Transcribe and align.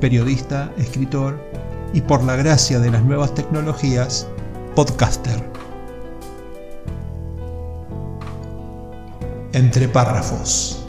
periodista, 0.00 0.72
escritor 0.76 1.40
y 1.92 2.00
por 2.00 2.22
la 2.24 2.36
gracia 2.36 2.78
de 2.78 2.90
las 2.90 3.02
nuevas 3.02 3.34
tecnologías, 3.34 4.28
podcaster. 4.74 5.42
Entre 9.52 9.88
párrafos. 9.88 10.84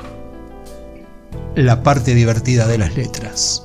La 1.56 1.82
parte 1.84 2.14
divertida 2.14 2.68
de 2.68 2.78
las 2.78 2.96
letras. 2.96 3.64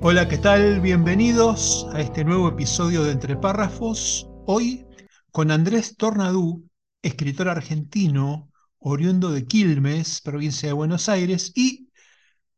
Hola, 0.00 0.28
¿qué 0.28 0.36
tal? 0.36 0.80
Bienvenidos 0.80 1.88
a 1.94 2.00
este 2.00 2.24
nuevo 2.24 2.48
episodio 2.48 3.04
de 3.04 3.12
Entre 3.12 3.36
párrafos. 3.36 4.28
Hoy 4.44 4.86
con 5.30 5.50
Andrés 5.50 5.96
Tornadú, 5.96 6.68
escritor 7.02 7.48
argentino, 7.48 8.50
oriundo 8.78 9.32
de 9.32 9.46
Quilmes, 9.46 10.20
provincia 10.20 10.68
de 10.68 10.74
Buenos 10.74 11.08
Aires, 11.08 11.52
y, 11.56 11.88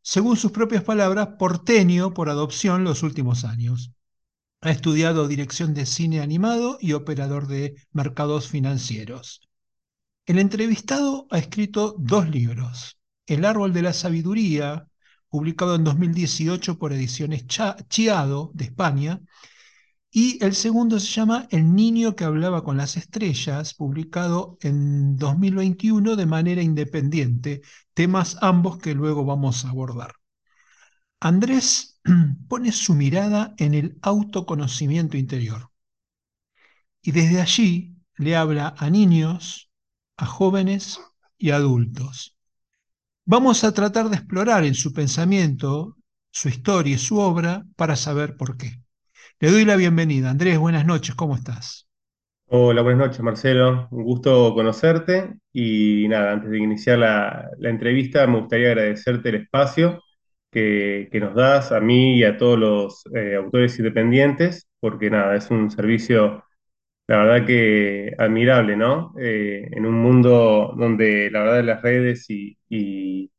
según 0.08 0.36
sus 0.36 0.52
propias 0.52 0.84
palabras, 0.84 1.30
porteño 1.36 2.14
por 2.14 2.28
adopción 2.28 2.84
los 2.84 3.02
últimos 3.02 3.44
años. 3.44 3.90
Ha 4.60 4.70
estudiado 4.70 5.26
dirección 5.26 5.74
de 5.74 5.84
cine 5.84 6.20
animado 6.20 6.78
y 6.80 6.92
operador 6.92 7.48
de 7.48 7.74
mercados 7.90 8.46
financieros. 8.46 9.40
El 10.24 10.38
entrevistado 10.38 11.26
ha 11.32 11.38
escrito 11.38 11.96
dos 11.98 12.28
libros, 12.30 13.00
El 13.26 13.44
árbol 13.44 13.72
de 13.72 13.82
la 13.82 13.92
sabiduría, 13.92 14.86
publicado 15.28 15.74
en 15.74 15.82
2018 15.82 16.78
por 16.78 16.92
Ediciones 16.92 17.44
Chiado 17.88 18.52
de 18.54 18.64
España, 18.66 19.20
y 20.18 20.42
el 20.42 20.54
segundo 20.54 20.98
se 20.98 21.08
llama 21.08 21.46
El 21.50 21.74
niño 21.74 22.16
que 22.16 22.24
hablaba 22.24 22.64
con 22.64 22.78
las 22.78 22.96
estrellas, 22.96 23.74
publicado 23.74 24.56
en 24.62 25.18
2021 25.18 26.16
de 26.16 26.24
manera 26.24 26.62
independiente, 26.62 27.60
temas 27.92 28.38
ambos 28.40 28.78
que 28.78 28.94
luego 28.94 29.26
vamos 29.26 29.66
a 29.66 29.68
abordar. 29.68 30.14
Andrés 31.20 32.00
pone 32.48 32.72
su 32.72 32.94
mirada 32.94 33.52
en 33.58 33.74
el 33.74 33.98
autoconocimiento 34.00 35.18
interior 35.18 35.70
y 37.02 37.12
desde 37.12 37.42
allí 37.42 37.98
le 38.16 38.36
habla 38.36 38.74
a 38.78 38.88
niños, 38.88 39.70
a 40.16 40.24
jóvenes 40.24 40.98
y 41.36 41.50
adultos. 41.50 42.38
Vamos 43.26 43.64
a 43.64 43.74
tratar 43.74 44.08
de 44.08 44.16
explorar 44.16 44.64
en 44.64 44.74
su 44.74 44.94
pensamiento, 44.94 45.98
su 46.30 46.48
historia 46.48 46.94
y 46.94 46.98
su 46.98 47.18
obra 47.18 47.66
para 47.76 47.96
saber 47.96 48.38
por 48.38 48.56
qué. 48.56 48.85
Le 49.38 49.50
doy 49.50 49.66
la 49.66 49.76
bienvenida. 49.76 50.30
Andrés, 50.30 50.58
buenas 50.58 50.86
noches, 50.86 51.14
¿cómo 51.14 51.34
estás? 51.34 51.86
Hola, 52.46 52.80
buenas 52.80 53.08
noches, 53.08 53.20
Marcelo. 53.20 53.86
Un 53.90 54.02
gusto 54.02 54.54
conocerte. 54.54 55.34
Y 55.52 56.08
nada, 56.08 56.32
antes 56.32 56.50
de 56.50 56.58
iniciar 56.58 56.98
la, 57.00 57.50
entrevista, 57.60 58.26
me 58.26 58.40
gustaría 58.40 58.68
agradecerte 58.68 59.28
el 59.28 59.34
espacio 59.36 60.02
que, 60.50 61.10
nos 61.20 61.34
das 61.34 61.70
a 61.70 61.80
mí 61.80 62.16
y 62.18 62.24
a 62.24 62.38
todos 62.38 62.58
los 62.58 63.04
eh, 63.14 63.34
autores 63.36 63.78
independientes, 63.78 64.68
porque 64.80 65.10
nada, 65.10 65.36
es 65.36 65.50
un 65.50 65.70
servicio, 65.70 66.42
la 67.08 67.18
verdad 67.18 67.46
que 67.46 68.14
admirable, 68.18 68.76
¿no? 68.76 69.14
Eh, 69.20 69.68
en 69.72 69.86
un 69.86 69.94
mundo 69.96 70.74
donde 70.78 71.30
la 71.30 71.40
verdad 71.40 71.64
las 71.64 71.82
redes 71.82 72.30
y 72.30 72.56
y 72.68 73.30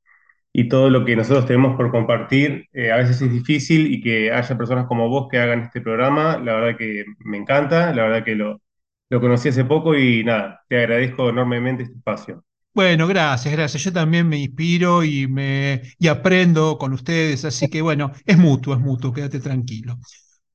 todo 0.69 0.89
lo 0.89 1.05
que 1.05 1.15
nosotros 1.15 1.45
tenemos 1.45 1.75
por 1.77 1.91
compartir 1.91 2.67
eh, 2.73 2.91
a 2.91 2.97
veces 2.97 3.21
es 3.21 3.31
difícil 3.31 3.93
y 3.93 4.01
que 4.01 4.31
haya 4.31 4.57
personas 4.57 4.87
como 4.87 5.07
vos 5.09 5.27
que 5.29 5.37
hagan 5.39 5.61
este 5.61 5.81
programa, 5.81 6.37
la 6.39 6.55
verdad 6.55 6.77
que 6.77 7.05
me 7.19 7.37
encanta, 7.37 7.93
la 7.93 8.03
verdad 8.03 8.23
que 8.25 8.35
lo, 8.35 8.61
lo 9.09 9.21
conocí 9.21 9.49
hace 9.49 9.65
poco 9.65 9.95
y 9.95 10.23
nada, 10.23 10.61
te 10.67 10.77
agradezco 10.79 11.29
enormemente 11.29 11.83
este 11.83 11.97
espacio. 11.97 12.43
Bueno, 12.73 13.07
gracias, 13.07 13.53
gracias. 13.53 13.83
Yo 13.83 13.91
también 13.91 14.29
me 14.29 14.37
inspiro 14.37 15.03
y, 15.03 15.27
me, 15.27 15.81
y 15.97 16.07
aprendo 16.07 16.77
con 16.77 16.93
ustedes, 16.93 17.43
así 17.43 17.69
que 17.69 17.81
bueno, 17.81 18.11
es 18.25 18.37
mutuo, 18.37 18.75
es 18.75 18.79
mutuo, 18.79 19.11
quédate 19.11 19.39
tranquilo. 19.39 19.97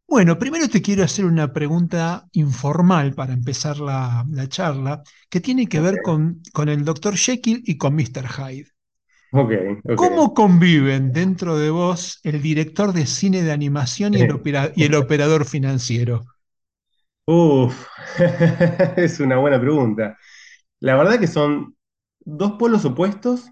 Bueno, 0.07 0.39
primero 0.39 0.69
te 0.69 0.83
quiero 0.83 1.05
hacer 1.05 1.25
una 1.25 1.53
pregunta 1.53 2.29
informal 2.33 3.15
para 3.15 3.33
empezar 3.33 3.79
la, 3.79 4.25
charla, 4.49 5.03
que 5.31 5.41
tiene 5.41 5.67
que 5.67 5.81
ver 5.81 6.03
con, 6.03 6.43
con 6.53 6.69
el 6.69 6.85
Dr. 6.85 7.17
Jekyll 7.17 7.63
y 7.65 7.77
con 7.79 7.95
Mr. 7.95 8.29
Hyde. 8.29 8.72
¿Cómo 9.95 10.35
conviven 10.35 11.13
dentro 11.13 11.59
de 11.59 11.71
vos 11.71 12.21
el 12.23 12.43
director 12.43 12.93
de 12.93 13.07
cine 13.07 13.43
de 13.43 13.53
animación 13.53 14.15
y 14.15 14.21
el, 14.21 14.41
y 14.77 14.85
el 14.85 14.95
operador 14.95 15.45
financiero? 15.47 16.23
Uf, 17.27 17.87
es 18.97 19.21
una 19.21 19.39
buena 19.39 19.61
pregunta. 19.61 20.19
La 20.81 20.97
verdad 20.97 21.21
que 21.21 21.27
son 21.27 21.77
dos 22.21 22.53
polos 22.53 22.85
opuestos, 22.85 23.51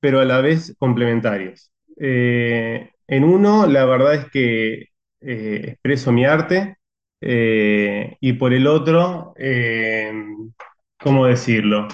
pero 0.00 0.20
a 0.20 0.24
la 0.24 0.40
vez 0.40 0.74
complementarios. 0.78 1.72
Eh, 1.98 2.90
en 3.08 3.24
uno, 3.24 3.66
la 3.66 3.84
verdad 3.86 4.14
es 4.14 4.30
que 4.30 4.86
eh, 5.20 5.62
expreso 5.72 6.12
mi 6.12 6.24
arte, 6.26 6.78
eh, 7.20 8.16
y 8.20 8.34
por 8.34 8.54
el 8.54 8.66
otro, 8.66 9.34
¿cómo 10.98 11.26
decirlo? 11.26 11.88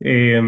Eh, 0.00 0.40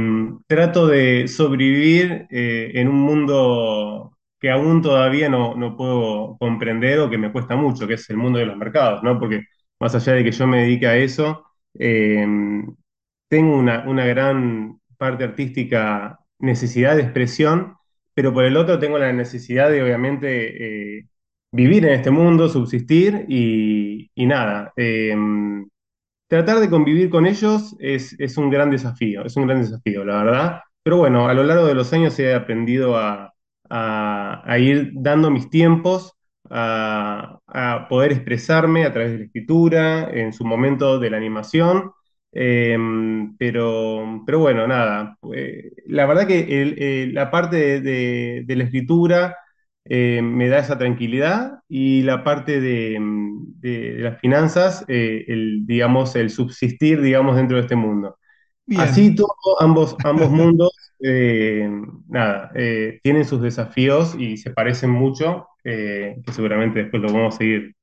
trato 0.47 0.87
de 0.87 1.27
sobrevivir 1.29 2.27
eh, 2.31 2.71
en 2.75 2.89
un 2.89 3.01
mundo 3.01 4.17
que 4.39 4.51
aún 4.51 4.81
todavía 4.81 5.29
no, 5.29 5.55
no, 5.57 5.77
puedo 5.77 6.37
comprender 6.39 7.01
o 7.01 7.11
que 7.11 7.19
me 7.19 7.33
cuesta 7.33 7.57
mucho, 7.57 7.87
que 7.87 7.95
es 7.95 8.09
el 8.11 8.17
mundo 8.17 8.39
de 8.39 8.47
los 8.47 8.57
mercados, 8.57 9.03
¿no? 9.03 9.19
Porque 9.19 9.45
más 9.81 9.95
allá 9.95 10.15
de 10.15 10.25
que 10.25 10.33
yo 10.33 10.47
me 10.47 10.63
dedique 10.63 10.87
a 10.87 10.97
eso, 10.97 11.45
eh, 11.79 12.27
tengo 13.29 13.57
una, 13.57 13.85
una, 13.89 14.07
gran 14.07 14.81
parte 14.97 15.25
artística, 15.25 16.19
necesidad 16.39 16.97
de 16.97 17.03
expresión, 17.03 17.77
pero 18.15 18.33
por 18.33 18.45
el 18.45 18.57
otro 18.57 18.79
tengo 18.79 18.99
la 18.99 19.13
necesidad 19.13 19.71
de, 19.71 19.83
obviamente, 19.83 21.07
vivir 21.53 21.85
en 21.87 21.95
este 21.95 22.11
mundo, 22.11 22.49
subsistir 22.49 23.27
y, 23.29 24.11
y 24.15 24.27
nada 24.27 24.73
tratar 26.31 26.61
de 26.61 26.71
convivir 26.71 27.11
con 27.11 27.27
ellos 27.27 27.77
es, 27.81 28.15
un 28.39 28.51
gran 28.51 28.71
desafío, 28.71 29.25
es 29.25 29.37
un 29.37 29.49
gran 29.49 29.63
desafío, 29.63 30.05
la 30.05 30.23
verdad. 30.23 30.61
Pero 30.83 30.99
bueno, 30.99 31.29
a 31.29 31.35
lo 31.35 31.43
largo 31.43 31.67
de 31.67 31.75
los 31.75 31.93
años 31.93 32.19
he 32.21 32.33
aprendido 32.33 32.97
a, 32.97 33.35
ir 34.59 34.93
dando 34.95 35.31
mis 35.31 35.51
tiempos, 35.51 36.15
a, 36.49 37.41
poder 37.89 38.13
expresarme 38.13 38.85
a 38.85 38.93
través 38.93 39.13
de 39.13 39.19
la 39.19 39.25
escritura, 39.25 40.09
en 40.11 40.33
su 40.33 40.45
momento 40.45 41.01
de 41.01 41.11
la 41.11 41.17
animación. 41.17 41.91
Em, 42.33 43.37
pero, 43.37 44.23
pero 44.25 44.39
bueno, 44.39 44.69
nada, 44.69 45.19
eh, 45.35 45.73
la 45.87 46.07
verdad 46.07 46.29
que 46.29 46.47
eh, 46.49 47.09
la 47.13 47.29
parte 47.29 47.81
de 47.81 48.55
la 48.57 48.65
escritura 48.65 49.37
eh, 49.93 50.23
me 50.23 50.49
da 50.49 50.61
esa 50.61 50.79
tranquilidad 50.79 51.65
y 51.69 52.03
la 52.03 52.23
parte 52.23 52.61
de, 52.61 52.97
las 53.99 54.21
finanzas, 54.21 54.85
eh, 54.87 55.25
el, 55.27 55.67
digamos, 55.67 56.15
el 56.15 56.31
subsistir, 56.31 57.01
digamos, 57.01 57.35
dentro 57.35 57.57
de 57.57 57.63
este 57.65 57.75
mundo. 57.75 58.17
Así 58.77 59.17
todo, 59.17 59.35
ambos, 59.59 59.97
ambos 60.05 60.31
mundos, 60.31 60.71
eh, 61.05 61.69
nada, 62.07 62.53
tienen 63.03 63.25
sus 63.25 63.43
desafíos 63.43 64.15
y 64.17 64.37
se 64.37 64.51
parecen 64.51 64.91
mucho, 64.91 65.49
que 65.65 66.23
seguramente 66.31 66.85
después 66.85 67.03
lo 67.03 67.13
vamos 67.13 67.35
a 67.35 67.39
seguir 67.39 67.75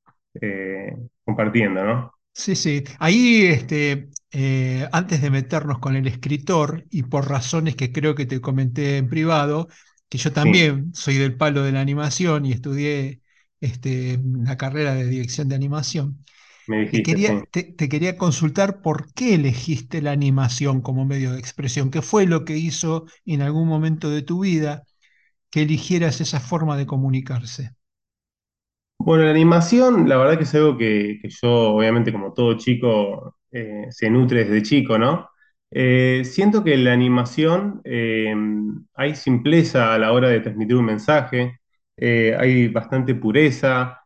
compartiendo, 1.26 1.84
¿no? 1.84 2.14
Sí, 2.32 2.56
sí. 2.56 2.86
Ahí, 3.00 3.48
este, 3.48 4.08
antes 4.94 5.22
de 5.22 5.30
meternos 5.30 5.80
con 5.80 5.98
el 5.98 6.08
escritor, 6.08 6.86
y 6.90 7.04
por 7.04 7.28
razones 7.30 7.76
que 7.76 7.92
creo 7.92 8.16
que 8.16 8.26
te 8.26 8.40
comenté 8.40 8.96
en 8.98 9.10
privado, 9.10 9.68
que 10.10 10.18
yo 10.18 10.34
también 10.34 10.94
soy 10.94 11.18
del 11.18 11.36
palo 11.38 11.64
de 11.64 11.72
la 11.72 11.82
animación 11.82 12.46
y 12.46 12.52
estudié 12.54 13.22
este, 13.62 14.20
la 14.24 14.58
carrera 14.58 14.94
de 14.96 15.06
dirección 15.08 15.50
de 15.50 15.56
animación. 15.56 16.24
te, 16.90 17.02
quería, 17.04 17.42
te, 17.52 17.76
quería 17.90 18.18
consultar 18.18 18.82
por 18.82 19.14
qué 19.14 19.36
elegiste 19.36 20.02
la 20.02 20.12
animación 20.12 20.82
como 20.82 21.06
medio 21.06 21.34
de 21.34 21.40
expresión, 21.40 21.92
qué 21.92 22.02
fue 22.02 22.28
lo 22.28 22.46
que 22.46 22.58
hizo 22.58 23.06
en 23.26 23.42
algún 23.44 23.68
momento 23.68 24.10
de 24.10 24.22
tu 24.24 24.42
vida 24.42 24.84
que 25.52 25.64
eligieras 25.64 26.22
esa 26.22 26.40
forma 26.42 26.78
de 26.78 26.86
comunicarse. 26.88 27.74
Bueno, 29.00 29.24
la 29.26 29.32
animación, 29.32 30.10
la 30.10 30.18
verdad 30.18 30.38
que 30.38 30.44
es 30.44 30.56
algo 30.56 30.78
que, 30.78 31.20
yo, 31.42 31.50
obviamente, 31.76 32.12
como 32.12 32.34
todo 32.34 32.58
chico, 32.58 33.38
eh, 33.52 33.86
se 33.90 34.10
nutre 34.10 34.44
desde 34.46 34.64
chico, 34.64 34.98
¿no? 34.98 35.30
Eh, 35.72 36.24
siento 36.26 36.64
que 36.64 36.74
en 36.74 36.86
la 36.86 36.94
animación 36.94 37.82
eh, 37.84 38.34
hay 38.96 39.16
simpleza 39.16 39.94
a 39.94 40.00
la 40.00 40.14
hora 40.14 40.30
de 40.30 40.40
transmitir 40.40 40.76
un 40.78 40.86
mensaje, 40.86 41.60
eh, 41.98 42.36
hay 42.40 42.70
bastante 42.70 43.16
pureza 43.16 44.02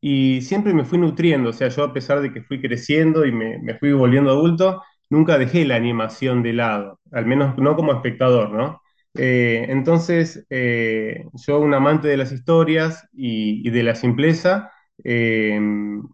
y 0.00 0.40
siempre 0.42 0.74
me 0.74 0.84
fui 0.84 0.98
nutriendo, 0.98 1.50
o 1.50 1.52
sea, 1.52 1.68
yo 1.68 1.84
a 1.84 1.92
pesar 1.94 2.20
de 2.20 2.32
que 2.32 2.42
fui 2.42 2.60
creciendo 2.60 3.24
y 3.24 3.32
me, 3.32 3.74
fui 3.78 3.92
volviendo 3.92 4.30
adulto, 4.30 4.82
nunca 5.10 5.38
dejé 5.38 5.64
la 5.64 5.76
animación 5.76 6.42
de 6.42 6.52
lado, 6.52 7.00
al 7.10 7.24
menos 7.26 7.56
no 7.58 7.74
como 7.76 7.92
espectador, 7.94 8.50
¿no? 8.50 8.80
Entonces, 9.14 10.46
yo 10.50 11.58
un 11.60 11.74
amante 11.74 12.08
de 12.08 12.16
las 12.18 12.32
historias 12.32 13.08
y, 13.14 13.66
y 13.66 13.70
de 13.70 13.82
la 13.82 13.94
simpleza, 13.94 14.70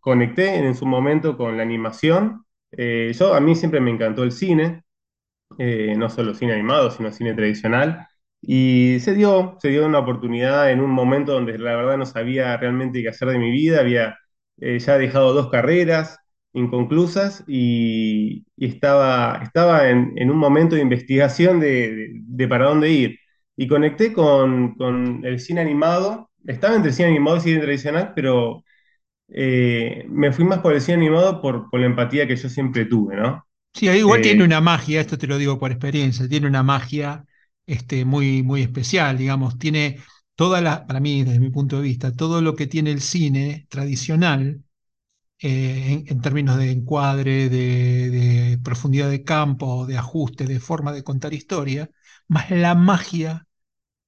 conecté 0.01 0.55
en 0.57 0.75
su 0.75 0.87
momento 0.87 1.37
con 1.37 1.57
la 1.57 1.63
animación 1.63 2.45
eh, 2.73 3.13
yo, 3.19 3.35
a 3.35 3.41
mí 3.41 3.55
siempre 3.57 3.81
me 3.81 3.91
encantó 3.91 4.23
el 4.25 4.33
cine, 4.33 4.83
eh, 5.59 5.95
no 5.97 6.11
solo 6.11 6.35
cine 6.35 6.55
animado, 6.55 6.91
sino 6.91 7.13
cine 7.13 7.35
tradicional, 7.35 8.07
y 8.41 8.99
se 9.01 9.15
dio, 9.15 9.57
se 9.61 9.69
dio 9.71 9.87
una 9.87 9.99
oportunidad 10.01 10.71
en 10.71 10.81
un 10.81 10.91
momento 10.91 11.33
donde 11.33 11.59
la 11.59 11.77
verdad 11.77 11.99
no 11.99 12.07
sabía 12.07 12.57
realmente 12.57 13.03
qué 13.03 13.09
hacer 13.09 13.29
de 13.31 13.39
mi 13.39 13.51
vida, 13.51 13.81
había 13.81 14.19
eh, 14.61 14.79
ya 14.79 14.99
dejado 14.99 15.33
dos 15.35 15.51
carreras 15.51 16.19
inconclusas 16.53 17.45
y, 17.47 18.45
estaba, 18.57 19.41
estaba 19.43 19.89
en, 19.91 20.31
un 20.31 20.37
momento 20.39 20.75
de 20.77 20.83
investigación 20.83 21.61
de, 21.61 21.95
de- 21.95 22.09
de 22.15 22.49
para 22.49 22.67
dónde 22.67 22.91
ir. 22.91 23.19
Y 23.57 23.67
conecté 23.69 24.13
con, 24.13 24.75
con 24.77 25.25
el 25.25 25.41
cine 25.41 25.61
animado, 25.61 26.31
estaba 26.47 26.77
entre 26.77 26.93
cine 26.93 27.09
animado 27.09 27.37
y 27.39 27.41
cine 27.41 27.61
tradicional, 27.61 28.13
pero 28.15 28.63
eh, 29.29 30.07
me 30.09 30.33
fui 30.33 30.45
más 30.45 30.61
por 30.61 30.75
el 30.75 30.81
cine 30.81 30.99
animado 30.99 31.41
por, 31.43 31.71
por 31.71 31.81
la 31.81 31.87
empatía 31.87 32.27
que 32.27 32.37
yo 32.37 32.49
siempre 32.49 32.87
tuve, 32.87 33.17
¿no? 33.17 33.47
Sí, 33.73 33.89
igual 33.89 34.21
tiene 34.21 34.43
Eh, 34.43 34.45
una 34.45 34.61
magia, 34.61 35.01
esto 35.01 35.17
te 35.19 35.27
lo 35.29 35.39
digo 35.39 35.59
por 35.59 35.71
experiencia, 35.71 36.29
tiene 36.29 36.49
una 36.49 36.63
magia 36.65 37.25
este, 37.67 38.05
muy, 38.05 38.43
muy 38.43 38.63
especial, 38.63 39.17
digamos, 39.17 39.57
tiene 39.59 40.01
toda 40.35 40.61
la, 40.61 40.87
para 40.87 40.99
mí, 41.01 41.23
desde 41.23 41.39
mi 41.41 41.51
punto 41.51 41.77
de 41.77 41.83
vista, 41.83 42.13
todo 42.13 42.41
lo 42.43 42.57
que 42.57 42.67
tiene 42.67 42.91
el 42.91 43.01
cine 43.01 43.67
tradicional, 43.71 44.65
eh, 45.41 45.87
en, 45.93 46.05
en 46.09 46.23
términos 46.23 46.59
de 46.59 46.73
encuadre, 46.73 47.49
de, 47.51 48.11
de 48.11 48.59
profundidad 48.65 49.11
de 49.11 49.25
campo, 49.25 49.87
de 49.87 49.99
ajuste, 49.99 50.47
de 50.47 50.61
forma 50.61 50.93
de 50.93 51.05
contar 51.05 51.35
historia, 51.35 51.91
más 52.29 52.51
la 52.51 52.75
magia 52.77 53.47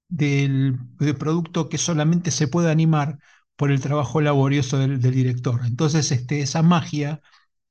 del, 0.08 0.78
del 0.98 1.16
producto 1.16 1.68
que 1.68 1.78
solamente 1.78 2.30
se 2.30 2.48
puede 2.48 2.70
animar 2.70 3.18
por 3.60 3.70
el 3.72 3.80
trabajo 3.82 4.22
laborioso 4.22 4.78
del, 4.78 5.00
director. 5.02 5.60
Entonces, 5.66 6.12
este, 6.12 6.40
esa 6.40 6.62
magia 6.62 7.20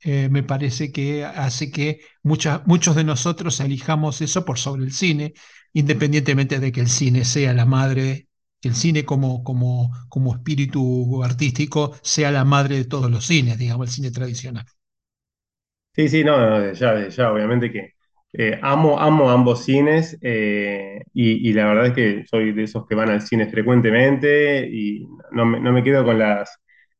eh, 0.02 0.30
me 0.30 0.44
parece 0.44 0.92
que 0.92 1.26
hace 1.26 1.72
que 1.72 2.02
mucha- 2.24 2.64
muchos 2.68 2.96
de 2.96 3.04
nosotros 3.04 3.60
elijamos 3.62 4.22
eso 4.22 4.46
por 4.46 4.60
sobre 4.60 4.84
el 4.86 4.94
cine, 4.94 5.34
independientemente 5.74 6.60
de 6.60 6.72
que 6.72 6.82
el 6.82 6.90
cine 6.90 7.26
sea 7.26 7.54
la 7.54 7.66
madre, 7.66 8.30
que 8.62 8.70
el 8.70 8.76
cine 8.76 9.06
como, 9.06 9.44
como, 9.44 9.92
como 10.10 10.36
espíritu 10.36 11.24
artístico 11.24 11.94
sea 12.04 12.32
la 12.32 12.46
madre 12.46 12.78
de 12.78 12.86
todos 12.86 13.12
los 13.12 13.26
cines, 13.28 13.58
digamos, 13.58 13.88
el 13.90 13.94
cine 13.96 14.12
tradicional. 14.12 14.66
Sí, 15.96 16.08
sí, 16.10 16.24
no, 16.24 16.72
ya, 16.74 17.08
ya, 17.10 17.32
obviamente 17.32 17.72
que 17.72 17.96
eh, 18.34 18.60
amo, 18.62 19.00
amo 19.00 19.30
ambos 19.32 19.64
cines 19.66 20.18
eh, 20.22 21.02
y, 21.14 21.52
la 21.54 21.66
verdad 21.68 21.88
es 21.88 21.94
que 21.94 22.26
soy 22.28 22.52
de 22.54 22.64
esos 22.64 22.86
que 22.88 22.96
van 22.96 23.10
al 23.10 23.22
cine 23.22 23.48
frecuentemente 23.50 24.68
y 24.72 25.06
no 25.32 25.46
me, 25.46 25.60
no 25.60 25.72
me 25.74 25.84
quedo 25.84 26.04
con 26.06 26.20
las 26.20 26.58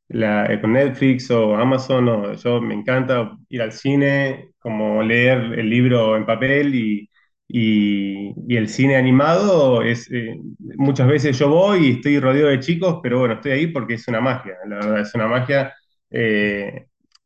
la- 0.08 0.46
eh, 0.52 0.60
con 0.62 0.74
Netflix 0.74 1.30
o 1.32 1.56
Amazon, 1.56 2.06
no, 2.06 2.34
yo 2.34 2.60
me 2.62 2.74
encanta 2.74 3.38
ir 3.50 3.62
al 3.62 3.72
cine, 3.72 4.52
como 4.60 5.04
leer 5.04 5.38
el 5.60 5.70
libro 5.70 6.18
en 6.18 6.26
papel 6.26 6.74
y, 6.76 7.10
y- 7.48 8.56
el 8.58 8.68
cine 8.68 8.96
animado 8.98 9.82
es 9.84 10.10
muchas 10.78 11.08
veces 11.08 11.38
yo 11.38 11.50
voy 11.50 11.88
y 11.88 11.92
estoy 11.94 12.20
rodeado 12.20 12.50
de 12.50 12.60
chicos, 12.60 13.00
pero 13.04 13.20
bueno, 13.20 13.36
estoy 13.36 13.52
ahí 13.52 13.68
porque 13.68 13.96
es 13.96 14.08
una 14.08 14.22
magia, 14.22 14.56
la 14.68 14.76
verdad, 14.78 15.02
es 15.02 15.14
una 15.16 15.28
magia. 15.28 15.74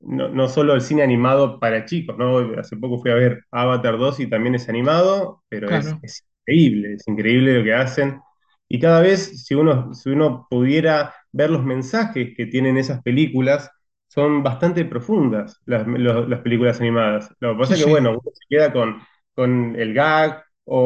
No, 0.06 0.30
no 0.30 0.48
solo 0.50 0.74
el 0.76 0.82
cine 0.82 1.04
animado 1.04 1.60
para 1.60 1.86
chicos, 1.86 2.18
¿no? 2.18 2.40
Hace 2.60 2.78
poco 2.78 3.00
fui 3.02 3.12
a 3.12 3.16
ver 3.16 3.44
Avatar 3.52 3.98
2 3.98 4.20
y 4.20 4.28
también 4.30 4.56
es 4.56 4.70
animado, 4.70 5.44
pero 5.50 5.74
es, 5.74 5.96
Claro, 5.96 6.02
es 6.02 6.24
increíble, 6.42 6.94
es 6.96 7.08
increíble 7.08 7.54
lo 7.60 7.64
que 7.64 7.74
hacen. 7.74 8.22
Y 8.68 8.80
cada 8.80 9.02
vez, 9.02 9.46
si 9.46 9.56
uno, 9.56 9.94
si 9.94 10.10
uno 10.10 10.48
pudiera 10.50 11.14
ver 11.32 11.50
los 11.52 11.64
mensajes 11.64 12.34
que 12.36 12.46
tienen 12.48 12.78
esas 12.78 13.02
películas, 13.04 13.70
son 14.08 14.44
bastante 14.44 14.86
profundas 14.86 15.60
las, 15.66 15.88
los- 15.88 16.30
las 16.30 16.42
películas 16.42 16.80
animadas. 16.80 17.30
Lo 17.40 17.54
que 17.54 17.60
pasa 17.60 17.74
sí, 17.74 17.76
es 17.76 17.80
que, 17.80 17.86
sí, 17.86 17.90
bueno, 17.90 18.12
uno 18.12 18.22
se 18.34 18.46
queda 18.50 18.72
con, 18.74 19.02
con 19.36 19.76
el 19.80 19.94
gag 19.94 20.44
o, 20.66 20.80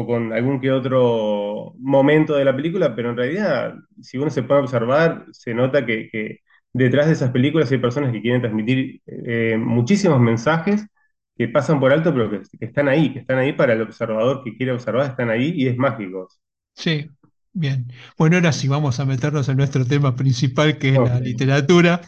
o 0.00 0.06
con 0.06 0.32
algún 0.32 0.60
que 0.60 0.70
otro 0.70 1.74
momento 1.78 2.34
de 2.36 2.44
la 2.44 2.54
película, 2.54 2.94
pero 2.94 3.10
en 3.10 3.16
realidad, 3.16 3.74
si 4.00 4.18
uno 4.18 4.30
se 4.30 4.40
a 4.42 4.58
observar, 4.60 5.26
se 5.32 5.54
nota 5.54 5.84
que, 5.86 6.08
que 6.10 6.40
detrás 6.74 7.08
de 7.08 7.14
esas 7.14 7.32
películas 7.32 7.72
hay 7.72 7.78
personas 7.78 8.12
que 8.12 8.22
quieren 8.22 8.42
transmitir 8.42 9.02
eh, 9.06 9.58
muchísimos 9.58 10.20
mensajes 10.20 10.86
que 11.36 11.48
pasan 11.48 11.80
por 11.80 11.92
alto, 11.92 12.12
pero 12.14 12.30
que, 12.30 12.42
que 12.58 12.66
están 12.66 12.88
ahí, 12.88 13.12
que 13.14 13.20
están 13.20 13.38
ahí 13.38 13.54
para 13.54 13.74
el 13.74 13.82
observador 13.82 14.44
que 14.44 14.56
quiere 14.56 14.72
observar, 14.72 15.10
están 15.10 15.30
ahí 15.30 15.52
y 15.56 15.68
es 15.68 15.78
mágico. 15.78 16.28
sí, 16.74 17.10
bien. 17.52 17.86
Bueno, 18.18 18.36
ahora 18.36 18.52
sí 18.52 18.68
vamos 18.68 19.00
a 19.00 19.04
meternos 19.06 19.48
en 19.48 19.56
nuestro 19.56 19.86
tema 19.86 20.14
principal, 20.16 20.78
que 20.78 20.94
es 20.96 21.00
la 21.02 21.20
literatura. 21.20 22.00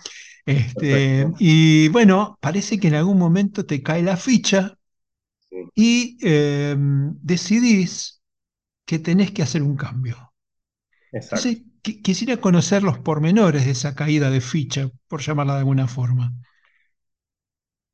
Este, 0.45 1.33
perfecto. 1.33 1.37
y 1.39 1.89
bueno, 1.89 2.39
parece 2.41 2.79
que 2.79 2.89
en 2.89 2.95
algún 2.95 3.19
momento 3.19 3.67
te 3.67 3.83
cae 3.83 4.03
la 4.03 4.17
ficha 4.17 4.79
Sí, 5.51 5.71
y 5.75 6.19
eh, 6.23 6.77
decidís 6.79 8.23
que 8.87 8.99
tenés 9.01 9.33
que 9.33 9.43
hacer 9.43 9.63
un 9.63 9.77
cambio. 9.77 10.33
exacto. 11.13 11.57
Entonces, 11.57 11.63
qui- 11.87 12.03
quisiera 12.03 12.37
conocer 12.39 12.83
los 12.83 12.99
pormenores 12.99 13.65
de 13.67 13.71
esa 13.73 13.95
caída 13.95 14.31
de 14.31 14.41
ficha, 14.41 14.91
por 15.09 15.21
llamarla 15.23 15.55
de 15.55 15.61
alguna 15.61 15.87
forma. 15.89 16.33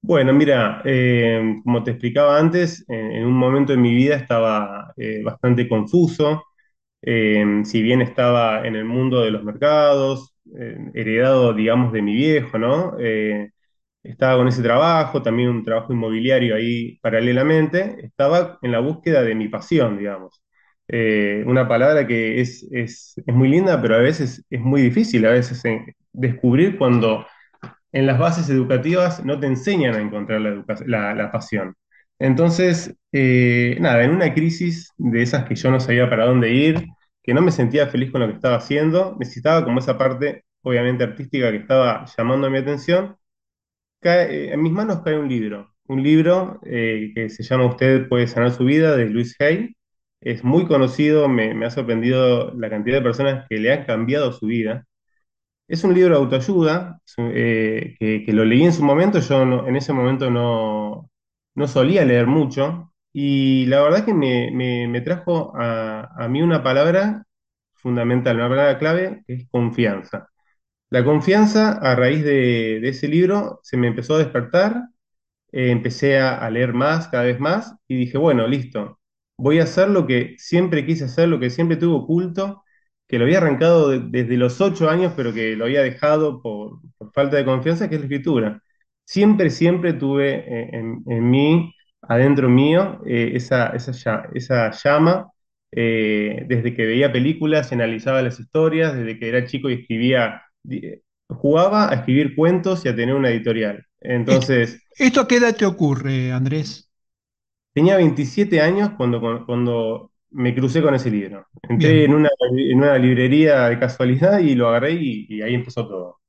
Bueno, 0.04 0.32
mira, 0.32 0.82
eh, 0.84 1.60
como 1.62 1.84
te 1.84 1.92
explicaba 1.92 2.38
antes, 2.38 2.84
en, 2.88 3.24
un 3.24 3.34
momento 3.34 3.72
de 3.72 3.78
mi 3.78 3.94
vida 3.94 4.16
estaba 4.16 4.92
eh, 4.96 5.22
bastante 5.22 5.68
confuso. 5.68 6.44
Eh, 7.02 7.62
si 7.64 7.82
bien 7.82 8.02
estaba 8.02 8.66
en 8.66 8.76
el 8.76 8.84
mundo 8.84 9.22
de 9.22 9.30
los 9.32 9.44
mercados, 9.44 10.34
heredado, 10.94 11.54
digamos, 11.54 11.92
de 11.92 12.02
mi 12.02 12.14
viejo, 12.14 12.58
¿no? 12.58 12.96
Estaba 14.04 14.36
con 14.38 14.48
ese 14.48 14.62
trabajo, 14.62 15.22
también 15.22 15.48
un 15.50 15.64
trabajo 15.64 15.92
inmobiliario 15.92 16.54
ahí 16.56 16.98
paralelamente, 17.00 17.96
estaba 18.04 18.58
en 18.62 18.72
la 18.72 18.80
búsqueda 18.80 19.22
de 19.22 19.34
mi 19.34 19.48
pasión, 19.48 19.98
digamos. 19.98 20.41
Eh, 20.92 21.44
una 21.46 21.68
palabra 21.68 22.06
que 22.06 22.40
es, 22.42 22.64
es, 22.72 23.14
es 23.26 23.34
muy 23.34 23.48
linda, 23.48 23.82
pero 23.82 23.96
a 23.96 24.00
veces 24.00 24.44
es 24.50 24.60
muy 24.60 24.82
difícil, 24.82 25.26
a 25.26 25.30
veces 25.32 25.64
eh, 25.64 25.96
descubrir 26.12 26.78
cuando 26.78 27.26
en 27.92 28.06
las 28.06 28.18
bases 28.18 28.48
educativas 28.50 29.24
no 29.24 29.38
te 29.40 29.46
enseñan 29.46 29.94
a 29.94 30.00
encontrar 30.00 30.40
la, 30.40 30.64
la, 30.86 31.14
la 31.14 31.32
pasión. 31.32 31.74
Entonces, 32.18 32.94
eh, 33.12 33.76
nada, 33.80 34.04
en 34.04 34.10
una 34.12 34.32
crisis 34.34 34.92
de 34.98 35.22
esas 35.22 35.44
que 35.48 35.54
yo 35.56 35.70
no 35.70 35.80
sabía 35.80 36.08
para 36.08 36.26
dónde 36.26 36.50
ir, 36.52 36.86
que 37.22 37.34
no 37.34 37.42
me 37.42 37.52
sentía 37.52 37.86
feliz 37.88 38.10
con 38.10 38.20
lo 38.22 38.28
que 38.28 38.34
estaba 38.34 38.56
haciendo, 38.56 39.16
necesitaba 39.18 39.64
como 39.64 39.78
esa 39.80 39.98
parte, 39.98 40.44
obviamente 40.62 41.04
artística, 41.04 41.50
que 41.50 41.58
estaba 41.58 42.04
llamando 42.16 42.50
mi 42.50 42.58
atención, 42.58 43.16
cae- 44.00 44.52
en 44.52 44.62
mis 44.62 44.72
manos 44.72 45.00
cae 45.04 45.18
un 45.18 45.28
libro, 45.28 45.74
un 45.86 46.02
libro 46.02 46.60
que 46.62 47.28
se 47.30 47.42
llama 47.42 47.66
Usted 47.66 48.08
puede 48.08 48.26
sanar 48.26 48.52
su 48.52 48.64
vida, 48.64 48.96
de 48.96 49.06
Luis 49.06 49.36
Hay. 49.40 49.74
Es 50.22 50.44
muy 50.44 50.66
conocido, 50.66 51.28
me, 51.28 51.64
ha 51.66 51.70
sorprendido 51.70 52.52
la 52.54 52.70
cantidad 52.70 52.98
de 52.98 53.02
personas 53.02 53.46
que 53.48 53.58
le 53.58 53.72
han 53.72 53.84
cambiado 53.84 54.32
su 54.32 54.46
vida. 54.46 54.86
Es 55.68 55.84
un 55.84 55.94
libro 55.94 56.14
de 56.16 56.20
autoayuda 56.22 57.00
eh, 57.18 57.96
que, 57.98 58.32
lo 58.32 58.44
leí 58.44 58.64
en 58.64 58.72
su 58.72 58.84
momento, 58.84 59.20
yo 59.20 59.44
no- 59.46 59.66
en 59.68 59.76
ese 59.76 59.92
momento 59.92 60.30
no, 60.30 61.10
no 61.54 61.68
solía 61.68 62.04
leer 62.04 62.26
mucho 62.26 62.92
y 63.12 63.66
la 63.66 63.82
verdad 63.82 64.04
que 64.04 64.14
me, 64.14 64.50
me- 64.52 65.00
trajo 65.02 65.52
a, 65.56 66.08
a 66.24 66.28
mí 66.28 66.42
una 66.42 66.62
palabra 66.62 67.24
fundamental, 67.74 68.36
una 68.36 68.48
palabra 68.48 68.78
clave, 68.78 69.22
que 69.26 69.34
es 69.34 69.48
confianza. 69.50 70.28
La 70.90 71.04
confianza 71.04 71.72
a 71.78 71.96
raíz 71.96 72.24
de, 72.24 72.80
de 72.80 72.88
ese 72.90 73.08
libro 73.08 73.60
se 73.62 73.76
me 73.78 73.88
empezó 73.88 74.14
a 74.16 74.18
despertar 74.18 74.76
eh, 75.52 75.70
empecé 75.70 76.18
a 76.20 76.48
leer 76.50 76.72
más, 76.74 77.08
cada 77.08 77.24
vez 77.24 77.40
más, 77.40 77.76
y 77.88 77.96
dije, 77.96 78.18
bueno, 78.18 78.46
listo, 78.48 79.00
voy 79.42 79.58
a 79.60 79.64
hacer 79.64 79.88
lo 79.90 80.06
que 80.06 80.34
siempre 80.38 80.86
quise 80.86 81.04
hacer, 81.04 81.28
lo 81.28 81.40
que 81.40 81.50
siempre 81.50 81.76
tuve 81.76 81.96
oculto, 81.96 82.62
que 83.08 83.18
lo 83.18 83.24
había 83.24 83.38
arrancado 83.38 83.90
de- 83.90 84.00
desde 84.00 84.36
los 84.36 84.60
ocho 84.60 84.88
años, 84.90 85.12
pero 85.16 85.32
que 85.34 85.56
lo 85.56 85.64
había 85.64 85.82
dejado 85.82 86.40
por, 86.42 86.80
por 86.98 87.12
falta 87.12 87.36
de 87.36 87.44
confianza, 87.44 87.88
que 87.88 87.96
es 87.96 88.00
la 88.00 88.06
escritura. 88.06 88.62
Siempre, 89.04 89.50
siempre 89.50 89.92
tuve 89.94 90.34
eh, 90.36 90.70
en, 90.72 91.02
en 91.06 91.30
mí, 91.30 91.74
adentro 92.02 92.48
mío, 92.48 93.00
eh, 93.06 93.32
esa, 93.34 93.68
esa, 93.68 93.92
lla- 93.92 94.30
esa 94.34 94.70
llama. 94.72 95.28
eh, 95.72 96.44
desde 96.48 96.74
que 96.74 96.86
veía 96.86 97.12
películas 97.12 97.70
y 97.72 97.74
analizaba 97.74 98.22
las 98.22 98.38
historias, 98.40 98.94
desde 98.94 99.18
que 99.18 99.28
era 99.28 99.46
chico 99.46 99.70
y 99.70 99.74
escribía, 99.74 100.42
jugaba 101.28 101.90
a 101.90 101.94
escribir 101.96 102.34
cuentos 102.36 102.84
y 102.84 102.88
a 102.88 102.96
tener 102.96 103.14
una 103.14 103.30
editorial. 103.30 103.84
Entonces, 104.00 104.82
¿Esto 104.96 105.20
a 105.20 105.28
qué 105.28 105.36
edad 105.36 105.54
te 105.56 105.66
ocurre, 105.66 106.32
Andrés? 106.32 106.90
Tenía 107.72 107.96
27 107.96 108.60
años 108.60 108.90
cuando, 108.96 109.20
cuando 109.46 110.12
me 110.30 110.54
crucé 110.54 110.82
con 110.82 110.94
ese 110.94 111.10
libro. 111.10 111.46
Entré 111.68 112.04
en 112.04 112.14
una, 112.14 112.30
en 112.56 112.78
una 112.78 112.98
librería 112.98 113.68
de 113.68 113.78
casualidad 113.78 114.38
y 114.40 114.54
lo 114.54 114.68
agarré 114.68 114.92
y, 114.94 115.26
y 115.28 115.42
ahí 115.42 115.54
empezó 115.54 115.86
todo. 115.88 116.20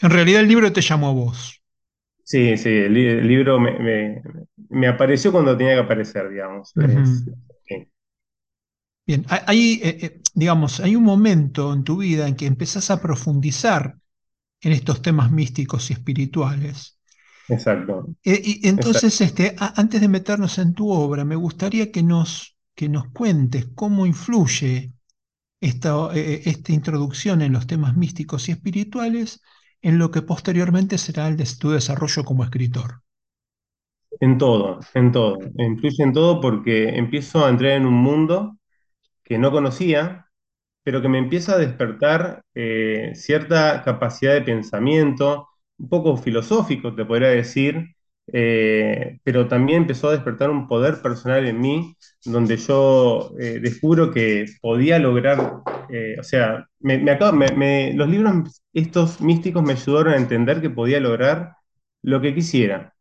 En 0.00 0.08
realidad 0.10 0.40
el 0.40 0.48
libro 0.48 0.72
te 0.72 0.80
llamó 0.80 1.08
a 1.08 1.12
vos. 1.12 1.62
Sí, 2.24 2.56
sí, 2.56 2.68
el, 2.70 2.92
li- 2.94 3.06
el 3.06 3.28
libro 3.28 3.60
me, 3.60 3.78
me- 3.78 4.22
me 4.68 4.88
apareció 4.88 5.30
cuando 5.32 5.56
tenía 5.56 5.74
que 5.74 5.80
aparecer, 5.80 6.28
digamos. 6.28 6.74
Es- 6.78 7.24
Ujú. 7.24 7.36
sí, 7.64 7.88
Bien, 9.06 9.24
hay, 9.28 9.40
hay, 9.46 9.72
eh, 9.82 9.98
eh, 10.02 10.20
digamos, 10.34 10.80
hay 10.80 10.96
un 10.96 11.04
momento 11.04 11.72
en 11.72 11.84
tu 11.84 11.98
vida 11.98 12.26
en 12.28 12.34
que 12.36 12.46
empezás 12.46 12.90
a 12.90 13.00
profundizar 13.00 13.98
en 14.62 14.72
estos 14.72 15.02
temas 15.02 15.30
místicos 15.32 15.90
y 15.90 15.94
espirituales. 15.94 16.95
Exacto, 17.48 18.06
y 18.24 18.66
exacto. 18.76 19.08
entonces, 19.08 19.20
este, 19.20 19.54
a- 19.58 19.80
antes 19.80 20.00
de 20.00 20.08
meternos 20.08 20.58
en 20.58 20.74
tu 20.74 20.90
obra, 20.90 21.24
me 21.24 21.36
gustaría 21.36 21.90
que 21.92 22.02
nos, 22.02 22.56
que 22.74 22.88
nos 22.88 23.08
cuentes 23.12 23.68
cómo 23.74 24.04
influye 24.06 24.92
esta, 25.60 26.10
eh, 26.16 26.42
esta 26.46 26.72
introducción 26.72 27.42
en 27.42 27.52
los 27.54 27.66
temas 27.68 27.96
místicos 27.96 28.48
y 28.48 28.52
espirituales 28.52 29.42
en 29.82 29.98
lo 29.98 30.10
que 30.12 30.22
posteriormente 30.22 30.98
será 30.98 31.28
el 31.28 31.36
de 31.38 31.48
tu 31.60 31.70
desarrollo 31.72 32.24
como 32.24 32.44
escritor. 32.44 33.02
En 34.20 34.38
todo, 34.38 34.80
en 34.94 35.12
todo. 35.12 35.38
Influye 35.58 36.02
en 36.02 36.12
todo 36.12 36.40
porque 36.40 36.88
empiezo 36.98 37.44
a 37.44 37.50
entrar 37.50 37.72
en 37.72 37.86
un 37.86 37.94
mundo 37.94 38.56
que 39.24 39.38
no 39.38 39.50
conocía, 39.52 40.28
pero 40.84 41.02
que 41.02 41.08
me 41.08 41.18
empieza 41.18 41.54
a 41.54 41.58
despertar 41.58 42.42
eh, 42.54 43.12
cierta 43.14 43.82
capacidad 43.84 44.34
de 44.34 44.42
pensamiento, 44.42 45.48
un 45.78 45.88
poco 45.88 46.16
filosófico, 46.16 46.94
te 46.94 47.04
podría 47.04 47.28
decir, 47.30 47.94
eh, 48.32 49.18
pero 49.24 49.46
también 49.48 49.82
empezó 49.82 50.08
a 50.08 50.12
despertar 50.12 50.50
un 50.50 50.66
poder 50.68 51.00
personal 51.02 51.46
en 51.46 51.60
mí, 51.60 51.96
donde 52.24 52.56
yo 52.56 53.32
eh, 53.38 53.60
descubro 53.60 54.10
que 54.12 54.46
podía 54.60 54.98
lograr, 54.98 55.60
eh, 55.90 56.16
o 56.18 56.22
sea, 56.22 56.66
me, 56.80 56.94
acabo- 57.10 57.32
me- 57.36 57.52
me- 57.52 57.92
los 57.94 58.08
libros 58.08 58.62
estos 58.72 59.20
místicos 59.20 59.62
me 59.62 59.72
ayudaron 59.74 60.14
a 60.14 60.16
entender 60.16 60.60
que 60.60 60.70
podía 60.70 61.00
lograr 61.00 61.52
lo 62.02 62.20
que 62.20 62.34
quisiera 62.34 62.92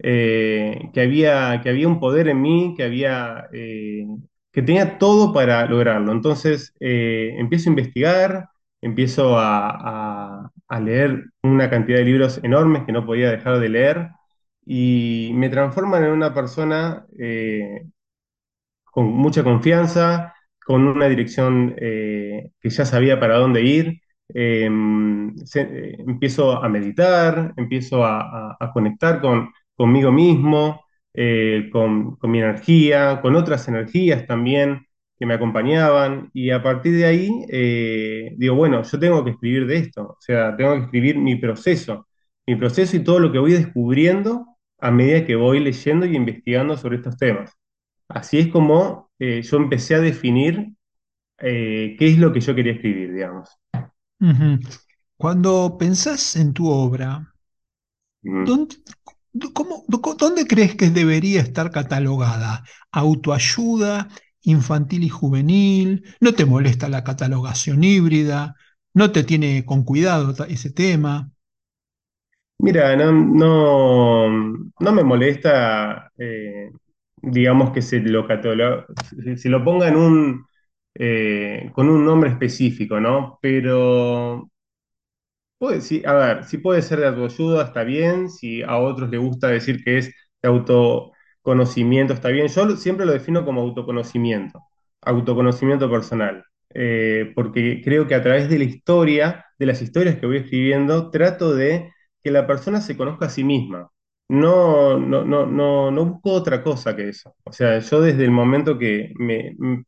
eh, 0.00 0.90
que 0.94 1.00
había, 1.02 1.60
que 1.62 1.70
había 1.70 1.88
un 1.88 2.00
poder 2.00 2.28
en 2.28 2.40
mí, 2.42 2.74
que 2.76 2.84
había, 2.84 3.48
que 4.52 4.62
tenía 4.62 4.98
todo 4.98 5.32
para 5.32 5.66
lograrlo. 5.66 6.12
Entonces 6.12 6.74
empiezo 6.80 7.70
a 7.70 7.72
investigar, 7.72 8.48
empiezo 8.80 9.38
a- 9.38 10.51
a 10.72 10.80
leer 10.80 11.26
una 11.42 11.70
cantidad 11.70 11.98
de 11.98 12.04
libros 12.04 12.40
enormes 12.42 12.84
que 12.84 12.92
no 12.92 13.06
podía 13.06 13.30
dejar 13.30 13.58
de 13.60 13.68
leer 13.68 14.10
y 14.64 15.30
me 15.34 15.48
transforman 15.50 16.04
en 16.04 16.12
una 16.12 16.34
persona 16.34 17.06
eh, 17.18 17.82
con 18.84 19.06
mucha 19.06 19.42
confianza, 19.44 20.34
con 20.64 20.86
una 20.86 21.08
dirección 21.08 21.74
eh, 21.78 22.50
que 22.60 22.70
ya 22.70 22.84
sabía 22.84 23.18
para 23.20 23.36
dónde 23.38 23.62
ir. 23.62 24.00
Se- 25.44 25.60
eh, 25.62 25.96
empiezo 26.06 26.62
a 26.62 26.68
meditar, 26.68 27.52
empiezo 27.56 28.04
a, 28.04 28.56
a- 28.60 28.72
conectar 28.72 29.20
con, 29.20 29.50
conmigo 29.74 30.12
mismo, 30.12 30.84
con, 31.72 32.16
con 32.16 32.30
mi 32.30 32.38
energía, 32.38 33.20
con 33.20 33.36
otras 33.36 33.68
energías 33.68 34.26
también 34.26 34.86
que 35.18 35.26
me 35.26 35.34
acompañaban. 35.34 36.30
Y 36.32 36.50
a 36.50 36.62
partir 36.62 36.94
de 36.96 37.04
ahí, 37.06 37.30
eh, 37.50 38.34
digo, 38.38 38.54
bueno, 38.56 38.82
yo 38.82 38.98
tengo 38.98 39.24
que 39.24 39.30
escribir 39.30 39.66
de 39.66 39.76
esto, 39.78 40.02
o 40.02 40.16
sea, 40.20 40.56
tengo 40.56 40.74
que 40.76 40.82
escribir 40.84 41.18
mi 41.18 41.36
proceso, 41.36 42.08
mi 42.46 42.56
proceso 42.56 42.96
y 42.96 43.04
todo 43.04 43.20
lo 43.20 43.32
que 43.32 43.38
voy 43.38 43.52
descubriendo 43.52 44.46
a 44.80 44.90
medida 44.90 45.24
que 45.24 45.36
voy 45.36 45.60
leyendo 45.60 46.06
y 46.06 46.16
investigando 46.16 46.76
sobre 46.76 46.96
estos 46.96 47.16
temas. 47.16 47.52
Así 48.08 48.38
es 48.38 48.48
como 48.48 49.10
eh, 49.18 49.42
yo 49.42 49.56
empecé 49.58 49.94
a 49.96 50.00
definir 50.00 50.72
eh, 51.38 51.96
qué 51.98 52.08
es 52.08 52.18
lo 52.18 52.32
que 52.32 52.40
yo 52.40 52.54
quería 52.54 52.72
escribir, 52.74 53.12
digamos. 53.14 53.50
Cuando 55.16 55.78
pensás 55.78 56.36
en 56.36 56.52
tu 56.52 56.68
obra, 56.68 57.34
Mm. 58.24 58.44
¿dónde, 58.44 58.76
cómo- 59.54 59.84
dónde 60.18 60.46
crees 60.46 60.74
que 60.76 60.90
debería 60.90 61.40
estar 61.40 61.70
catalogada? 61.70 62.64
¿Autoayuda, 62.90 64.08
infantil 64.42 65.04
y 65.04 65.08
juvenil? 65.08 66.04
¿No 66.20 66.34
te 66.34 66.44
molesta 66.46 66.88
la 66.88 67.04
catalogación 67.04 67.84
híbrida? 67.84 68.54
¿No 68.94 69.12
te 69.12 69.24
tiene 69.24 69.64
con 69.64 69.84
cuidado 69.84 70.34
ese 70.46 70.70
tema? 70.70 71.30
Mira, 72.58 72.94
no, 72.96 73.10
no, 73.10 74.92
me 74.92 75.02
molesta, 75.02 76.12
eh, 76.16 76.70
digamos, 77.20 77.72
que 77.72 77.82
se 77.82 77.98
lo 78.00 78.26
se, 79.36 79.48
lo 79.48 79.64
ponga 79.64 79.88
en 79.88 79.96
un, 79.96 80.46
eh, 80.94 81.70
con 81.74 81.88
un 81.88 82.04
nombre 82.04 82.30
específico, 82.30 83.00
¿no? 83.00 83.38
Pero 83.42 84.48
Puede, 85.58 85.80
sí, 85.80 86.02
a 86.04 86.12
ver, 86.14 86.44
si 86.44 86.58
puede 86.58 86.82
ser 86.82 86.98
de 87.00 87.06
autoayuda, 87.06 87.64
está 87.64 87.84
bien. 87.84 88.28
Si 88.30 88.62
a 88.62 88.78
otros 88.78 89.10
les 89.10 89.20
gusta 89.20 89.48
decir 89.48 89.82
que 89.84 89.98
es 89.98 90.06
de 90.42 90.48
autoconocimiento, 91.44 92.12
está 92.14 92.28
bien. 92.28 92.48
Yo 92.48 92.76
siempre 92.76 93.06
lo 93.06 93.12
defino 93.12 93.44
como 93.44 93.60
autoconocimiento, 93.62 94.60
autoconocimiento 95.02 95.90
personal. 95.90 96.44
Eh, 96.74 97.32
porque 97.34 97.82
creo 97.84 98.06
que 98.06 98.14
a 98.14 98.22
través 98.22 98.48
de 98.48 98.58
la 98.58 98.64
historia, 98.64 99.44
de 99.58 99.66
las 99.66 99.82
historias 99.82 100.16
que 100.16 100.26
voy 100.26 100.38
escribiendo, 100.38 101.10
trato 101.10 101.54
de 101.54 101.92
que 102.22 102.30
la 102.30 102.46
persona 102.46 102.80
se 102.80 102.96
conozca 102.96 103.26
a 103.26 103.30
sí 103.30 103.44
misma. 103.44 103.90
No, 104.28 104.98
no, 104.98 105.24
no, 105.24 105.44
no, 105.46 105.90
no 105.90 106.04
busco 106.06 106.32
otra 106.32 106.62
cosa 106.62 106.96
que 106.96 107.08
eso. 107.10 107.34
O 107.44 107.52
sea, 107.52 107.78
yo 107.80 108.00
desde 108.00 108.24
el 108.24 108.30
momento 108.30 108.78
que 108.78 109.12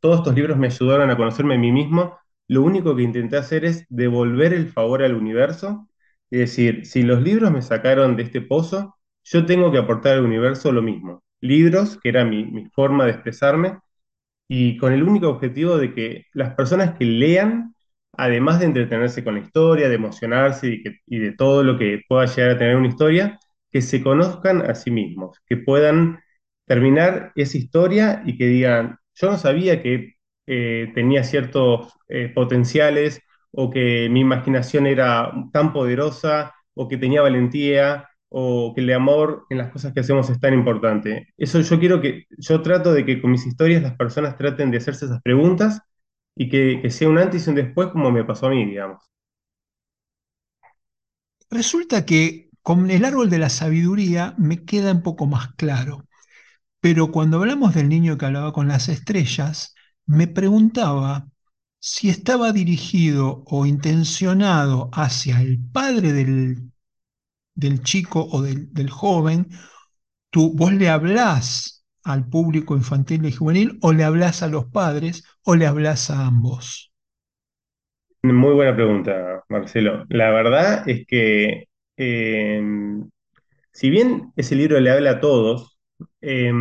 todos 0.01 0.19
estos 0.19 0.35
libros 0.35 0.59
me 0.59 0.67
ayudaron 0.67 1.09
a 1.11 1.17
conocerme 1.17 1.55
a 1.55 1.59
mí 1.59 1.73
mismo, 1.73 2.19
lo 2.49 2.63
único 2.63 2.95
que 2.95 3.03
intenté 3.03 3.37
hacer 3.39 3.65
es 3.65 3.87
devolver 3.89 4.53
el 4.53 4.69
favor 4.69 5.03
al 5.03 5.15
universo 5.15 5.89
y 6.31 6.39
decir, 6.39 6.85
si 6.87 7.03
los 7.03 7.23
libros 7.23 7.51
me 7.53 7.63
sacaron 7.63 8.17
de 8.17 8.25
este 8.25 8.43
pozo, 8.43 8.97
yo 9.25 9.47
tengo 9.47 9.73
que 9.73 9.79
aportar 9.79 10.15
al 10.15 10.25
universo 10.25 10.73
lo 10.73 10.83
mismo. 10.83 11.23
Libros, 11.45 11.99
que 12.03 12.09
era 12.11 12.25
mi, 12.25 12.67
forma 12.75 13.05
de 13.07 13.13
expresarme, 13.13 13.79
y 14.49 14.77
con 14.79 14.93
el 14.93 15.03
único 15.03 15.29
objetivo 15.29 15.79
de 15.79 15.95
que 15.95 16.27
las 16.33 16.55
personas 16.55 16.97
que 16.99 17.05
lean, 17.07 17.75
además 18.13 18.61
de 18.61 18.67
entretenerse 18.67 19.25
con 19.25 19.35
la 19.35 19.41
historia, 19.41 19.89
de 19.89 19.97
emocionarse 19.97 20.83
y 21.07 21.19
de 21.19 21.33
todo 21.33 21.63
lo 21.65 21.79
que 21.79 22.03
pueda 22.09 22.27
llegar 22.27 22.53
a 22.53 22.59
tener 22.59 22.77
una 22.77 22.89
historia, 22.89 23.39
que 23.73 23.83
se 23.83 24.03
conozcan 24.03 24.63
a 24.71 24.75
sí 24.75 24.91
mismos, 24.91 25.39
que 25.49 25.57
puedan 25.57 26.21
terminar 26.67 27.33
esa 27.37 27.59
historia 27.59 28.23
y 28.25 28.39
que 28.39 28.47
digan, 28.47 28.99
yo 29.15 29.31
no 29.31 29.39
sabía 29.39 29.83
que 29.83 30.15
eh, 30.47 30.93
tenía 30.95 31.25
ciertos 31.25 31.93
eh, 32.09 32.29
potenciales 32.35 33.21
o 33.51 33.71
que 33.71 34.09
mi 34.11 34.21
imaginación 34.21 34.87
era 34.87 35.33
tan 35.53 35.73
poderosa 35.73 36.55
o 36.75 36.89
que 36.89 36.97
tenía 36.99 37.23
valentía 37.23 38.09
o 38.37 38.75
que 38.75 38.81
el 38.81 38.93
amor 38.93 39.47
en 39.49 39.59
las 39.59 39.71
cosas 39.71 39.93
que 39.93 40.01
hacemos 40.01 40.29
es 40.29 40.41
tan 40.41 40.55
importante. 40.55 41.29
Eso 41.37 41.61
yo 41.61 41.79
quiero 41.79 42.01
que, 42.01 42.25
yo 42.37 42.63
trato 42.63 42.93
de 42.93 43.07
que 43.07 43.23
con 43.23 43.31
mis 43.31 43.47
historias 43.47 43.81
las 43.81 43.95
personas 43.97 44.37
traten 44.37 44.73
de 44.73 44.79
hacerse 44.79 45.05
esas 45.05 45.23
preguntas 45.23 45.81
y 46.35 46.49
que, 46.49 46.91
sea 46.91 47.09
un 47.09 47.19
antes 47.19 47.47
y 47.47 47.51
un 47.51 47.55
después 47.55 47.91
como 47.91 48.11
me 48.11 48.25
pasó 48.25 48.47
a 48.47 48.51
mí, 48.51 48.67
digamos. 48.67 49.05
Resulta 51.49 52.05
que 52.05 52.51
con 52.61 52.91
el 52.91 53.05
árbol 53.05 53.31
de 53.31 53.39
la 53.39 53.49
sabiduría 53.49 54.35
me 54.37 54.65
queda 54.65 54.91
un 54.91 55.03
poco 55.03 55.27
más 55.27 55.55
claro, 55.55 56.09
pero 56.81 57.13
cuando 57.13 57.39
hablamos 57.39 57.73
del 57.73 57.89
niño 57.89 58.19
que 58.19 58.27
hablaba 58.27 58.53
con 58.53 58.67
las 58.67 58.89
estrellas, 58.89 59.77
me 60.07 60.27
preguntaba 60.27 61.29
si 61.79 62.09
estaba 62.09 62.51
dirigido 62.51 63.45
o 63.47 63.65
intencionado 63.65 64.91
hacia 64.93 65.41
el 65.41 65.61
padre 65.71 66.13
del, 66.13 66.74
del 67.55 67.83
chico 67.83 68.27
o 68.31 68.43
del, 68.43 68.73
del 68.73 68.91
joven. 68.91 69.49
¿Tú, 70.31 70.53
vos 70.55 70.73
le 70.73 70.89
hablás 70.89 71.85
al 72.03 72.29
público 72.29 72.77
infantil 72.77 73.25
y 73.25 73.33
juvenil 73.33 73.79
o 73.83 73.93
le 73.93 74.05
hablás 74.05 74.43
a 74.43 74.49
los 74.49 74.67
padres 74.67 75.25
o 75.45 75.55
le 75.57 75.67
hablás 75.67 76.11
a 76.11 76.27
ambos? 76.27 76.93
Muy 78.23 78.55
buena 78.55 78.75
pregunta, 78.75 79.45
Marcelo. 79.49 80.05
La 80.09 80.31
verdad 80.31 80.89
es 80.89 81.07
que 81.07 81.65
eh, 81.97 82.63
si 83.73 83.91
bien 83.91 84.33
ese 84.37 84.55
libro 84.55 84.81
le 84.81 84.91
habla 84.91 85.13
a 85.13 85.21
todos, 85.21 85.79
eh, 86.21 86.53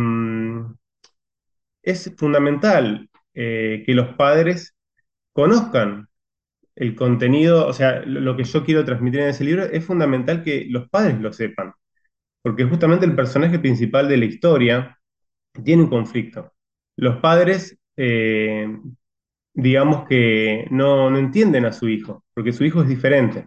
es 1.82 2.12
fundamental 2.16 3.08
eh, 3.34 3.82
que 3.86 3.94
los 3.94 4.14
padres 4.16 4.74
conozcan 5.32 6.08
el 6.76 6.94
contenido, 6.96 7.66
o 7.66 7.72
sea, 7.72 8.02
lo 8.06 8.36
que 8.36 8.44
yo 8.44 8.64
quiero 8.64 8.84
transmitir 8.84 9.20
en 9.20 9.28
ese 9.28 9.44
libro, 9.44 9.64
es 9.64 9.84
fundamental 9.84 10.42
que 10.42 10.66
los 10.68 10.88
padres 10.88 11.20
lo 11.20 11.32
sepan, 11.32 11.72
porque 12.42 12.64
justamente 12.64 13.06
el 13.06 13.16
personaje 13.16 13.58
principal 13.58 14.08
de 14.08 14.18
la 14.18 14.26
historia 14.26 14.98
tiene 15.64 15.84
un 15.84 15.90
conflicto. 15.90 16.52
Los 16.96 17.18
padres, 17.18 17.78
eh, 17.96 18.68
digamos 19.54 20.06
que 20.08 20.66
no, 20.70 21.10
no 21.10 21.18
entienden 21.18 21.64
a 21.66 21.72
su 21.72 21.88
hijo, 21.88 22.24
porque 22.34 22.52
su 22.52 22.64
hijo 22.64 22.82
es 22.82 22.88
diferente. 22.88 23.46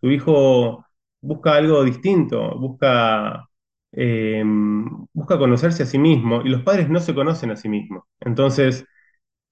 Su 0.00 0.10
hijo 0.10 0.84
busca 1.20 1.54
algo 1.54 1.84
distinto, 1.84 2.58
busca, 2.58 3.48
eh, 3.92 4.42
busca 5.12 5.38
conocerse 5.38 5.82
a 5.84 5.86
sí 5.86 5.98
mismo 5.98 6.42
y 6.44 6.48
los 6.50 6.62
padres 6.62 6.88
no 6.88 7.00
se 7.00 7.14
conocen 7.14 7.50
a 7.50 7.56
sí 7.56 7.68
mismos. 7.68 8.04
Entonces, 8.20 8.84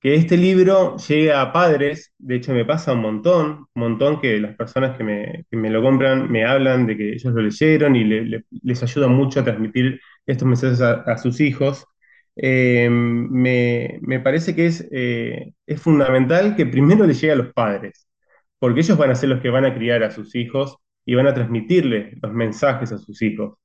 que 0.06 0.14
este 0.14 0.36
libro 0.36 0.96
llegue 0.98 1.32
a 1.32 1.52
padres, 1.52 2.12
de 2.18 2.36
hecho 2.36 2.52
me 2.54 2.64
pasa 2.64 2.92
un 2.92 3.00
montón, 3.00 3.66
un 3.74 3.80
montón 3.82 4.20
que 4.20 4.38
las 4.38 4.54
personas 4.56 4.96
que 4.96 5.02
me, 5.04 5.44
que 5.50 5.56
me 5.56 5.70
lo 5.70 5.82
compran 5.82 6.30
me 6.30 6.44
hablan 6.44 6.86
de 6.86 6.96
que 6.96 7.12
ellos 7.14 7.34
lo 7.34 7.42
leyeron 7.42 7.96
y 7.96 8.04
le- 8.04 8.24
le- 8.24 8.44
les 8.62 8.82
ayuda 8.82 9.08
mucho 9.08 9.40
a 9.40 9.44
transmitir 9.44 10.00
estos 10.26 10.46
mensajes 10.48 10.80
a, 10.80 10.92
a 11.02 11.18
sus 11.18 11.40
hijos. 11.40 11.84
Eh, 12.36 12.88
me, 12.90 13.98
me 14.02 14.20
parece 14.20 14.54
que 14.54 14.66
es, 14.66 14.86
eh, 14.92 15.52
es 15.66 15.80
fundamental 15.82 16.54
que 16.56 16.66
primero 16.66 17.04
le 17.06 17.14
llegue 17.14 17.32
a 17.32 17.36
los 17.36 17.52
padres, 17.52 18.06
porque 18.58 18.80
ellos 18.80 18.98
van 18.98 19.10
a 19.10 19.14
ser 19.16 19.28
los 19.30 19.40
que 19.42 19.50
van 19.50 19.64
a 19.64 19.74
criar 19.74 20.02
a 20.04 20.10
sus 20.10 20.34
hijos 20.36 20.76
y 21.04 21.14
van 21.14 21.26
a 21.26 21.34
transmitirle 21.34 22.12
los 22.22 22.32
mensajes 22.32 22.92
a 22.92 22.98
sus 22.98 23.22
hijos. 23.22 23.58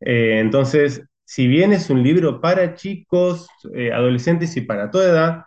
Eh, 0.00 0.38
entonces, 0.40 1.02
si 1.24 1.46
bien 1.48 1.72
es 1.72 1.90
un 1.90 2.02
libro 2.02 2.40
para 2.40 2.74
chicos, 2.74 3.48
eh, 3.74 3.92
adolescentes 3.92 4.56
y 4.56 4.60
para 4.62 4.90
toda 4.90 5.10
edad, 5.10 5.44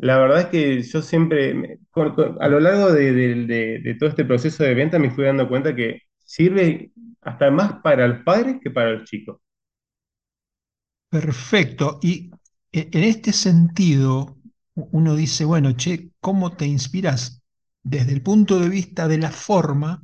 la 0.00 0.18
verdad 0.18 0.40
es 0.40 0.46
que 0.46 0.82
yo 0.82 1.02
siempre, 1.02 1.78
a 2.40 2.48
lo 2.48 2.60
largo 2.60 2.90
de, 2.92 3.96
todo 3.98 4.08
este 4.08 4.24
proceso 4.24 4.64
de 4.64 4.74
venta, 4.74 4.98
me 4.98 5.10
fui 5.10 5.24
dando 5.24 5.48
cuenta 5.48 5.74
que 5.74 6.02
sirve 6.18 6.92
hasta 7.20 7.50
más 7.50 7.74
para 7.82 8.08
los 8.08 8.22
padres 8.24 8.56
que 8.62 8.70
para 8.70 8.92
los 8.92 9.04
chicos. 9.04 9.38
Perfecto. 11.10 11.98
Y 12.02 12.30
e- 12.72 12.88
en 12.92 13.04
este 13.04 13.32
sentido, 13.32 14.38
uno 14.74 15.14
dice, 15.14 15.44
bueno, 15.44 15.72
che, 15.72 16.12
¿cómo 16.20 16.56
te 16.56 16.66
inspiras? 16.66 17.42
Desde 17.82 18.12
el 18.12 18.22
punto 18.22 18.58
de 18.58 18.70
vista 18.70 19.06
de 19.06 19.18
la 19.18 19.30
forma, 19.30 20.02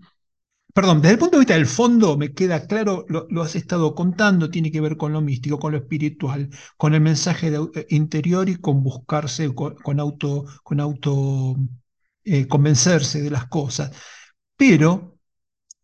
perdón, 0.76 1.00
desde 1.00 1.14
el 1.14 1.18
punto 1.18 1.37
de 1.37 1.40
vista 1.40 1.54
del 1.54 1.66
fondo, 1.66 2.18
me 2.18 2.35
queda 2.35 2.66
claro, 2.66 3.06
lo, 3.09 3.42
has 3.42 3.56
estado 3.56 3.95
contando, 3.95 4.50
tiene 4.50 4.71
que 4.71 4.83
ver 4.83 4.99
con 4.99 5.11
lo 5.14 5.23
místico, 5.23 5.59
con 5.59 5.73
lo 5.73 5.78
espiritual, 5.78 6.50
con 6.76 6.95
el 6.95 7.00
mensaje 7.00 7.50
de 7.50 7.66
eh, 7.75 7.87
interior 7.88 8.47
y 8.50 8.56
con 8.56 8.83
buscarse, 8.83 9.54
con, 9.54 9.75
con 9.76 10.00
auto, 10.00 10.45
con 10.62 10.80
auto, 10.80 11.56
eh, 12.25 12.47
convencerse 12.47 13.23
de 13.23 13.30
las 13.30 13.47
cosas. 13.49 13.90
Pero 14.56 15.18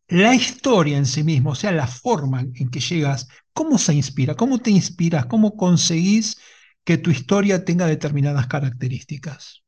la 0.08 0.34
historia 0.34 0.98
en 0.98 1.06
sí 1.06 1.24
misma, 1.24 1.52
o 1.52 1.54
sea, 1.54 1.72
la 1.72 1.86
forma 1.86 2.42
en 2.42 2.70
que 2.70 2.80
llegas, 2.80 3.28
¿cómo 3.54 3.78
se 3.78 3.94
inspira? 3.94 4.34
¿Cómo 4.36 4.58
te 4.58 4.70
inspiras? 4.70 5.26
¿Cómo 5.26 5.56
conseguís 5.56 6.38
que 6.84 6.98
tu 6.98 7.10
historia 7.10 7.64
tenga 7.64 7.86
determinadas 7.86 8.46
características? 8.46 9.61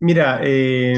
Mira, 0.00 0.40
eh, 0.42 0.96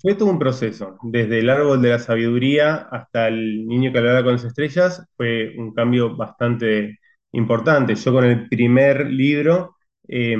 fue 0.00 0.14
todo 0.14 0.30
un 0.30 0.38
proceso. 0.38 0.98
Desde 1.02 1.40
el 1.40 1.50
árbol 1.50 1.82
de 1.82 1.90
la 1.90 1.98
sabiduría 1.98 2.88
hasta 2.90 3.28
el 3.28 3.66
niño 3.66 3.92
que 3.92 3.98
hablaba 3.98 4.22
con 4.24 4.32
las 4.32 4.44
estrellas, 4.44 5.04
fue 5.16 5.54
un 5.58 5.74
cambio 5.74 6.16
bastante 6.16 6.98
importante. 7.32 7.94
Yo 7.94 8.12
con 8.12 8.24
el 8.24 8.48
primer 8.48 9.10
libro, 9.10 9.76
eh, 10.08 10.36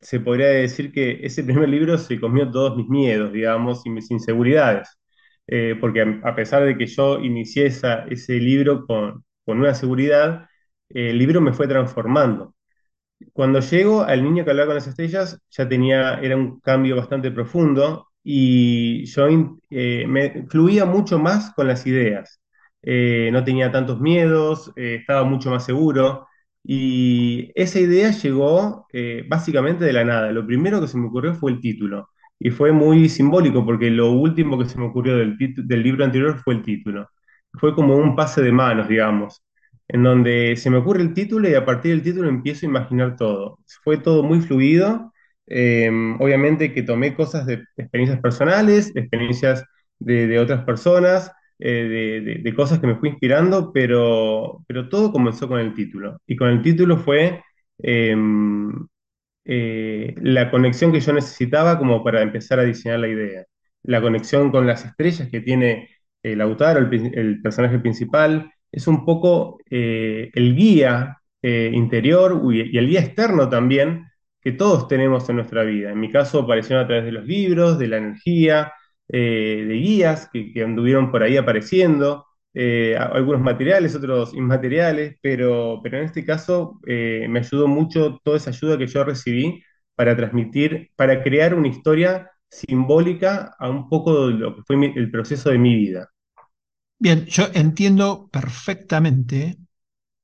se 0.00 0.20
podría 0.20 0.48
decir 0.48 0.92
que 0.92 1.20
ese 1.22 1.44
primer 1.44 1.68
libro 1.68 1.96
se 1.98 2.20
comió 2.20 2.50
todos 2.50 2.76
mis 2.76 2.88
miedos, 2.88 3.32
digamos, 3.32 3.86
y 3.86 3.90
mis 3.90 4.10
inseguridades. 4.10 4.88
Eh, 5.46 5.76
porque 5.80 6.20
a, 6.22 6.34
pesar 6.34 6.64
de 6.64 6.76
que 6.76 6.86
yo 6.86 7.20
inicié 7.20 7.66
ese 7.66 8.34
libro 8.34 8.86
con, 8.86 9.24
una 9.46 9.74
seguridad, 9.74 10.48
el 10.88 11.18
libro 11.18 11.40
me 11.40 11.52
fue 11.52 11.68
transformando. 11.68 12.51
Cuando 13.32 13.60
llego 13.60 14.02
al 14.02 14.22
niño 14.22 14.44
que 14.44 14.50
hablaba 14.50 14.68
con 14.68 14.74
las 14.76 14.86
estrellas, 14.86 15.40
ya 15.50 15.68
tenía, 15.68 16.14
era 16.20 16.36
un 16.36 16.60
cambio 16.60 16.96
bastante 16.96 17.30
profundo 17.30 18.08
y 18.22 19.04
yo 19.06 19.26
eh, 19.70 20.04
me 20.08 20.46
fluía 20.48 20.84
mucho 20.86 21.18
más 21.18 21.52
con 21.54 21.66
las 21.68 21.86
ideas. 21.86 22.40
Eh, 22.82 23.30
no 23.32 23.44
tenía 23.44 23.70
tantos 23.70 24.00
miedos, 24.00 24.72
eh, 24.76 24.96
estaba 25.00 25.24
mucho 25.24 25.50
más 25.50 25.64
seguro 25.64 26.26
y 26.64 27.50
esa 27.54 27.80
idea 27.80 28.10
llegó 28.12 28.86
básicamente 29.28 29.84
de 29.84 29.92
la 29.92 30.04
nada. 30.04 30.30
Lo 30.32 30.46
primero 30.46 30.80
que 30.80 30.88
se 30.88 30.98
me 30.98 31.06
ocurrió 31.08 31.34
fue 31.34 31.52
el 31.52 31.60
título 31.60 32.08
y 32.38 32.50
fue 32.50 32.72
muy 32.72 33.08
simbólico 33.08 33.64
porque 33.64 33.90
lo 33.90 34.10
último 34.12 34.58
que 34.58 34.66
se 34.68 34.78
me 34.78 34.86
ocurrió 34.86 35.16
del, 35.16 35.36
del 35.38 35.82
libro 35.82 36.04
anterior 36.04 36.38
fue 36.38 36.54
el 36.54 36.62
título. 36.62 37.08
Fue 37.54 37.74
como 37.74 37.96
un 37.96 38.16
pase 38.16 38.42
de 38.42 38.52
manos, 38.52 38.88
digamos 38.88 39.42
en 39.92 40.02
donde 40.02 40.56
se 40.56 40.70
me 40.70 40.78
ocurre 40.78 41.02
el 41.02 41.14
título 41.14 41.48
y 41.48 41.54
a 41.54 41.64
partir 41.64 41.92
del 41.92 42.02
título 42.02 42.28
empiezo 42.28 42.66
a 42.66 42.70
imaginar 42.70 43.16
todo. 43.16 43.58
Fue 43.84 43.98
todo 43.98 44.22
muy 44.22 44.40
fluido. 44.40 45.12
eh, 45.46 45.90
obviamente 46.20 46.72
que 46.72 46.82
tomé 46.82 47.14
cosas 47.14 47.46
de 47.46 47.64
experiencias 47.76 48.20
personales, 48.20 48.92
experiencias 48.96 49.64
de, 49.98 50.26
de 50.26 50.38
otras 50.38 50.64
personas, 50.64 51.30
eh, 51.58 51.70
de, 51.72 52.20
de- 52.22 52.38
de 52.42 52.54
cosas 52.54 52.78
que 52.80 52.86
me 52.86 52.96
fui 52.96 53.10
inspirando, 53.10 53.72
pero, 53.72 54.64
pero 54.66 54.88
todo 54.88 55.12
comenzó 55.12 55.48
con 55.48 55.60
el 55.60 55.74
título. 55.74 56.20
Y 56.26 56.36
con 56.36 56.48
el 56.48 56.62
título 56.62 56.96
fue 56.98 57.42
eh, 57.82 58.16
eh, 59.44 60.14
la 60.18 60.50
conexión 60.50 60.92
que 60.92 61.00
yo 61.00 61.12
necesitaba 61.12 61.78
como 61.78 62.04
para 62.04 62.22
empezar 62.22 62.58
a 62.60 62.64
diseñar 62.64 63.00
la 63.00 63.08
idea. 63.08 63.44
La 63.82 64.00
conexión 64.00 64.50
con 64.50 64.66
las 64.66 64.84
estrellas 64.84 65.28
que 65.30 65.40
tiene 65.40 65.88
el 66.22 66.40
autor, 66.40 66.76
el, 66.92 67.18
el 67.18 67.42
personaje 67.42 67.78
principal, 67.80 68.52
es 68.72 68.86
un 68.86 69.04
poco 69.04 69.58
eh, 69.70 70.30
el 70.34 70.56
guía 70.56 71.18
eh, 71.42 71.70
interior 71.72 72.40
y, 72.52 72.76
el 72.76 72.88
guía 72.88 73.00
externo 73.00 73.48
también 73.48 74.06
que 74.40 74.52
todos 74.52 74.88
tenemos 74.88 75.28
en 75.28 75.36
nuestra 75.36 75.62
vida. 75.62 75.92
En 75.92 76.00
mi 76.00 76.10
caso 76.10 76.40
aparecieron 76.40 76.84
a 76.84 76.86
través 76.88 77.04
de 77.04 77.12
los 77.12 77.24
libros, 77.26 77.78
de 77.78 77.88
la 77.88 77.98
energía, 77.98 78.72
eh, 79.08 79.64
de 79.68 79.74
guías 79.74 80.30
que, 80.32 80.52
anduvieron 80.64 81.10
por 81.12 81.22
ahí 81.22 81.36
apareciendo 81.36 82.26
algunos 82.54 83.40
materiales, 83.40 83.94
otros 83.94 84.34
inmateriales, 84.34 85.16
pero, 85.22 85.80
pero 85.82 85.98
en 85.98 86.04
este 86.04 86.22
caso 86.24 86.80
me 86.84 87.38
ayudó 87.38 87.66
mucho 87.66 88.20
toda 88.22 88.36
esa 88.36 88.50
ayuda 88.50 88.76
que 88.76 88.86
yo 88.86 89.04
recibí 89.04 89.62
para 89.94 90.14
transmitir, 90.16 90.90
para 90.96 91.22
crear 91.22 91.54
una 91.54 91.68
historia 91.68 92.30
simbólica 92.50 93.54
a 93.58 93.70
un 93.70 93.88
poco 93.88 94.28
de 94.28 94.34
lo 94.34 94.54
que 94.56 94.62
fue 94.66 94.76
el 94.94 95.10
proceso 95.10 95.50
de 95.50 95.58
mi 95.58 95.74
vida. 95.76 96.11
Bien, 97.02 97.26
yo 97.26 97.48
entiendo 97.54 98.28
perfectamente 98.32 99.58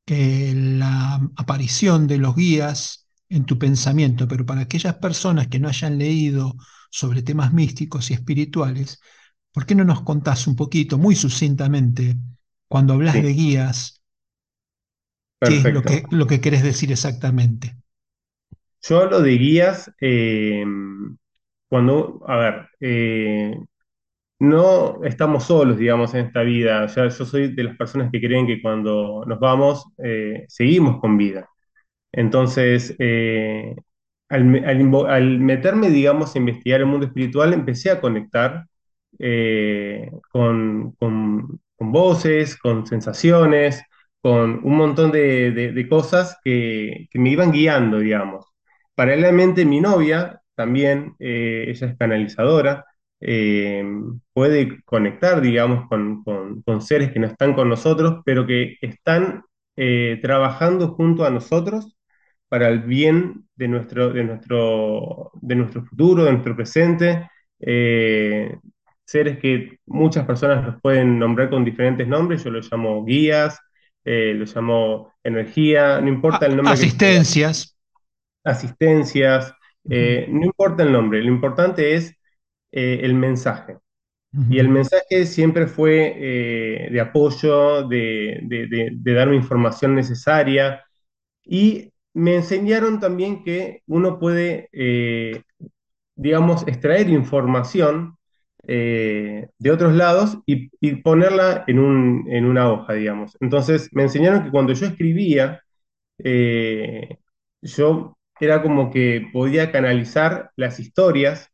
que 0.06 0.54
la 0.56 1.16
aparición 1.36 2.06
de 2.08 2.18
los 2.18 2.36
guías 2.36 3.08
en 3.30 3.46
tu 3.46 3.58
pensamiento, 3.58 4.28
pero 4.28 4.46
para 4.46 4.62
aquellas 4.62 4.96
personas 4.96 5.48
que 5.48 5.60
no 5.60 5.68
hayan 5.68 5.98
leído 5.98 6.56
sobre 6.90 7.22
temas 7.22 7.52
místicos 7.54 8.10
y 8.10 8.14
espirituales, 8.14 9.00
¿por 9.52 9.66
qué 9.66 9.74
no 9.76 9.84
nos 9.84 10.02
contás 10.02 10.46
un 10.48 10.56
poquito, 10.56 10.98
muy 10.98 11.16
sucintamente, 11.16 12.18
cuando 12.68 12.94
hablas 12.94 13.20
Sí, 13.20 13.22
de 13.22 13.34
guías, 13.34 14.02
qué 15.42 15.56
es 15.58 15.66
lo 15.68 15.84
perfecto. 15.84 15.84
que, 15.84 16.06
lo 16.10 16.26
que 16.28 16.40
querés 16.40 16.62
decir 16.62 16.92
exactamente? 16.92 17.76
Yo 18.82 19.00
hablo 19.02 19.20
de 19.22 19.30
guías 19.38 19.90
eh, 20.00 20.64
cuando, 21.68 22.20
a 22.26 22.36
ver, 22.36 22.68
eh, 22.80 23.58
no 24.38 25.02
estamos 25.04 25.44
solos, 25.44 25.78
digamos, 25.78 26.14
en 26.14 26.26
esta 26.26 26.42
vida. 26.42 26.86
Ya 26.86 27.08
yo 27.08 27.24
soy 27.24 27.54
de 27.54 27.64
las 27.64 27.76
personas 27.76 28.10
que 28.12 28.20
creen 28.20 28.46
que 28.46 28.62
cuando 28.62 29.24
nos 29.26 29.40
vamos, 29.40 29.84
eh, 30.04 30.44
seguimos 30.48 31.00
con 31.00 31.16
vida. 31.18 31.48
Entonces, 32.12 32.94
eh, 32.98 33.76
al, 34.28 34.64
al 35.08 35.38
meterme, 35.40 35.90
digamos, 35.90 36.34
a 36.34 36.38
investigar 36.38 36.80
el 36.80 36.86
mundo 36.86 37.06
espiritual, 37.06 37.52
empecé 37.54 37.90
a 37.90 38.00
conectar 38.00 38.66
eh, 39.18 40.10
con, 40.30 40.92
con- 40.92 41.60
voces, 41.80 42.56
con 42.58 42.86
sensaciones, 42.86 43.82
con 44.20 44.60
un 44.64 44.76
montón 44.76 45.12
de, 45.12 45.52
de- 45.52 45.72
de 45.72 45.88
cosas 45.88 46.36
que, 46.44 47.06
que 47.10 47.18
me 47.20 47.30
iban 47.30 47.52
guiando, 47.52 47.98
digamos. 48.00 48.46
Paralelamente, 48.94 49.64
mi 49.64 49.80
novia 49.80 50.40
también, 50.56 51.14
ella 51.20 51.86
es 51.86 51.96
canalizadora, 51.98 52.84
eh, 53.20 53.84
puede 54.32 54.82
conectar, 54.84 55.40
digamos, 55.40 55.88
con, 55.88 56.22
con 56.24 56.62
con 56.62 56.82
seres 56.82 57.12
que 57.12 57.20
no 57.20 57.26
están 57.26 57.54
con 57.54 57.68
nosotros, 57.68 58.22
pero 58.24 58.46
que 58.46 58.76
están 58.80 59.44
eh, 59.76 60.18
trabajando 60.22 60.88
junto 60.94 61.24
a 61.24 61.30
nosotros 61.30 61.96
para 62.48 62.68
el 62.68 62.80
bien 62.82 63.46
de 63.56 63.68
nuestro, 63.68 64.10
de 64.12 64.24
nuestro, 64.24 65.30
de 65.34 65.54
nuestro 65.56 65.84
futuro, 65.84 66.24
de 66.24 66.32
nuestro 66.32 66.56
presente. 66.56 67.28
eh, 67.60 68.56
seres 69.04 69.38
que 69.38 69.78
muchas 69.86 70.26
personas 70.26 70.64
los 70.66 70.80
pueden 70.82 71.18
nombrar 71.18 71.48
con 71.50 71.64
diferentes 71.64 72.06
nombres, 72.06 72.44
yo 72.44 72.50
los 72.50 72.70
llamo 72.70 73.04
guías, 73.04 73.58
los 74.04 74.54
llamo 74.56 75.12
energía, 75.22 76.00
no 76.00 76.08
importa 76.08 76.46
el 76.46 76.56
nombre 76.56 76.78
que 76.78 76.88
asistencias. 76.92 77.76
asistencias, 78.44 79.52
Ujú, 79.84 79.88
eh, 79.88 80.26
no 80.30 80.44
importa 80.46 80.82
el 80.82 80.92
nombre, 80.92 81.22
lo 81.22 81.28
importante 81.32 81.94
es 81.94 82.14
eh, 82.72 83.00
el 83.02 83.14
mensaje. 83.14 83.78
Y 84.50 84.58
el 84.58 84.68
mensaje 84.68 85.26
siempre 85.26 85.66
fue 85.66 86.14
eh, 86.16 86.88
de 86.92 87.00
apoyo, 87.00 87.88
de, 87.88 88.40
de, 88.42 88.66
de, 88.68 88.90
de 88.92 89.14
darme 89.14 89.36
información 89.36 89.94
necesaria, 89.94 90.84
y 91.44 91.92
me 92.14 92.36
enseñaron 92.36 93.00
también 93.00 93.44
que 93.44 93.82
uno 93.86 94.18
puede, 94.18 94.68
eh, 94.72 95.42
digamos, 96.16 96.66
extraer 96.68 97.08
información 97.10 98.16
eh, 98.66 99.48
de 99.58 99.70
otros 99.70 99.94
lados 99.94 100.38
y, 100.46 100.70
y 100.80 100.96
ponerla 100.96 101.64
en, 101.66 101.78
un, 101.78 102.26
en 102.30 102.44
una 102.46 102.70
hoja, 102.70 102.94
digamos. 102.94 103.36
Entonces 103.40 103.88
me 103.92 104.04
enseñaron 104.04 104.44
que 104.44 104.50
cuando 104.50 104.72
yo 104.74 104.86
escribía, 104.86 105.62
yo 107.62 108.16
era 108.40 108.62
como 108.62 108.90
que 108.90 109.28
podía 109.32 109.72
canalizar 109.72 110.50
las 110.56 110.78
historias, 110.80 111.50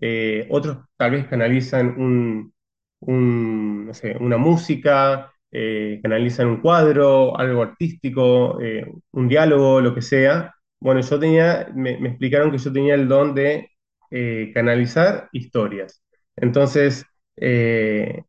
eh, 0.00 0.46
otros 0.50 0.78
tal 0.96 1.12
vez 1.12 1.26
canalizan 1.28 1.88
un, 2.00 2.52
un, 3.00 3.86
no 3.86 3.94
sé, 3.94 4.16
una 4.20 4.36
música, 4.36 5.32
eh, 5.50 6.00
canalizan 6.02 6.48
un 6.48 6.60
cuadro, 6.60 7.38
algo 7.38 7.62
artístico, 7.62 8.60
eh, 8.60 8.90
un 9.12 9.28
diálogo, 9.28 9.80
lo 9.80 9.94
que 9.94 10.02
sea. 10.02 10.54
Bueno, 10.80 11.00
yo 11.00 11.18
tenía, 11.18 11.68
me, 11.74 11.98
me 11.98 12.08
explicaron 12.10 12.50
que 12.50 12.58
yo 12.58 12.72
tenía 12.72 12.94
el 12.94 13.08
don 13.08 13.34
de 13.34 13.70
eh, 14.10 14.50
canalizar 14.54 15.28
historias. 15.32 16.02
Entonces, 16.36 17.04
eh, 17.36 18.22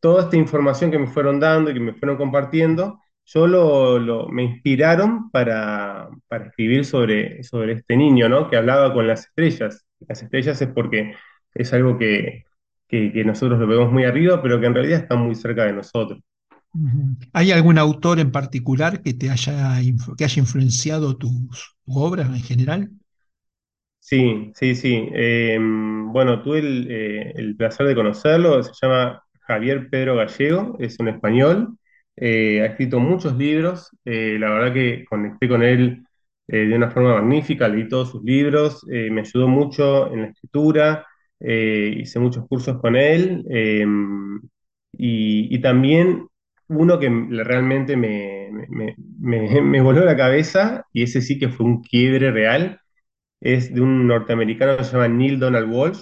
toda 0.00 0.24
esta 0.24 0.36
información 0.36 0.90
que 0.90 0.98
me 0.98 1.06
fueron 1.06 1.40
dando 1.40 1.70
y 1.70 1.74
que 1.74 1.80
me 1.80 1.94
fueron 1.94 2.16
compartiendo, 2.16 3.00
yo 3.24 3.46
lo, 3.46 3.98
lo- 3.98 4.28
me 4.28 4.42
inspiraron 4.44 5.30
para, 5.30 6.08
para 6.28 6.46
escribir 6.46 6.84
sobre, 6.84 7.42
sobre 7.44 7.74
este 7.74 7.96
niño, 7.96 8.28
¿no? 8.28 8.48
Que 8.50 8.56
hablaba 8.56 8.92
con 8.94 9.06
las 9.06 9.26
estrellas. 9.26 9.86
Las 10.08 10.22
estrellas 10.22 10.60
es 10.62 10.68
porque 10.68 11.14
es 11.54 11.72
algo 11.72 11.98
que, 11.98 12.44
que, 12.88 13.12
que 13.12 13.24
nosotros 13.24 13.58
lo 13.58 13.66
vemos 13.66 13.92
muy 13.92 14.04
arriba, 14.04 14.42
pero 14.42 14.60
que 14.60 14.66
en 14.66 14.74
realidad 14.74 15.00
está 15.00 15.16
muy 15.16 15.34
cerca 15.34 15.64
de 15.64 15.72
nosotros. 15.74 16.20
¿Hay 17.32 17.50
algún 17.52 17.78
autor 17.78 18.20
en 18.20 18.30
particular 18.32 19.02
que 19.02 19.14
te 19.14 19.30
haya, 19.30 19.80
que 20.16 20.24
haya 20.24 20.40
influenciado 20.40 21.16
tus, 21.16 21.76
tu 21.84 21.98
obra 21.98 22.24
en 22.24 22.42
general? 22.42 22.90
Sí, 23.98 24.52
sí, 24.54 24.74
sí. 24.74 25.08
Eh, 25.12 25.58
bueno, 25.60 26.42
tuve 26.42 26.58
el, 26.60 26.86
eh, 26.90 27.32
el 27.36 27.56
placer 27.56 27.86
de 27.86 27.94
conocerlo. 27.94 28.62
Se 28.62 28.72
llama 28.80 29.22
Javier 29.42 29.88
Pedro 29.90 30.16
Gallego, 30.16 30.76
es 30.80 30.98
un 30.98 31.08
español. 31.08 31.76
Eh, 32.16 32.60
ha 32.62 32.66
escrito 32.66 32.98
muchos 32.98 33.36
libros. 33.36 33.90
Eh, 34.04 34.36
la 34.38 34.50
verdad 34.50 34.74
que 34.74 35.04
conecté 35.04 35.48
con 35.48 35.62
él 35.62 36.04
eh, 36.50 36.66
de 36.66 36.76
una 36.76 36.90
forma 36.90 37.14
magnífica. 37.20 37.68
Leí 37.68 37.88
todos 37.88 38.10
sus 38.10 38.22
libros. 38.24 38.84
eh, 38.92 39.10
me 39.10 39.22
ayudó 39.22 39.48
mucho 39.48 40.12
en 40.12 40.22
la 40.22 40.28
escritura. 40.28 41.06
eh, 41.40 41.94
hice 42.02 42.18
muchos 42.20 42.46
cursos 42.48 42.80
con 42.80 42.96
él. 42.96 43.44
eh, 43.50 43.86
y, 44.92 45.60
también 45.60 46.26
uno 46.68 46.98
que 46.98 47.08
realmente 47.44 47.96
me, 47.96 48.50
me, 48.68 48.94
me, 49.20 49.60
me 49.62 49.80
voló 49.80 50.04
la 50.04 50.16
cabeza, 50.16 50.84
y 50.92 51.02
ese 51.02 51.20
sí 51.22 51.38
que 51.38 51.48
fue 51.48 51.66
un 51.66 51.82
quiebre 51.82 52.30
real 52.30 52.80
es 53.40 53.74
de 53.74 53.80
un 53.82 54.06
norteamericano 54.08 54.76
que 54.78 54.84
se 54.84 54.92
llama 54.92 55.08
Neil 55.08 55.38
Donald 55.40 55.70
Walsh, 55.72 56.00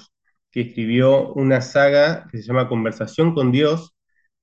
que 0.52 0.62
escribió 0.62 1.32
una 1.34 1.61
saga 1.62 2.26
que 2.30 2.38
se 2.38 2.44
llama 2.48 2.68
Conversación 2.68 3.34
con 3.34 3.52
Dios, 3.52 3.94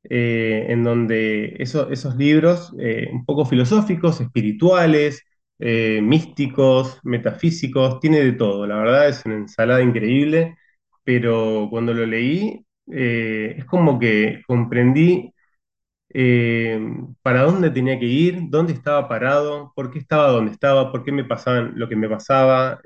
eh, 0.09 0.67
en 0.69 0.83
donde 0.83 1.55
eso- 1.59 1.89
esos 1.91 2.15
libros, 2.17 2.73
eh, 2.79 3.09
un 3.11 3.25
poco 3.25 3.45
filosóficos, 3.45 4.21
espirituales, 4.21 5.23
eh, 5.59 6.01
místicos, 6.01 6.99
metafísicos, 7.03 7.99
tiene 7.99 8.21
de 8.23 8.33
todo. 8.33 8.67
La 8.67 8.77
verdad 8.77 9.07
es 9.09 9.25
una 9.25 9.35
ensalada 9.35 9.81
increíble, 9.81 10.57
pero 11.03 11.67
cuando 11.69 11.93
lo 11.93 12.05
leí, 12.05 12.65
eh, 12.91 13.55
es 13.57 13.65
como 13.65 13.99
que 13.99 14.41
comprendí 14.47 15.33
eh, 16.13 16.79
para 17.21 17.43
dónde 17.43 17.69
tenía 17.71 17.99
que 17.99 18.05
ir, 18.05 18.39
dónde 18.49 18.73
estaba 18.73 19.07
parado, 19.09 19.73
por 19.75 19.91
qué 19.91 19.99
estaba 19.99 20.29
donde 20.29 20.51
estaba, 20.51 20.91
por 20.91 21.03
qué 21.03 21.11
me 21.11 21.25
pasaban 21.25 21.73
lo 21.75 21.89
que 21.89 21.95
me 21.95 22.09
pasaba. 22.09 22.79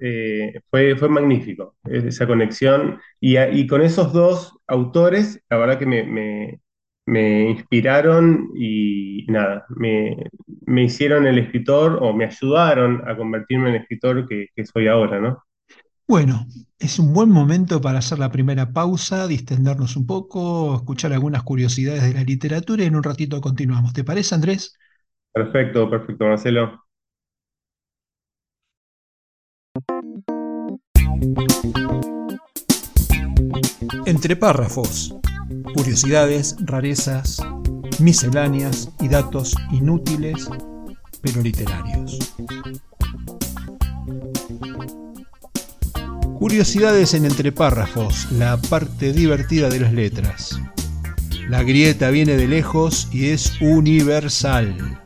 fue, 0.70 0.96
fue 0.96 1.10
magnífico 1.10 1.76
esa 1.86 2.28
conexión. 2.28 3.00
Y, 3.20 3.68
con 3.68 3.82
esos 3.82 4.14
dos 4.14 4.58
autores, 4.68 5.42
la 5.50 5.58
verdad 5.58 5.80
que 5.80 5.86
me- 5.86 6.04
me 7.10 7.50
inspiraron 7.50 8.52
y 8.56 9.26
nada, 9.28 9.66
me, 9.70 10.16
me 10.66 10.84
hicieron 10.84 11.26
el 11.26 11.40
escritor 11.40 12.00
o 12.02 12.14
me 12.14 12.26
ayudaron 12.26 13.02
a 13.08 13.18
convertirme 13.18 13.70
en 13.70 13.76
el 13.76 13.82
escritor 13.82 14.28
que, 14.28 14.48
que 14.56 14.66
soy 14.66 14.88
ahora, 14.88 15.20
¿no? 15.20 15.44
Bueno, 16.08 16.46
es 16.80 16.98
un 16.98 17.14
buen 17.14 17.30
momento 17.30 17.82
para 17.82 18.00
hacer 18.00 18.18
la 18.20 18.32
primera 18.32 18.72
pausa, 18.74 19.28
distendernos 19.28 19.96
un 19.96 20.08
poco, 20.08 20.76
escuchar 20.76 21.14
algunas 21.14 21.44
curiosidades 21.44 22.04
de 22.04 22.14
la 22.14 22.24
literatura 22.24 22.84
y 22.84 22.88
en 22.88 22.96
un 22.96 23.04
ratito 23.04 23.40
continuamos. 23.42 23.94
¿Te 23.94 24.04
parece, 24.04 24.34
Andrés? 24.34 24.76
Perfecto, 25.32 25.90
perfecto, 25.90 26.26
Marcelo. 26.26 26.84
Entre 34.06 34.36
párrafos, 34.36 35.16
curiosidades, 35.74 36.56
rarezas, 36.60 37.42
misceláneas 38.00 38.90
y 39.00 39.08
datos 39.08 39.56
inútiles 39.72 40.48
pero 41.22 41.42
literarios. 41.42 42.18
Curiosidades 46.40 47.14
en 47.14 47.26
entre 47.26 47.52
párrafos, 47.52 48.32
la 48.32 48.58
parte 48.58 49.12
divertida 49.12 49.70
de 49.70 49.80
las 49.82 49.94
letras. 49.94 50.60
La 51.50 51.64
grieta 51.64 52.10
viene 52.12 52.38
de 52.38 52.48
lejos 52.48 53.10
y 53.12 53.30
es 53.30 53.60
universal. 53.60 55.02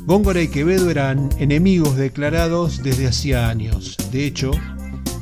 Góngora 0.00 0.42
y 0.42 0.48
Quevedo 0.48 0.90
eran 0.90 1.30
enemigos 1.38 1.96
declarados 1.96 2.82
desde 2.82 3.08
hacía 3.08 3.48
años. 3.48 3.96
De 4.12 4.26
hecho, 4.26 4.50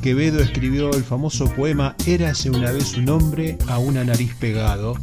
Quevedo 0.05 0.39
escribió 0.39 0.91
el 0.91 1.03
famoso 1.03 1.45
poema 1.45 1.95
Érase 2.05 2.51
una 2.51 2.71
vez 2.71 2.95
un 2.95 3.09
hombre 3.09 3.57
a 3.67 3.79
una 3.79 4.03
nariz 4.03 4.35
pegado 4.35 4.95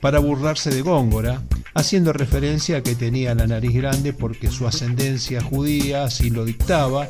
para 0.00 0.20
burlarse 0.20 0.70
de 0.70 0.80
Góngora, 0.80 1.42
haciendo 1.74 2.14
referencia 2.14 2.78
a 2.78 2.82
que 2.82 2.94
tenía 2.94 3.34
la 3.34 3.46
nariz 3.46 3.74
grande 3.74 4.14
porque 4.14 4.50
su 4.50 4.66
ascendencia 4.66 5.42
judía 5.42 6.04
así 6.04 6.30
lo 6.30 6.46
dictaba, 6.46 7.08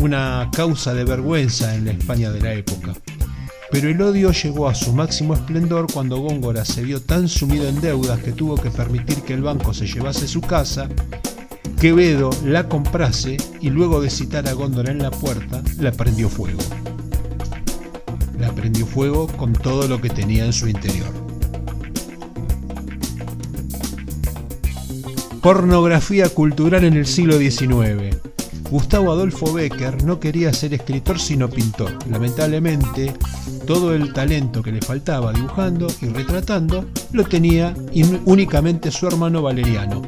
una 0.00 0.48
causa 0.56 0.94
de 0.94 1.04
vergüenza 1.04 1.74
en 1.74 1.84
la 1.84 1.90
España 1.90 2.30
de 2.30 2.40
la 2.40 2.54
época. 2.54 2.94
Pero 3.70 3.90
el 3.90 4.00
odio 4.00 4.32
llegó 4.32 4.66
a 4.66 4.74
su 4.74 4.94
máximo 4.94 5.34
esplendor 5.34 5.86
cuando 5.92 6.20
Góngora 6.20 6.64
se 6.64 6.82
vio 6.82 7.02
tan 7.02 7.28
sumido 7.28 7.68
en 7.68 7.82
deudas 7.82 8.20
que 8.20 8.32
tuvo 8.32 8.56
que 8.56 8.70
permitir 8.70 9.20
que 9.20 9.34
el 9.34 9.42
banco 9.42 9.74
se 9.74 9.86
llevase 9.86 10.26
su 10.26 10.40
casa, 10.40 10.88
Quevedo 11.80 12.28
la 12.44 12.68
comprase 12.68 13.38
y 13.58 13.70
luego 13.70 14.02
de 14.02 14.10
citar 14.10 14.46
a 14.46 14.52
Góngora 14.52 14.92
en 14.92 14.98
la 14.98 15.10
puerta, 15.10 15.62
la 15.78 15.90
prendió 15.92 16.28
fuego. 16.28 16.60
La 18.38 18.52
prendió 18.52 18.84
fuego 18.84 19.28
con 19.28 19.54
todo 19.54 19.88
lo 19.88 19.98
que 19.98 20.10
tenía 20.10 20.44
en 20.44 20.52
su 20.52 20.68
interior. 20.68 21.08
Pornografía 25.40 26.28
cultural 26.28 26.84
en 26.84 26.98
el 26.98 27.06
siglo 27.06 27.38
XIX. 27.38 28.14
Gustavo 28.70 29.10
Adolfo 29.12 29.50
Becker 29.50 30.04
no 30.04 30.20
quería 30.20 30.52
ser 30.52 30.74
escritor 30.74 31.18
sino 31.18 31.48
pintor. 31.48 31.96
Lamentablemente, 32.10 33.14
todo 33.66 33.94
el 33.94 34.12
talento 34.12 34.62
que 34.62 34.72
le 34.72 34.82
faltaba 34.82 35.32
dibujando 35.32 35.86
y 36.02 36.08
retratando 36.08 36.84
lo 37.12 37.24
tenía 37.24 37.74
únicamente 38.26 38.90
su 38.90 39.06
hermano 39.06 39.40
Valeriano. 39.40 40.02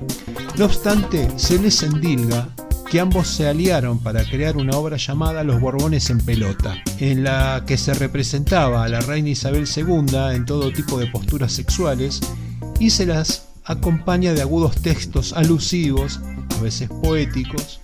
No 0.59 0.67
obstante, 0.67 1.29
se 1.37 1.59
les 1.59 1.83
endilga 1.83 2.49
que 2.91 3.01
ambos 3.01 3.27
se 3.27 3.49
aliaron 3.49 3.99
para 3.99 4.23
crear 4.23 4.59
una 4.59 4.77
obra 4.77 4.99
llamada 4.99 5.45
Los 5.45 5.61
Borbones 5.63 6.11
en 6.11 6.19
Pelota, 6.19 6.77
en 6.99 7.25
la 7.25 7.65
que 7.67 7.79
se 7.79 7.95
representaba 7.95 8.85
a 8.85 8.89
la 8.89 9.01
reina 9.01 9.31
Isabel 9.31 9.67
II 9.67 10.35
en 10.35 10.45
todo 10.45 10.71
tipo 10.71 10.99
de 10.99 11.07
posturas 11.07 11.53
sexuales 11.53 12.21
y 12.79 12.91
se 12.91 13.07
las 13.07 13.49
acompaña 13.65 14.35
de 14.35 14.43
agudos 14.43 14.77
textos 14.83 15.33
alusivos, 15.33 16.21
a 16.59 16.61
veces 16.61 16.91
poéticos, 17.03 17.81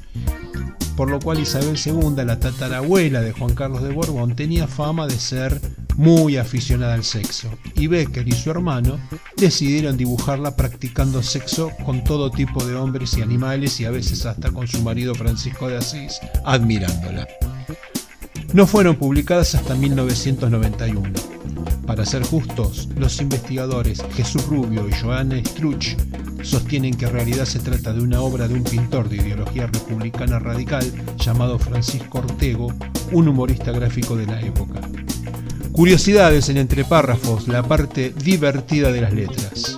por 0.94 1.08
lo 1.10 1.20
cual 1.20 1.40
Isabel 1.40 1.78
II, 1.82 2.22
la 2.26 2.38
tatarabuela 2.38 3.22
de 3.22 3.32
Juan 3.32 3.54
Carlos 3.54 3.82
de 3.82 3.92
Borbón, 3.94 4.36
tenía 4.36 4.66
fama 4.66 5.06
de 5.06 5.18
ser 5.18 5.58
muy 5.98 6.36
aficionada 6.36 6.94
al 6.94 7.02
sexo, 7.02 7.50
y 7.74 7.88
Becker 7.88 8.26
y 8.26 8.32
su 8.32 8.50
hermano 8.50 9.00
decidieron 9.36 9.96
dibujarla 9.96 10.54
practicando 10.54 11.24
sexo 11.24 11.72
con 11.84 12.04
todo 12.04 12.30
tipo 12.30 12.64
de 12.64 12.76
hombres 12.76 13.18
y 13.18 13.22
animales 13.22 13.80
y 13.80 13.84
a 13.84 13.90
veces 13.90 14.24
hasta 14.24 14.52
con 14.52 14.68
su 14.68 14.80
marido 14.82 15.12
Francisco 15.16 15.68
de 15.68 15.76
Asís, 15.76 16.20
admirándola. 16.44 17.26
No 18.52 18.66
fueron 18.68 18.94
publicadas 18.94 19.56
hasta 19.56 19.74
1991. 19.74 21.10
Para 21.84 22.06
ser 22.06 22.22
justos, 22.22 22.88
los 22.96 23.20
investigadores 23.20 24.00
Jesús 24.14 24.46
Rubio 24.46 24.88
y 24.88 24.92
Joanne 24.92 25.44
Struch 25.44 25.96
sostienen 26.42 26.94
que 26.94 27.06
en 27.06 27.12
realidad 27.12 27.44
se 27.44 27.58
trata 27.58 27.92
de 27.92 28.02
una 28.02 28.20
obra 28.20 28.46
de 28.46 28.54
un 28.54 28.62
pintor 28.62 29.08
de 29.08 29.16
ideología 29.16 29.66
republicana 29.66 30.38
radical 30.38 30.84
llamado 31.16 31.58
Francisco 31.58 32.18
Ortego, 32.18 32.72
un 33.10 33.26
humorista 33.26 33.72
gráfico 33.72 34.14
de 34.14 34.26
la 34.26 34.40
época. 34.40 34.80
Curiosidades 35.78 36.48
en 36.48 36.56
entre 36.56 36.84
párrafos, 36.84 37.46
la 37.46 37.62
parte 37.62 38.10
divertida 38.10 38.90
de 38.90 39.00
las 39.00 39.12
letras. 39.12 39.76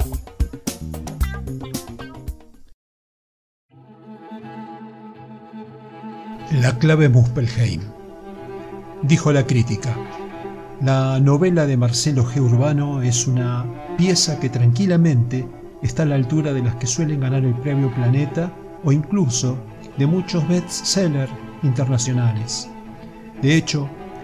La 6.52 6.78
clave 6.78 7.10
Muspelheim. 7.10 7.82
Dijo 9.02 9.30
la 9.30 9.46
crítica. 9.46 9.94
La 10.80 11.20
novela 11.20 11.66
de 11.66 11.76
Marcelo 11.76 12.24
G. 12.24 12.40
Urbano 12.40 13.02
es 13.02 13.26
una 13.26 13.66
pieza 13.98 14.40
que 14.40 14.48
tranquilamente 14.48 15.46
está 15.82 16.04
a 16.04 16.06
la 16.06 16.14
altura 16.14 16.54
de 16.54 16.62
las 16.62 16.76
que 16.76 16.86
suelen 16.86 17.20
ganar 17.20 17.44
el 17.44 17.54
premio 17.56 17.94
Planeta 17.94 18.50
o 18.84 18.90
incluso 18.90 19.58
de 19.98 20.06
muchos 20.06 20.48
bestsellers 20.48 21.30
internacionales. 21.62 22.70
De 23.42 23.54
hecho, 23.54 23.86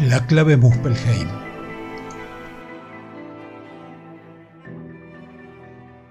La 0.00 0.26
clave 0.26 0.56
Muspelheim. 0.56 1.28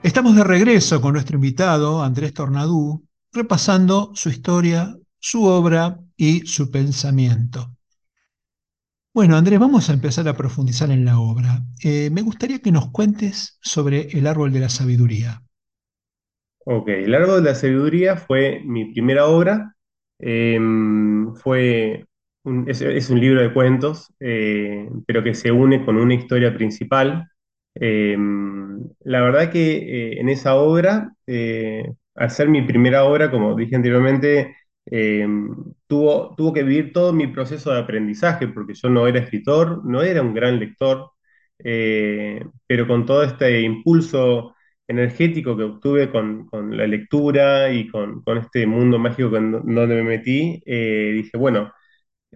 Estamos 0.01 0.37
de 0.37 0.43
regreso 0.45 1.01
con 1.01 1.13
nuestro 1.13 1.35
invitado, 1.35 2.01
Andrés 2.01 2.33
Tornadú, 2.33 3.05
repasando 3.33 4.11
su 4.15 4.29
historia, 4.29 4.95
su 5.19 5.43
obra 5.43 5.99
y 6.15 6.45
su 6.45 6.71
pensamiento. 6.71 7.75
Bueno, 9.13 9.35
Andrés, 9.35 9.59
vamos 9.59 9.89
a 9.89 9.93
empezar 9.93 10.29
a 10.29 10.37
profundizar 10.37 10.89
en 10.89 11.03
la 11.03 11.19
obra. 11.19 11.59
Eh, 11.83 12.09
me 12.09 12.21
gustaría 12.21 12.59
que 12.59 12.71
nos 12.71 12.89
cuentes 12.89 13.59
sobre 13.61 14.07
el 14.17 14.27
árbol 14.27 14.53
de 14.53 14.61
la 14.61 14.69
sabiduría. 14.69 15.41
Ok, 16.65 16.87
el 16.87 17.13
árbol 17.13 17.43
de 17.43 17.49
la 17.49 17.55
sabiduría 17.55 18.15
fue 18.15 18.61
mi 18.63 18.93
primera 18.93 19.25
obra. 19.25 19.75
Em, 20.19 21.35
fue 21.35 22.05
es, 22.67 23.09
un 23.09 23.19
libro 23.19 23.41
de 23.41 23.53
cuentos, 23.53 24.13
eh, 24.19 24.89
pero 25.07 25.23
que 25.23 25.33
se 25.33 25.51
une 25.51 25.85
con 25.85 25.97
una 25.97 26.13
historia 26.13 26.53
principal. 26.53 27.29
Eh, 27.75 28.17
la 29.03 29.21
verdad 29.21 29.51
que 29.51 29.77
eh, 29.77 30.19
en 30.19 30.29
esa 30.29 30.55
obra, 30.55 31.13
al 32.15 32.31
ser 32.31 32.49
mi 32.49 32.61
primera 32.63 33.05
obra, 33.05 33.31
como 33.31 33.55
dije 33.55 33.75
anteriormente, 33.75 34.55
tuvo, 35.87 36.35
tuvo 36.35 36.53
que 36.53 36.63
vivir 36.63 36.93
todo 36.93 37.13
mi 37.13 37.27
proceso 37.27 37.71
de 37.71 37.79
aprendizaje, 37.79 38.47
porque 38.47 38.73
yo 38.73 38.89
no 38.89 39.07
era 39.07 39.19
escritor, 39.19 39.83
no 39.85 40.01
era 40.01 40.21
un 40.21 40.33
gran 40.33 40.59
lector, 40.59 41.11
pero 41.57 42.87
con 42.87 43.05
todo 43.05 43.23
este 43.23 43.61
impulso 43.61 44.55
energético 44.87 45.55
que 45.57 45.63
obtuve 45.63 46.09
con, 46.11 46.49
la 46.77 46.87
lectura 46.87 47.71
y 47.71 47.87
con, 47.87 48.23
este 48.37 48.67
mundo 48.67 48.99
mágico 48.99 49.29
donde 49.29 49.95
me 49.95 50.03
metí, 50.03 50.61
dije, 50.65 51.37
bueno, 51.37 51.71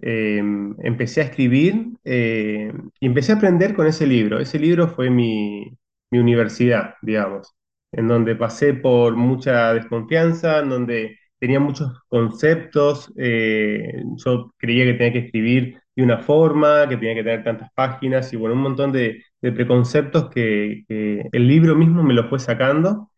eh, 0.02 0.38
empecé 0.82 1.20
a 1.20 1.24
escribir 1.24 1.88
eh, 2.04 2.72
y 3.00 3.06
empecé 3.06 3.32
a 3.32 3.36
aprender 3.36 3.74
con 3.74 3.86
ese 3.86 4.06
libro. 4.06 4.38
Ese 4.38 4.58
libro 4.58 4.88
fue 4.88 5.10
mi, 5.10 5.72
universidad, 6.10 6.94
digamos, 7.02 7.54
en 7.92 8.08
donde 8.08 8.34
pasé 8.34 8.72
por 8.74 9.16
mucha 9.16 9.74
desconfianza, 9.74 10.60
en 10.60 10.70
donde 10.70 11.18
tenía 11.38 11.60
muchos 11.60 11.92
conceptos. 12.08 13.12
Eh, 13.18 14.02
yo 14.24 14.54
creía 14.58 14.84
que 14.86 14.94
tenía 14.94 15.12
que 15.12 15.26
escribir 15.26 15.80
de 15.94 16.02
una 16.02 16.18
forma, 16.18 16.88
que 16.88 16.96
tenía 16.96 17.14
que 17.14 17.24
tener 17.24 17.44
tantas 17.44 17.70
páginas 17.74 18.32
y 18.32 18.36
bueno, 18.36 18.54
un 18.54 18.62
montón 18.62 18.92
de, 18.92 19.22
preconceptos 19.40 20.30
que, 20.30 20.84
que, 20.88 21.28
el 21.32 21.46
libro 21.48 21.74
mismo 21.76 22.02
me 22.02 22.14
lo 22.14 22.28
fue 22.28 22.38
sacando. 22.38 23.10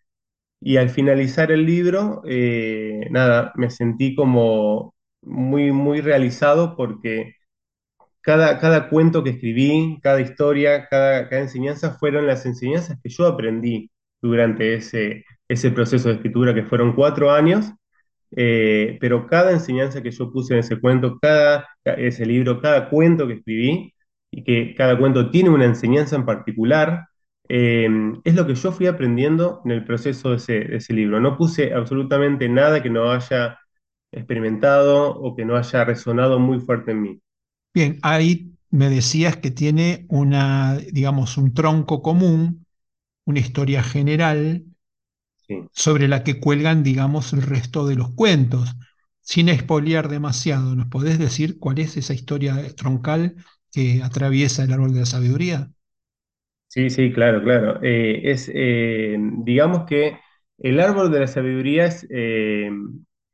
Y 0.60 0.76
al 0.76 0.90
finalizar 0.90 1.52
el 1.52 1.64
libro, 1.66 2.22
nada, 3.10 3.52
me 3.56 3.70
sentí 3.70 4.14
como 4.14 4.94
muy, 5.22 5.72
muy 5.72 6.00
realizado 6.00 6.76
porque 6.76 7.34
cada, 8.20 8.58
cada 8.58 8.88
cuento 8.88 9.24
que 9.24 9.30
escribí, 9.30 9.98
cada 10.02 10.20
historia, 10.20 10.86
cada, 10.88 11.28
cada 11.28 11.42
enseñanza 11.42 11.96
fueron 11.98 12.26
las 12.26 12.46
enseñanzas 12.46 12.98
que 13.02 13.10
yo 13.10 13.26
aprendí 13.26 13.90
durante 14.22 14.74
ese, 14.74 15.24
ese 15.48 15.70
proceso 15.70 16.08
de 16.08 16.16
escritura, 16.16 16.54
que 16.54 16.64
fueron 16.64 16.94
cuatro 16.94 17.30
años, 17.32 17.72
eh, 18.36 18.98
pero 19.00 19.26
cada 19.26 19.52
enseñanza 19.52 20.02
que 20.02 20.10
yo 20.10 20.30
puse 20.32 20.54
en 20.54 20.60
ese 20.60 20.78
cuento, 20.80 21.18
cada 21.20 21.66
ese 21.84 22.26
libro, 22.26 22.60
cada 22.60 22.88
cuento 22.90 23.26
que 23.26 23.34
escribí, 23.34 23.94
y 24.30 24.44
que 24.44 24.74
cada 24.74 24.96
cuento 24.98 25.30
tiene 25.30 25.50
una 25.50 25.64
enseñanza 25.64 26.16
en 26.16 26.24
particular, 26.26 27.06
eh, 27.48 27.88
es 28.24 28.34
lo 28.34 28.46
que 28.46 28.54
yo 28.54 28.72
fui 28.72 28.86
aprendiendo 28.86 29.60
en 29.64 29.72
el 29.72 29.84
proceso 29.84 30.30
de 30.30 30.36
ese, 30.36 30.52
de 30.60 30.76
ese 30.76 30.92
libro. 30.94 31.20
No 31.20 31.36
puse 31.36 31.74
absolutamente 31.74 32.48
nada 32.48 32.82
que 32.82 32.90
no 32.90 33.10
haya 33.10 33.58
experimentado 34.12 35.10
o 35.14 35.34
que 35.36 35.44
no 35.44 35.56
haya 35.56 35.84
resonado 35.84 36.38
muy 36.38 36.60
fuerte 36.60 36.92
en 36.92 37.02
mí. 37.02 37.22
Bien, 37.74 37.98
ahí 38.02 38.52
me 38.70 38.88
decías 38.88 39.36
que 39.36 39.50
tiene 39.50 40.06
una, 40.08 40.76
digamos, 40.92 41.36
un 41.36 41.52
tronco 41.54 42.00
común, 42.02 42.66
una 43.26 43.40
historia 43.40 43.82
general 43.84 44.64
sobre 45.72 46.06
la 46.08 46.22
que 46.24 46.40
cuelgan, 46.40 46.82
digamos, 46.82 47.32
el 47.32 47.42
resto 47.42 47.86
de 47.86 47.96
los 47.96 48.10
cuentos. 48.14 48.70
Sin 49.22 49.48
espolear 49.48 50.08
demasiado, 50.08 50.74
¿nos 50.76 50.86
podés 50.88 51.18
decir 51.18 51.58
cuál 51.58 51.78
es 51.78 51.96
esa 51.96 52.14
historia 52.14 52.74
troncal 52.76 53.36
que 53.72 54.02
atraviesa 54.02 54.64
el 54.64 54.72
árbol 54.72 54.92
de 54.94 55.00
la 55.00 55.06
sabiduría? 55.06 55.70
Sí, 56.68 56.88
sí, 56.90 57.12
claro, 57.12 57.42
claro. 57.42 57.80
Eh, 57.82 58.20
es, 58.30 58.48
eh, 58.54 59.16
digamos 59.18 59.86
que 59.86 60.18
el 60.58 60.78
árbol 60.80 61.10
de 61.10 61.20
la 61.20 61.26
sabiduría 61.26 61.86
es, 61.86 62.06
eh, 62.10 62.70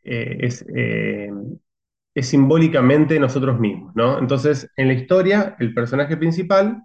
eh, 0.06 0.38
es, 0.40 0.64
eh, 0.74 1.30
es, 2.14 2.28
simbólicamente 2.28 3.18
nosotros 3.20 3.58
mismos, 3.60 3.94
¿no? 3.96 4.18
Entonces, 4.18 4.70
en 4.76 4.88
la 4.88 4.94
historia, 4.94 5.56
el 5.58 5.74
personaje 5.74 6.16
principal, 6.16 6.82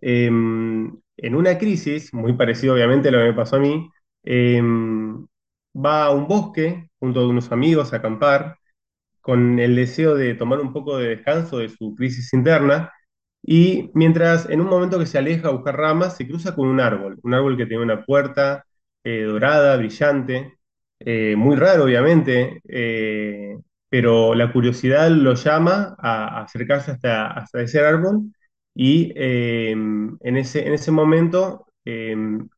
em, 0.00 0.96
en 1.16 1.34
una 1.34 1.58
crisis, 1.58 2.14
muy 2.14 2.34
parecido 2.34 2.74
obviamente 2.74 3.08
a 3.08 3.12
lo 3.12 3.18
que 3.18 3.24
me 3.24 3.32
pasó 3.34 3.56
a 3.56 3.60
mí, 3.60 3.90
em, 4.24 5.26
va 5.74 6.06
a 6.06 6.10
un 6.12 6.26
bosque 6.28 6.88
junto 6.98 7.20
a 7.20 7.28
unos 7.28 7.52
amigos 7.52 7.92
a 7.92 7.96
acampar, 7.98 8.58
con 9.20 9.58
el 9.60 9.76
deseo 9.76 10.14
de 10.16 10.34
tomar 10.34 10.60
un 10.60 10.72
poco 10.72 10.98
de 10.98 11.08
descanso 11.10 11.58
de 11.58 11.68
su 11.70 11.94
crisis 11.94 12.32
interna, 12.34 12.92
y 13.42 13.90
mientras 13.94 14.48
en 14.48 14.60
un 14.60 14.68
momento 14.68 14.98
que 14.98 15.06
se 15.06 15.18
aleja 15.18 15.48
a 15.48 15.52
buscar 15.52 15.76
ramas, 15.76 16.16
se 16.16 16.26
cruza 16.28 16.54
con 16.54 16.68
un 16.68 16.80
árbol, 16.80 17.18
un 17.22 17.34
árbol 17.34 17.56
que 17.56 17.66
tiene 17.66 17.82
una 17.82 18.04
puerta 18.04 18.64
eh, 19.04 19.22
dorada, 19.24 19.76
brillante, 19.76 20.58
eh, 21.06 21.34
muy 21.36 21.56
raro 21.56 21.84
obviamente, 21.84 22.60
eh, 22.68 23.56
pero 23.88 24.34
la 24.34 24.52
curiosidad 24.52 25.10
lo 25.10 25.34
llama 25.34 25.94
a, 25.98 26.42
acercarse 26.42 26.92
hasta, 26.92 27.28
hasta, 27.32 27.62
ese 27.62 27.80
árbol 27.80 28.32
y 28.74 29.12
eh, 29.16 29.70
en, 29.72 30.36
ese, 30.36 30.66
en 30.66 30.74
ese 30.74 30.90
momento 30.92 31.66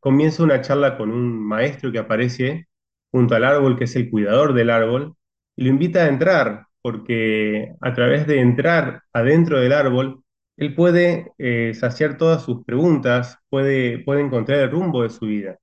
comienza 0.00 0.42
una 0.42 0.60
charla 0.60 0.98
con 0.98 1.10
un 1.10 1.38
maestro 1.46 1.90
que 1.90 1.98
aparece 1.98 2.68
junto 3.10 3.34
al 3.34 3.44
árbol, 3.44 3.78
que 3.78 3.84
es 3.84 3.96
el 3.96 4.10
cuidador 4.10 4.52
del 4.54 4.70
árbol, 4.70 5.16
y 5.56 5.64
lo 5.64 5.70
invita 5.70 6.04
a 6.04 6.08
entrar, 6.08 6.66
porque 6.82 7.74
a 7.80 7.94
través 7.94 8.26
de 8.26 8.40
entrar 8.40 9.02
adentro 9.14 9.60
del 9.60 9.72
árbol, 9.72 10.22
él 10.58 10.74
puede 10.74 11.32
saciar 11.74 12.18
todas 12.18 12.44
sus 12.44 12.64
preguntas, 12.64 13.38
puede, 13.48 14.00
puede 14.00 14.22
encontrar 14.22 14.60
el 14.60 14.70
rumbo 14.70 15.02
de 15.02 15.10
su 15.10 15.26
vida. 15.26 15.58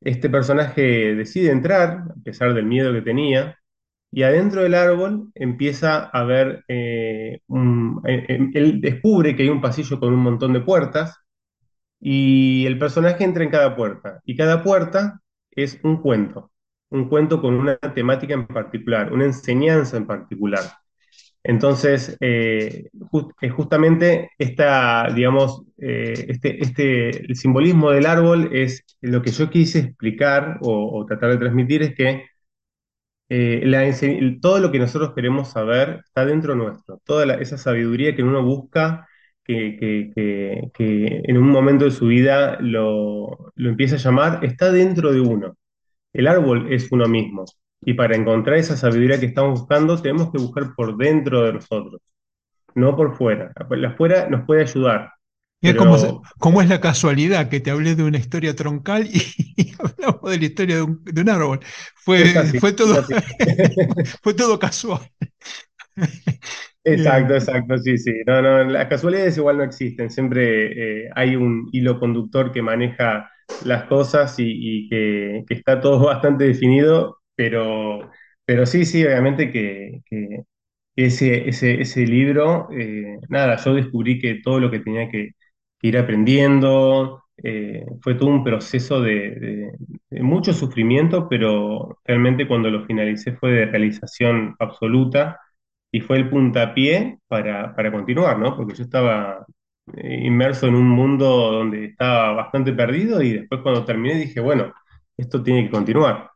Este 0.00 0.30
personaje 0.30 1.14
decide 1.14 1.50
entrar, 1.50 2.04
a 2.10 2.14
pesar 2.24 2.54
del 2.54 2.66
miedo 2.66 2.92
que 2.92 3.02
tenía, 3.02 3.58
y 4.12 4.22
adentro 4.22 4.62
del 4.62 4.74
árbol 4.74 5.30
empieza 5.34 6.04
a 6.04 6.24
ver, 6.24 6.64
eh, 6.68 7.40
eh, 8.06 8.26
eh, 8.28 8.50
él 8.54 8.80
descubre 8.80 9.36
que 9.36 9.44
hay 9.44 9.48
un 9.50 9.60
pasillo 9.60 10.00
con 10.00 10.12
un 10.14 10.20
montón 10.20 10.52
de 10.52 10.60
puertas, 10.60 11.16
y 12.00 12.66
el 12.66 12.78
personaje 12.78 13.24
entra 13.24 13.44
en 13.44 13.50
cada 13.50 13.76
puerta, 13.76 14.20
y 14.24 14.36
cada 14.36 14.62
puerta 14.62 15.20
es 15.50 15.78
un 15.84 16.00
cuento, 16.02 16.50
un 16.90 17.08
cuento 17.08 17.40
con 17.42 17.54
una 17.54 17.76
temática 17.78 18.34
en 18.34 18.46
particular, 18.46 19.12
una 19.12 19.26
enseñanza 19.26 19.96
en 19.96 20.06
particular. 20.06 20.62
Entonces, 21.42 22.16
eh, 22.20 22.90
eh, 23.42 23.48
justamente 23.50 24.30
esta, 24.38 25.08
digamos, 25.14 25.62
eh, 25.78 26.12
este, 26.28 26.62
este, 26.62 27.08
el 27.26 27.36
simbolismo 27.36 27.90
del 27.90 28.06
árbol 28.06 28.50
es 28.52 28.84
lo 29.00 29.22
que 29.22 29.30
yo 29.30 29.48
quise 29.50 29.78
explicar 29.80 30.58
o, 30.62 31.04
tratar 31.06 31.30
de 31.32 31.38
transmitir 31.38 31.82
es 31.82 31.94
que 31.94 32.24
todo 34.40 34.58
lo 34.58 34.70
que 34.72 34.78
nosotros 34.78 35.12
queremos 35.14 35.50
saber 35.50 36.00
está 36.06 36.24
dentro 36.24 36.54
nuestro, 36.54 37.00
toda 37.04 37.34
esa 37.36 37.58
sabiduría 37.58 38.14
que 38.16 38.22
uno 38.22 38.42
busca, 38.44 39.06
que, 39.44 39.76
que- 39.78 40.10
que- 40.14 40.70
que 40.74 41.22
en 41.24 41.36
un 41.38 41.48
momento 41.50 41.84
de 41.84 41.90
su 41.90 42.06
vida 42.06 42.58
lo, 42.60 43.52
lo 43.54 43.68
empieza 43.70 43.96
a 43.96 43.98
llamar, 43.98 44.44
está 44.44 44.70
dentro 44.72 45.12
de 45.12 45.20
uno. 45.20 45.56
El 46.12 46.28
árbol 46.28 46.72
es 46.72 46.90
uno 46.92 47.06
mismo. 47.08 47.46
Y 47.82 47.94
para 47.94 48.16
encontrar 48.16 48.58
esa 48.58 48.76
sabiduría 48.76 49.18
que 49.20 49.26
estamos 49.26 49.60
buscando, 49.60 50.00
tenemos 50.00 50.30
que 50.32 50.38
buscar 50.38 50.74
por 50.74 50.96
dentro 50.96 51.42
de 51.44 51.54
nosotros, 51.54 52.00
no 52.74 52.96
por 52.96 53.16
fuera. 53.16 53.52
La 53.70 53.90
afuera 53.90 54.28
nos 54.30 54.46
puede 54.46 54.62
ayudar, 54.62 55.12
Mira 55.62 55.76
cómo, 55.76 55.96
pero 55.96 56.22
cómo 56.38 56.62
es 56.62 56.68
la 56.70 56.80
casualidad 56.80 57.50
que 57.50 57.60
te 57.60 57.70
hablé 57.70 57.94
de 57.94 58.02
una 58.02 58.16
historia 58.18 58.56
troncal 58.56 59.06
y, 59.06 59.20
y 59.56 59.72
hablamos 59.78 60.30
de 60.30 60.38
la 60.38 60.44
historia 60.44 60.76
de 60.76 60.82
un, 60.82 61.04
de 61.04 61.20
un 61.20 61.28
árbol. 61.28 61.60
Fue, 61.96 62.38
así, 62.38 62.60
fue 62.60 62.72
todo, 62.72 63.04
fue 64.22 64.34
todo 64.34 64.58
casual. 64.58 65.00
Exacto, 66.84 67.34
Bien. 67.34 67.34
exacto, 67.34 67.76
sí, 67.78 67.98
sí. 67.98 68.12
No, 68.26 68.40
no, 68.40 68.64
las 68.64 68.86
casualidades 68.88 69.36
igual 69.36 69.58
no 69.58 69.64
existen. 69.64 70.10
Siempre 70.10 71.04
eh, 71.06 71.10
hay 71.14 71.36
un 71.36 71.68
hilo 71.72 72.00
conductor 72.00 72.52
que 72.52 72.62
maneja 72.62 73.30
las 73.64 73.84
cosas 73.84 74.38
y, 74.38 74.44
y 74.86 74.88
que, 74.88 75.44
que 75.46 75.54
está 75.54 75.80
todo 75.80 76.06
bastante 76.06 76.44
definido, 76.44 77.19
pero, 77.40 78.10
pero 78.44 78.66
sí, 78.66 78.84
sí, 78.84 79.04
obviamente 79.04 79.50
que, 79.50 80.02
ese, 80.96 81.48
ese, 81.48 81.80
ese 81.80 82.06
libro, 82.06 82.68
eh, 82.72 83.18
nada, 83.28 83.56
yo 83.56 83.74
descubrí 83.74 84.20
que 84.20 84.36
todo 84.42 84.60
lo 84.60 84.70
que 84.70 84.80
tenía 84.80 85.08
que, 85.10 85.30
ir 85.82 85.98
aprendiendo, 85.98 87.24
eh, 87.42 87.86
fue 88.02 88.14
todo 88.14 88.28
un 88.30 88.44
proceso 88.44 89.00
de, 89.00 89.30
de- 89.32 89.72
de 90.10 90.22
mucho 90.22 90.52
sufrimiento, 90.52 91.28
pero 91.28 91.98
realmente 92.04 92.46
cuando 92.48 92.70
lo 92.70 92.84
finalicé 92.86 93.32
fue 93.34 93.52
de 93.52 93.66
realización 93.66 94.56
absoluta 94.58 95.38
y 95.92 96.00
fue 96.00 96.18
el 96.18 96.30
puntapié 96.30 97.18
para, 97.28 97.74
para 97.74 97.92
continuar, 97.92 98.38
¿no? 98.38 98.56
Porque 98.56 98.74
yo 98.74 98.84
estaba 98.84 99.46
eh, 99.96 100.20
inmerso 100.24 100.66
en 100.66 100.74
un 100.74 100.88
mundo 100.88 101.26
donde 101.52 101.86
estaba 101.86 102.32
bastante 102.32 102.72
perdido 102.72 103.22
y 103.22 103.32
después 103.38 103.60
cuando 103.62 103.84
terminé 103.84 104.14
dije, 104.16 104.40
bueno, 104.40 104.72
esto 105.16 105.42
tiene 105.42 105.64
que 105.64 105.70
continuar. 105.70 106.30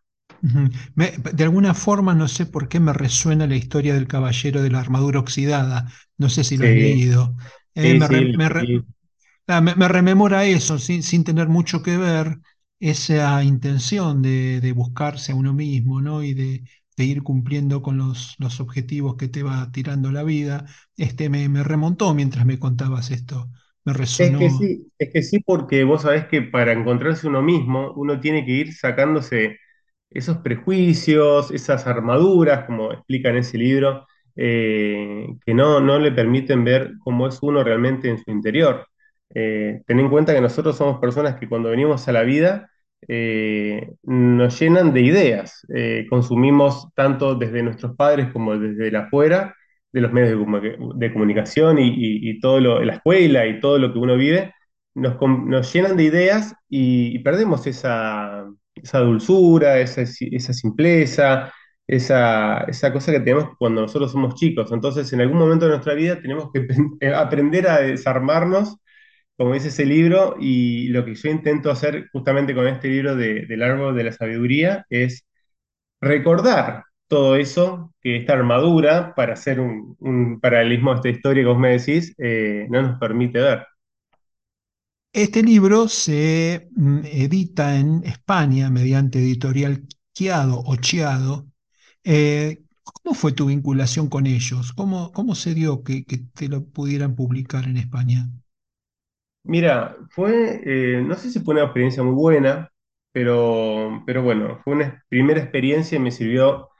Me- 0.95 1.13
de 1.33 1.45
alguna 1.45 1.75
forma, 1.75 2.15
no 2.15 2.29
sé 2.29 2.47
por 2.47 2.69
qué 2.69 2.81
me 2.81 2.93
resuena 2.93 3.47
la 3.47 3.57
historia 3.57 3.95
del 3.95 4.07
caballero 4.09 4.63
de 4.63 4.71
la 4.71 4.81
armadura 4.81 5.21
oxidada. 5.21 5.89
No 6.19 6.29
sé 6.29 6.45
si 6.45 6.57
lo 6.57 6.67
has 6.69 6.75
Sí, 6.75 6.77
leído. 6.77 7.37
Eh, 7.75 7.95
sí, 7.95 8.01
me, 8.01 8.07
re- 8.09 8.23
sí, 8.23 8.33
lo 8.33 8.35
me 8.35 8.49
re- 8.49 8.67
leí. 8.67 8.85
ah, 9.49 9.61
me- 9.61 9.75
me 9.77 9.89
rememora 9.89 10.45
eso, 10.47 10.79
sin, 10.79 11.03
sin 11.03 11.25
tener 11.25 11.49
mucho 11.49 11.83
que 11.83 11.97
ver, 11.99 12.41
esa 12.81 13.43
intención 13.45 14.23
de, 14.23 14.61
de 14.61 14.73
buscarse 14.73 15.33
a 15.33 15.37
uno 15.37 15.53
mismo, 15.55 16.01
¿no? 16.03 16.23
Y 16.25 16.35
de, 16.35 16.65
de 16.97 17.05
ir 17.05 17.23
cumpliendo 17.23 17.83
con 17.83 17.99
los, 17.99 18.37
los 18.39 18.61
objetivos 18.61 19.17
que 19.17 19.29
te 19.29 19.43
va 19.45 19.71
tirando 19.73 20.13
la 20.13 20.23
vida. 20.25 20.67
Este, 20.97 21.31
me, 21.31 21.49
me 21.49 21.65
remontó 21.65 22.15
mientras 22.15 22.47
me 22.47 22.59
contabas 22.59 23.11
esto. 23.11 23.51
Me 23.85 23.93
Es 24.17 24.37
que 24.37 24.49
resonó. 24.49 24.51
sí, 24.51 24.93
es 24.99 25.13
que 25.13 25.23
sí, 25.23 25.41
porque 25.41 25.83
vos 25.85 26.03
sabés 26.03 26.27
que 26.29 26.43
para 26.43 26.73
encontrarse 26.73 27.27
uno 27.27 27.43
mismo, 27.43 27.93
uno 27.97 28.21
tiene 28.21 28.45
que 28.45 28.53
ir 28.53 28.73
sacándose 28.75 29.59
esos 30.15 30.39
prejuicios, 30.39 31.51
esas 31.51 31.87
armaduras, 31.87 32.65
como 32.67 32.93
explica 32.93 33.31
en 33.31 33.37
ese 33.39 33.59
libro, 33.59 34.07
eh, 34.37 35.27
que 35.47 35.55
no, 35.55 35.81
no 35.81 35.99
le 35.99 36.13
permiten 36.13 36.65
ver 36.65 36.93
cómo 37.01 37.29
es 37.29 37.39
uno 37.43 37.63
realmente 37.65 38.09
en 38.11 38.19
su 38.19 38.31
interior. 38.31 38.87
Eh, 39.35 39.83
ten 39.87 40.01
en 40.01 40.11
cuenta 40.11 40.35
que 40.35 40.41
nosotros 40.41 40.77
somos 40.77 41.01
personas 41.01 41.37
que 41.37 41.49
cuando 41.49 41.71
venimos 41.71 42.07
a 42.09 42.13
la 42.13 42.23
vida 42.23 42.71
eh, 43.09 43.93
nos 44.05 44.59
llenan 44.61 44.93
de 44.95 45.01
ideas, 45.03 45.67
Eh, 45.75 46.07
consumimos 46.09 46.89
tanto 46.95 47.35
desde 47.35 47.63
nuestros 47.63 47.97
padres 47.97 48.33
como 48.33 48.57
desde 48.59 48.89
el 48.89 48.97
afuera 48.97 49.55
de 49.93 50.01
los 50.01 50.13
medios 50.13 50.31
de, 50.31 50.37
comu- 50.45 50.95
de 50.97 51.13
comunicación 51.13 51.79
y, 51.79 51.89
y- 51.89 52.31
y 52.31 52.41
todo 52.41 52.61
lo, 52.61 52.83
la 52.85 52.95
escuela 52.95 53.47
y 53.47 53.61
todo 53.61 53.79
lo 53.79 53.93
que 53.93 53.99
uno 53.99 54.17
vive, 54.17 54.53
nos, 54.95 55.17
nos 55.21 55.73
llenan 55.73 55.97
de 55.97 56.05
ideas 56.05 56.55
y 56.69 57.19
perdemos 57.21 57.67
esa, 57.67 58.47
esa 58.75 59.01
dulzura, 59.01 59.79
esa, 59.81 60.03
esa 60.03 60.53
simpleza, 60.53 61.53
esa, 61.87 62.61
esa 62.65 62.93
cosa 62.93 63.13
que 63.13 63.21
tenemos 63.21 63.51
cuando 63.59 63.83
nosotros 63.83 64.13
somos 64.13 64.35
chicos. 64.35 64.73
Entonces, 64.73 65.13
en 65.13 65.21
algún 65.21 65.39
momento 65.39 65.67
de 65.67 65.73
nuestra 65.73 65.95
vida 65.95 66.21
tenemos 66.21 66.51
que 66.53 66.63
pen- 66.63 66.99
aprender 67.15 67.69
a 67.69 67.81
desarmarnos, 67.81 68.77
como 69.37 69.55
dice 69.55 69.69
ese 69.69 69.87
libro, 69.87 70.37
y 70.41 70.89
lo 70.89 71.05
que 71.05 71.15
yo 71.15 71.31
intento 71.31 71.71
hacer 71.71 72.09
justamente 72.13 72.55
con 72.55 72.67
este 72.69 72.89
libro 72.89 73.17
de- 73.17 73.47
del 73.47 73.63
árbol 73.63 73.95
de 73.97 74.05
la 74.05 74.13
sabiduría 74.13 74.87
es 74.91 75.27
recordar 76.01 76.85
todo 77.09 77.37
eso, 77.37 77.95
que 78.03 78.17
esta 78.17 78.35
armadura, 78.35 79.15
para 79.15 79.35
hacer 79.35 79.61
un, 79.61 79.97
un 80.01 80.41
paralelismo 80.41 80.93
a 80.93 80.97
esta 80.97 81.09
historia 81.11 81.43
que 81.45 81.49
vos 81.49 81.59
me 81.59 81.79
decís, 81.79 82.15
eh, 82.19 82.67
no 82.71 82.83
nos 82.83 82.99
permite 82.99 83.41
ver. 83.41 83.67
Este 85.15 85.43
libro 85.43 85.89
se 85.89 86.69
mm, 86.77 86.99
edita 87.05 87.77
en 87.79 88.03
España 88.05 88.69
mediante 88.69 89.19
editorial 89.21 89.85
Chiado 90.13 90.61
o 90.67 90.77
Chiado. 90.77 91.47
Eh, 92.05 92.65
¿cómo 92.83 93.15
fue 93.15 93.33
tu 93.33 93.47
vinculación 93.47 94.09
con 94.09 94.27
ellos? 94.27 94.73
¿Cómo, 94.75 95.13
cómo 95.13 95.35
se 95.37 95.55
dio 95.55 95.85
que, 95.85 96.05
que 96.05 96.19
te 96.19 96.49
lo 96.49 96.65
pudieran 96.67 97.15
publicar 97.15 97.65
en 97.65 97.77
España? 97.77 98.29
Mira, 99.45 99.97
fue, 100.11 100.63
eh, 100.65 101.03
no 101.03 101.15
sé 101.17 101.31
si 101.31 101.41
fue 101.41 101.55
una 101.55 101.65
experiencia 101.65 102.03
muy 102.03 102.15
buena, 102.15 102.71
pero, 103.13 104.03
pero 104.07 104.23
bueno, 104.23 104.59
fue 104.65 104.75
una 104.75 105.05
primera 105.09 105.41
experiencia 105.41 105.97
y 105.97 106.01
me 106.01 106.11
sirvió 106.11 106.71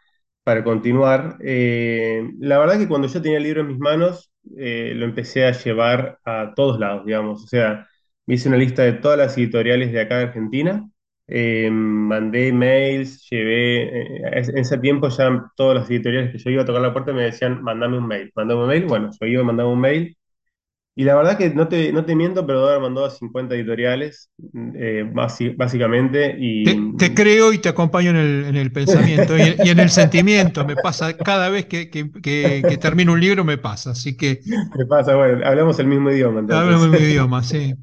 para 0.45 0.65
continuar. 0.65 1.39
Eh, 1.43 2.31
la 2.41 2.59
verdad 2.59 2.79
que 2.79 2.89
cuando 2.89 3.09
yo 3.09 3.23
tenía 3.23 3.39
el 3.39 3.45
libro 3.45 3.63
en 3.63 3.69
mis 3.69 3.79
manos, 3.79 4.33
lo 4.45 5.05
empecé 5.05 5.47
a 5.47 5.53
llevar 5.53 6.19
a 6.25 6.53
todos 6.55 6.79
lados, 6.81 7.07
digamos. 7.07 7.45
O 7.45 7.47
sea, 7.49 7.87
me 8.27 8.35
hice 8.35 8.49
una 8.49 8.59
lista 8.59 8.83
de 8.83 8.95
todas 8.95 9.19
las 9.19 9.37
editoriales 9.39 9.93
de 9.93 10.01
acá 10.01 10.19
de 10.19 10.25
Argentina, 10.25 10.89
eh, 11.27 11.71
mandé 11.71 12.53
mails, 12.53 13.27
llevé, 13.31 14.19
eh, 14.19 14.21
en 14.49 14.59
ese 14.59 14.79
tiempo 14.79 15.09
ya 15.09 15.51
todas 15.57 15.77
las 15.77 15.91
editoriales 15.91 16.33
que 16.33 16.39
yo 16.39 16.51
iba 16.51 16.63
a 16.63 16.65
tocar 16.67 16.83
la 16.83 16.93
puerta 16.93 17.13
me 17.13 17.23
decían, 17.25 17.63
mandame 17.63 17.99
un 17.99 18.07
mail, 18.07 18.31
mandame 18.35 18.61
un 18.63 18.69
mail. 18.69 18.85
Bueno, 18.87 19.11
yo 19.21 19.27
iba 19.27 19.43
y 19.43 19.45
mandaba 19.45 19.71
un 19.73 19.81
mail. 19.81 20.17
Y 20.97 21.05
la 21.05 21.17
verdad 21.17 21.39
que 21.39 21.51
no 21.51 21.69
te, 21.69 21.93
no 21.93 22.05
te 22.05 22.15
miento, 22.17 22.47
pero 22.47 22.69
haber 22.69 22.81
mandado 22.81 23.07
a 23.07 23.11
50 23.11 23.55
editoriales, 23.57 24.31
eh, 24.77 25.05
básicamente, 25.57 26.37
y 26.39 26.63
Te, 26.63 26.95
te 26.97 27.13
creo 27.15 27.53
y 27.53 27.59
te 27.59 27.69
acompaño 27.69 28.09
en 28.11 28.17
el, 28.17 28.45
en 28.47 28.57
el 28.57 28.73
pensamiento 28.73 29.39
y, 29.39 29.49
y 29.59 29.69
en 29.69 29.79
el 29.81 29.91
sentimiento. 29.91 30.65
Me 30.65 30.77
pasa 30.79 31.21
cada 31.23 31.51
vez 31.51 31.67
que, 31.67 31.91
que- 31.91 32.11
que- 32.23 32.65
que 32.67 32.79
termino 32.79 33.13
un 33.13 33.21
libro, 33.21 33.45
me 33.45 33.59
pasa. 33.59 33.91
Así 33.91 34.17
que 34.17 34.41
¿qué 34.77 34.85
pasa? 34.87 35.15
Bueno, 35.17 35.45
hablamos 35.47 35.79
el 35.79 35.87
mismo 35.87 36.11
idioma 36.11 36.41
entonces. 36.41 36.89
mi 36.91 36.99
idioma, 37.01 37.43
sí. 37.43 37.75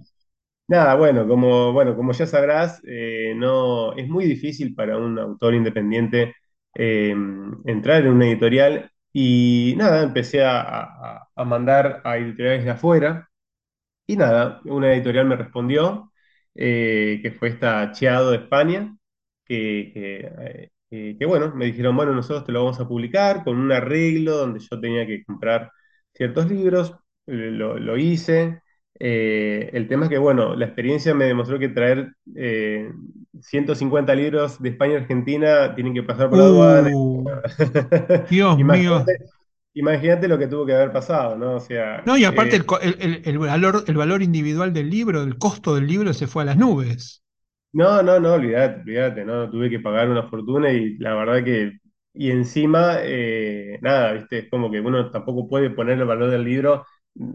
Nada, 0.71 0.95
bueno, 0.95 1.27
como, 1.27 1.73
bueno, 1.73 1.95
como 1.97 2.13
ya 2.13 2.25
sabrás, 2.25 2.81
eh, 2.87 3.33
no, 3.35 3.91
es 3.97 4.07
muy 4.07 4.23
difícil 4.25 4.73
para 4.73 4.97
un 4.97 5.19
autor 5.19 5.53
independiente 5.53 6.33
eh, 6.75 7.13
entrar 7.65 8.03
en 8.05 8.11
una 8.13 8.27
editorial. 8.27 8.89
Y 9.11 9.73
nada, 9.77 10.01
empecé 10.03 10.43
a, 10.45 10.61
a- 11.35 11.43
mandar 11.45 12.01
a 12.05 12.17
editoriales 12.17 12.63
de 12.63 12.71
afuera. 12.71 13.29
Y 14.07 14.17
nada, 14.17 14.61
una 14.65 14.93
editorial 14.93 15.25
me 15.27 15.37
respondió, 15.37 16.11
eh, 16.55 17.19
que 17.23 17.31
fue 17.31 17.49
esta 17.49 17.91
Chiado 17.93 18.31
de 18.31 18.37
España, 18.39 18.97
que, 19.45 20.69
que, 20.89 21.25
bueno, 21.25 21.53
me 21.55 21.65
dijeron, 21.65 21.95
bueno, 21.95 22.13
nosotros 22.13 22.45
te 22.45 22.51
lo 22.51 22.63
vamos 22.63 22.79
a 22.79 22.87
publicar 22.87 23.43
con 23.43 23.57
un 23.57 23.71
arreglo 23.71 24.37
donde 24.37 24.59
yo 24.59 24.79
tenía 24.79 25.05
que 25.07 25.23
comprar 25.23 25.71
ciertos 26.13 26.49
libros, 26.49 26.95
lo, 27.25 27.77
lo 27.79 27.97
hice. 27.97 28.60
Eh, 29.03 29.69
el 29.73 29.87
tema 29.87 30.05
es 30.05 30.09
que, 30.11 30.17
bueno, 30.19 30.55
la 30.55 30.65
experiencia 30.65 31.13
me 31.15 31.25
demostró 31.25 31.57
que 31.59 31.69
traer 31.69 32.13
eh, 32.35 32.91
150 33.41 34.13
libros 34.15 34.61
de 34.61 34.69
España 34.69 34.95
a 34.97 35.01
Argentina 35.01 35.73
tienen 35.75 35.93
que 35.93 36.03
pasar 36.03 36.29
por 36.29 36.37
la 36.39 36.45
aduana. 36.45 36.89
Uh, 36.89 37.25
Dios 38.29 38.59
mío. 38.63 39.05
Imagínate, 39.05 39.17
imagínate 39.73 40.27
lo 40.27 40.37
que 40.39 40.47
tuvo 40.47 40.65
que 40.65 40.73
haber 40.75 40.91
pasado, 40.91 41.37
¿no? 41.37 41.55
O 41.55 41.59
sea, 41.59 42.05
No, 42.05 42.15
y 42.17 42.25
aparte 42.25 42.57
eh, 42.57 42.65
el, 42.81 42.97
el- 42.99 43.21
el- 43.25 43.37
valor, 43.39 43.83
el 43.87 43.97
valor 43.97 44.21
individual 44.21 44.71
del 44.73 44.89
libro, 44.91 45.23
el 45.23 45.37
costo 45.39 45.73
del 45.75 45.87
libro 45.87 46.13
se 46.13 46.27
fue 46.27 46.43
a 46.43 46.45
las 46.45 46.57
nubes. 46.57 47.23
No, 47.73 48.03
no, 48.03 48.19
no, 48.19 48.33
olvídate, 48.33 48.81
olvídate, 48.81 49.23
no, 49.25 49.49
tuve 49.49 49.69
que 49.69 49.79
pagar 49.79 50.09
una 50.09 50.23
fortuna 50.29 50.71
y 50.73 50.97
la 50.97 51.15
verdad 51.15 51.41
que, 51.43 51.71
y 52.13 52.29
encima, 52.29 52.97
eh, 53.01 53.79
nada, 53.81 54.11
viste, 54.13 54.39
es 54.39 54.49
como 54.49 54.69
que 54.69 54.81
uno 54.81 55.09
tampoco 55.09 55.47
puede 55.47 55.69
poner 55.69 55.97
el 55.97 56.05
valor 56.05 56.29
del 56.31 56.43
libro 56.43 56.85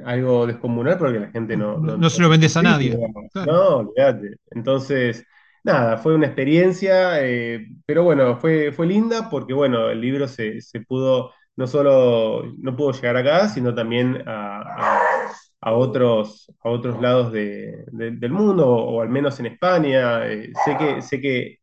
algo 0.05 0.47
descomunal 0.47 0.99
porque 0.99 1.21
la 1.21 1.31
gente 1.31 1.57
no, 1.57 1.79
No, 1.79 2.11
se 2.11 2.23
lo 2.23 2.29
vendes 2.29 2.57
a 2.57 2.63
nadie. 2.63 2.91
Claro. 3.33 3.53
No, 3.53 3.77
olvídate. 3.79 4.37
Entonces, 4.51 5.25
nada, 5.65 5.99
fue 5.99 6.15
una 6.15 6.27
experiencia, 6.27 7.25
eh, 7.25 7.67
pero 7.87 8.03
bueno, 8.05 8.37
fue, 8.39 8.73
fue 8.73 8.87
linda 8.87 9.29
porque, 9.31 9.53
bueno, 9.55 9.91
el 9.91 10.01
libro 10.01 10.27
se, 10.29 10.61
se 10.61 10.81
pudo 10.81 11.33
no 11.57 11.67
solo 11.67 12.53
no 12.59 12.77
pudo 12.77 12.93
llegar 12.93 13.17
acá, 13.17 13.49
sino 13.49 13.75
también 13.75 14.23
a, 14.29 14.61
a- 14.61 15.33
a 15.61 15.73
otros, 15.73 16.53
a 16.63 16.69
otros 16.71 17.01
lados 17.01 17.33
de- 17.33 17.85
de- 17.93 18.11
del 18.13 18.31
mundo, 18.33 18.69
o, 18.69 19.01
al 19.03 19.09
menos 19.09 19.41
en 19.41 19.47
España. 19.47 20.27
Eh, 20.27 20.53
sé 20.65 20.77
que, 20.79 21.03
sé 21.03 21.21
que 21.21 21.59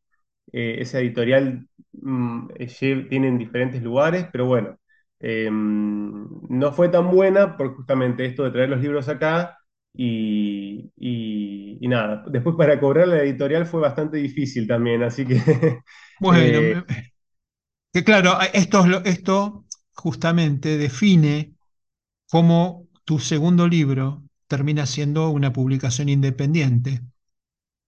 eh, 0.53 0.78
esa 0.80 0.99
editorial 0.99 1.68
mm, 1.93 2.47
tiene 3.09 3.28
en 3.30 3.38
diferentes 3.38 3.82
lugares, 3.84 4.28
pero 4.32 4.45
bueno, 4.47 4.78
eh, 5.24 5.49
no 5.51 6.74
fue 6.74 6.89
tan 6.89 7.11
buena 7.11 7.57
por 7.57 7.76
justamente 7.76 8.26
esto 8.26 8.43
de 8.45 8.51
traer 8.51 8.69
los 8.69 8.82
libros 8.82 9.09
acá. 9.09 9.57
Y, 9.95 10.91
y- 10.97 11.78
y 11.82 11.88
nada, 11.89 12.26
después 12.30 12.55
para 12.57 12.80
cobrar 12.80 13.07
la 13.09 13.21
editorial 13.24 13.65
fue 13.67 13.82
bastante 13.82 14.17
difícil 14.17 14.67
también, 14.67 15.03
así 15.03 15.26
que 15.28 15.36
Bueno, 16.19 16.61
eh, 16.61 16.78
me- 16.86 16.86
que 17.93 18.03
claro, 18.03 18.39
esto, 18.53 18.84
esto 19.05 19.65
justamente 19.93 20.78
define 20.78 21.55
cómo 22.30 22.88
tu 23.05 23.19
segundo 23.19 23.67
libro 23.67 24.24
termina 24.47 24.86
siendo 24.88 25.30
una 25.32 25.53
publicación 25.53 26.09
independiente. 26.09 27.01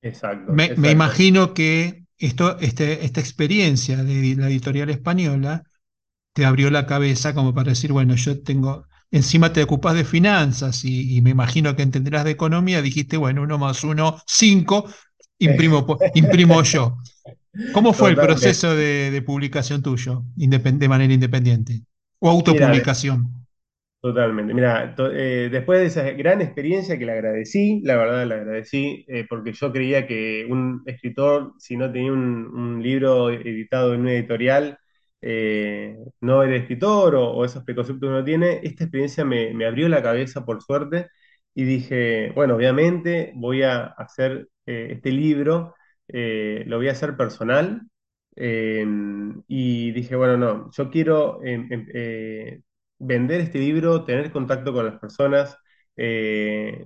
exacto, 0.01 0.53
Me, 0.57 0.73
me 0.75 0.89
exacto. 0.89 0.91
imagino 0.91 1.53
que 1.53 2.05
esto, 2.17 2.57
este- 2.59 3.05
esta 3.05 3.19
experiencia 3.19 4.03
de 4.03 4.36
la 4.36 4.47
editorial 4.47 4.89
española 4.89 5.63
te 6.36 6.45
abrió 6.45 6.71
la 6.71 6.88
cabeza 6.88 7.36
como 7.36 7.55
para 7.55 7.71
decir, 7.71 7.93
bueno, 7.93 8.15
yo 8.17 8.43
tengo, 8.43 8.88
encima 9.11 9.53
te 9.53 9.63
ocupas 9.63 9.95
de 9.95 10.05
finanzas 10.05 10.86
y, 10.86 11.17
y 11.17 11.21
me 11.23 11.31
imagino 11.31 11.75
que 11.77 11.83
entenderás 11.83 12.25
de 12.25 12.31
economía, 12.33 12.83
dijiste, 12.83 13.17
bueno, 13.17 13.43
uno 13.43 13.59
más 13.59 13.83
uno, 13.86 14.21
cinco, 14.27 14.86
imprimo, 15.39 15.88
imprimo 16.13 16.63
yo. 16.63 16.97
¿Cómo 17.71 17.93
fue 17.93 18.11
el 18.11 18.19
proceso 18.19 18.75
de, 18.75 19.11
de 19.11 19.21
publicación 19.23 19.83
tuyo, 19.83 20.25
de 20.36 20.89
manera 20.89 21.13
independiente? 21.13 21.83
¿O 22.19 22.29
Mira, 22.43 22.69
autopublicación? 22.69 23.47
Totalmente. 24.01 24.53
Mira, 24.53 24.93
to- 24.95 25.11
eh, 25.11 25.49
después 25.49 25.79
de 25.79 25.86
esa 25.88 26.11
gran 26.11 26.39
experiencia 26.41 26.97
que 26.99 27.05
le 27.07 27.13
agradecí, 27.13 27.81
la 27.83 27.95
verdad 27.97 28.27
le 28.27 28.36
agradecí, 28.36 29.03
eh, 29.07 29.25
porque 29.27 29.51
yo 29.53 29.71
creía 29.71 30.05
que 30.05 30.45
un 30.47 30.83
escritor, 30.86 31.53
si 31.57 31.75
no 31.75 31.91
tenía 31.91 32.11
un, 32.13 32.21
un 32.55 32.83
libro 32.83 33.31
editado 33.31 33.95
en 33.95 34.01
una 34.01 34.13
editorial, 34.13 34.77
eh, 35.28 35.97
no 36.21 36.43
era 36.43 36.55
escritor 36.55 37.15
o, 37.15 37.43
esos 37.45 37.63
preconceptos 37.63 38.01
que 38.01 38.13
uno 38.13 38.23
tiene. 38.23 38.59
Esta 38.63 38.84
experiencia 38.86 39.26
me, 39.26 39.65
abrió 39.65 39.89
la 39.89 40.03
cabeza 40.03 40.45
por 40.45 40.61
suerte 40.61 41.07
y 41.53 41.63
dije, 41.65 42.32
bueno, 42.36 42.55
obviamente 42.55 43.34
voy 43.36 43.63
a 43.63 43.86
hacer 43.86 44.49
eh, 44.67 44.89
este 44.91 45.11
libro, 45.11 45.76
eh, 46.07 46.63
lo 46.67 46.78
voy 46.78 46.89
a 46.89 46.91
hacer 46.91 47.17
personal. 47.17 47.82
eh, 48.36 48.86
y 49.47 49.91
dije, 49.91 50.15
bueno, 50.15 50.38
no, 50.38 50.71
yo 50.71 50.89
quiero 50.91 51.41
em, 51.43 51.67
em, 51.71 52.61
vender 52.99 53.41
este 53.41 53.59
libro, 53.59 54.03
tener 54.05 54.32
contacto 54.32 54.73
con 54.73 54.86
las 54.86 54.99
personas. 54.99 55.57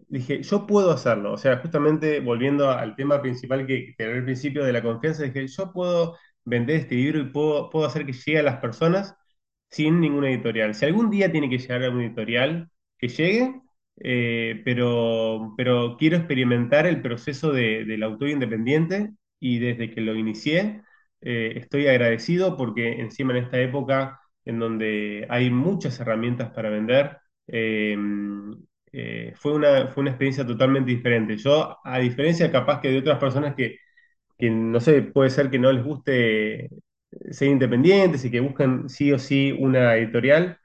dije, 0.07 0.43
yo 0.43 0.65
puedo 0.67 0.91
hacerlo. 0.91 1.33
O 1.33 1.37
sea, 1.37 1.57
justamente 1.57 2.19
volviendo 2.21 2.69
al 2.69 2.95
tema 2.95 3.21
principal 3.21 3.65
que, 3.67 3.93
que 3.97 4.03
era 4.03 4.15
al 4.15 4.23
principio 4.23 4.63
de 4.63 4.73
la 4.73 4.81
confianza, 4.83 5.23
dije, 5.23 5.47
yo 5.47 5.71
puedo 5.73 6.17
vender 6.49 6.77
este 6.77 6.95
libro 6.95 7.19
y 7.21 7.25
puedo, 7.31 7.69
puedo 7.69 7.85
hacer 7.85 8.05
que 8.05 8.13
llegue 8.13 8.39
a 8.39 8.43
las 8.43 8.57
personas 8.57 9.15
sin 9.69 9.99
ninguna 10.01 10.29
editorial. 10.31 10.73
Si 10.75 10.85
algún 10.85 11.09
día 11.09 11.31
tiene 11.31 11.49
que 11.49 11.57
llegar 11.59 11.83
a 11.83 11.89
una 11.91 12.05
editorial, 12.05 12.69
que 12.97 13.07
llegue, 13.09 13.61
eh, 14.01 14.61
pero, 14.65 15.53
pero 15.57 15.95
quiero 15.97 16.17
experimentar 16.17 16.87
el 16.87 17.01
proceso 17.01 17.51
de- 17.51 17.85
del 17.85 18.03
autor 18.03 18.29
independiente 18.29 19.11
y 19.39 19.59
desde 19.59 19.91
que 19.91 20.01
lo 20.01 20.15
inicié, 20.15 20.81
eh, 21.21 21.53
estoy 21.57 21.87
agradecido 21.87 22.57
porque 22.57 22.93
encima 23.01 23.37
en 23.37 23.43
esta 23.45 23.59
época 23.59 24.19
en 24.45 24.59
donde 24.59 25.27
hay 25.29 25.49
muchas 25.51 25.99
herramientas 25.99 26.49
para 26.51 26.69
vender. 26.69 27.17
Eh, 27.47 27.95
eh, 28.91 29.33
fue 29.35 29.53
una, 29.53 29.87
fue 29.89 30.01
una 30.01 30.11
experiencia 30.11 30.45
totalmente 30.45 30.91
diferente. 30.91 31.37
Yo, 31.37 31.77
a 31.83 31.99
diferencia 31.99 32.51
capaz 32.51 32.81
que 32.81 32.89
de 32.89 32.99
otras 32.99 33.19
personas 33.19 33.55
que, 33.55 33.77
que, 34.39 34.49
no 34.51 34.79
sé, 34.81 35.03
puede 35.03 35.29
ser 35.31 35.51
que 35.51 35.59
no 35.59 35.71
les 35.73 35.83
guste 35.85 36.69
ser 37.31 37.49
independientes 37.49 38.25
y 38.25 38.31
que 38.31 38.39
buscan 38.41 38.89
sí 38.89 39.11
o 39.11 39.19
sí 39.19 39.51
una 39.59 39.95
editorial, 39.95 40.57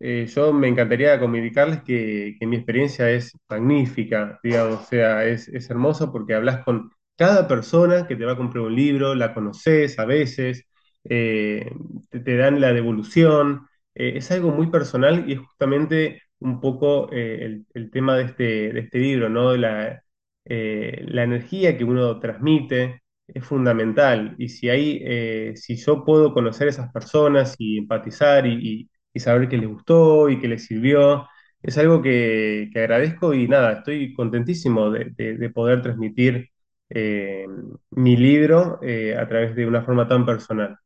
eh, 0.00 0.26
yo 0.26 0.52
me 0.52 0.68
encantaría 0.68 1.18
comunicarles 1.20 1.82
que, 1.82 2.36
que 2.38 2.46
mi 2.46 2.56
experiencia 2.56 3.10
es 3.10 3.32
magnífica, 3.48 4.40
digamos, 4.42 4.82
o 4.82 4.84
sea, 4.86 5.24
es, 5.26 5.48
es 5.48 5.70
hermoso 5.70 6.12
porque 6.12 6.34
hablas 6.34 6.64
con 6.64 6.90
cada 7.16 7.46
persona 7.48 8.06
que 8.06 8.16
te 8.16 8.24
va 8.24 8.32
a 8.32 8.36
comprar 8.36 8.64
un 8.64 8.74
libro, 8.76 9.14
la 9.14 9.34
conoces 9.34 9.98
a 9.98 10.04
veces, 10.04 10.66
eh, 11.04 11.70
te, 12.10 12.36
dan 12.36 12.60
la 12.60 12.72
devolución, 12.72 13.66
eh, 13.94 14.14
es 14.16 14.30
algo 14.30 14.50
muy 14.50 14.68
personal 14.70 15.24
y 15.28 15.34
es 15.34 15.38
justamente 15.40 16.22
un 16.40 16.60
poco 16.60 17.10
eh, 17.12 17.38
el, 17.44 17.66
el 17.74 17.90
tema 17.90 18.16
de 18.16 18.24
este, 18.24 18.72
de 18.72 18.80
este 18.80 18.98
libro, 18.98 19.28
¿no? 19.28 19.56
La, 19.56 20.02
eh, 20.44 21.04
la 21.08 21.22
energía 21.24 21.76
que 21.78 21.84
uno 21.84 22.18
transmite 22.20 23.02
es 23.26 23.44
fundamental 23.44 24.34
y 24.38 24.48
si 24.48 24.68
eh, 24.70 25.52
si 25.56 25.76
yo 25.76 26.04
puedo 26.04 26.32
conocer 26.34 26.66
a 26.68 26.70
esas 26.70 26.92
personas 26.92 27.54
y 27.58 27.78
empatizar 27.78 28.46
y, 28.46 28.88
y 29.12 29.20
saber 29.20 29.48
que 29.48 29.56
les 29.58 29.68
gustó 29.68 30.28
y 30.28 30.40
que 30.40 30.48
les 30.48 30.64
sirvió. 30.66 31.26
Es 31.62 31.78
algo 31.78 32.02
que, 32.02 32.68
que 32.72 32.80
agradezco 32.80 33.32
y 33.34 33.48
nada, 33.48 33.72
estoy 33.72 34.12
contentísimo 34.14 34.90
de, 34.90 35.12
de- 35.16 35.38
de 35.38 35.50
poder 35.50 35.80
transmitir 35.82 36.50
eh, 36.90 37.46
mi 37.90 38.16
libro 38.16 38.78
eh, 38.82 39.16
a 39.16 39.26
través 39.28 39.54
de 39.56 39.66
una 39.66 39.82
forma 39.82 40.06
tan 40.08 40.26
personal. 40.26 40.76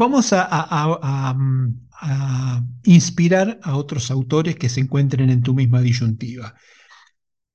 Vamos 0.00 0.32
a, 0.32 0.42
a- 0.44 0.66
a- 1.02 1.36
a 2.00 2.62
inspirar 2.84 3.58
a 3.62 3.76
otros 3.76 4.10
autores 4.10 4.56
que 4.56 4.68
se 4.68 4.80
encuentren 4.80 5.30
en 5.30 5.42
tu 5.42 5.52
misma 5.54 5.80
disyuntiva. 5.80 6.54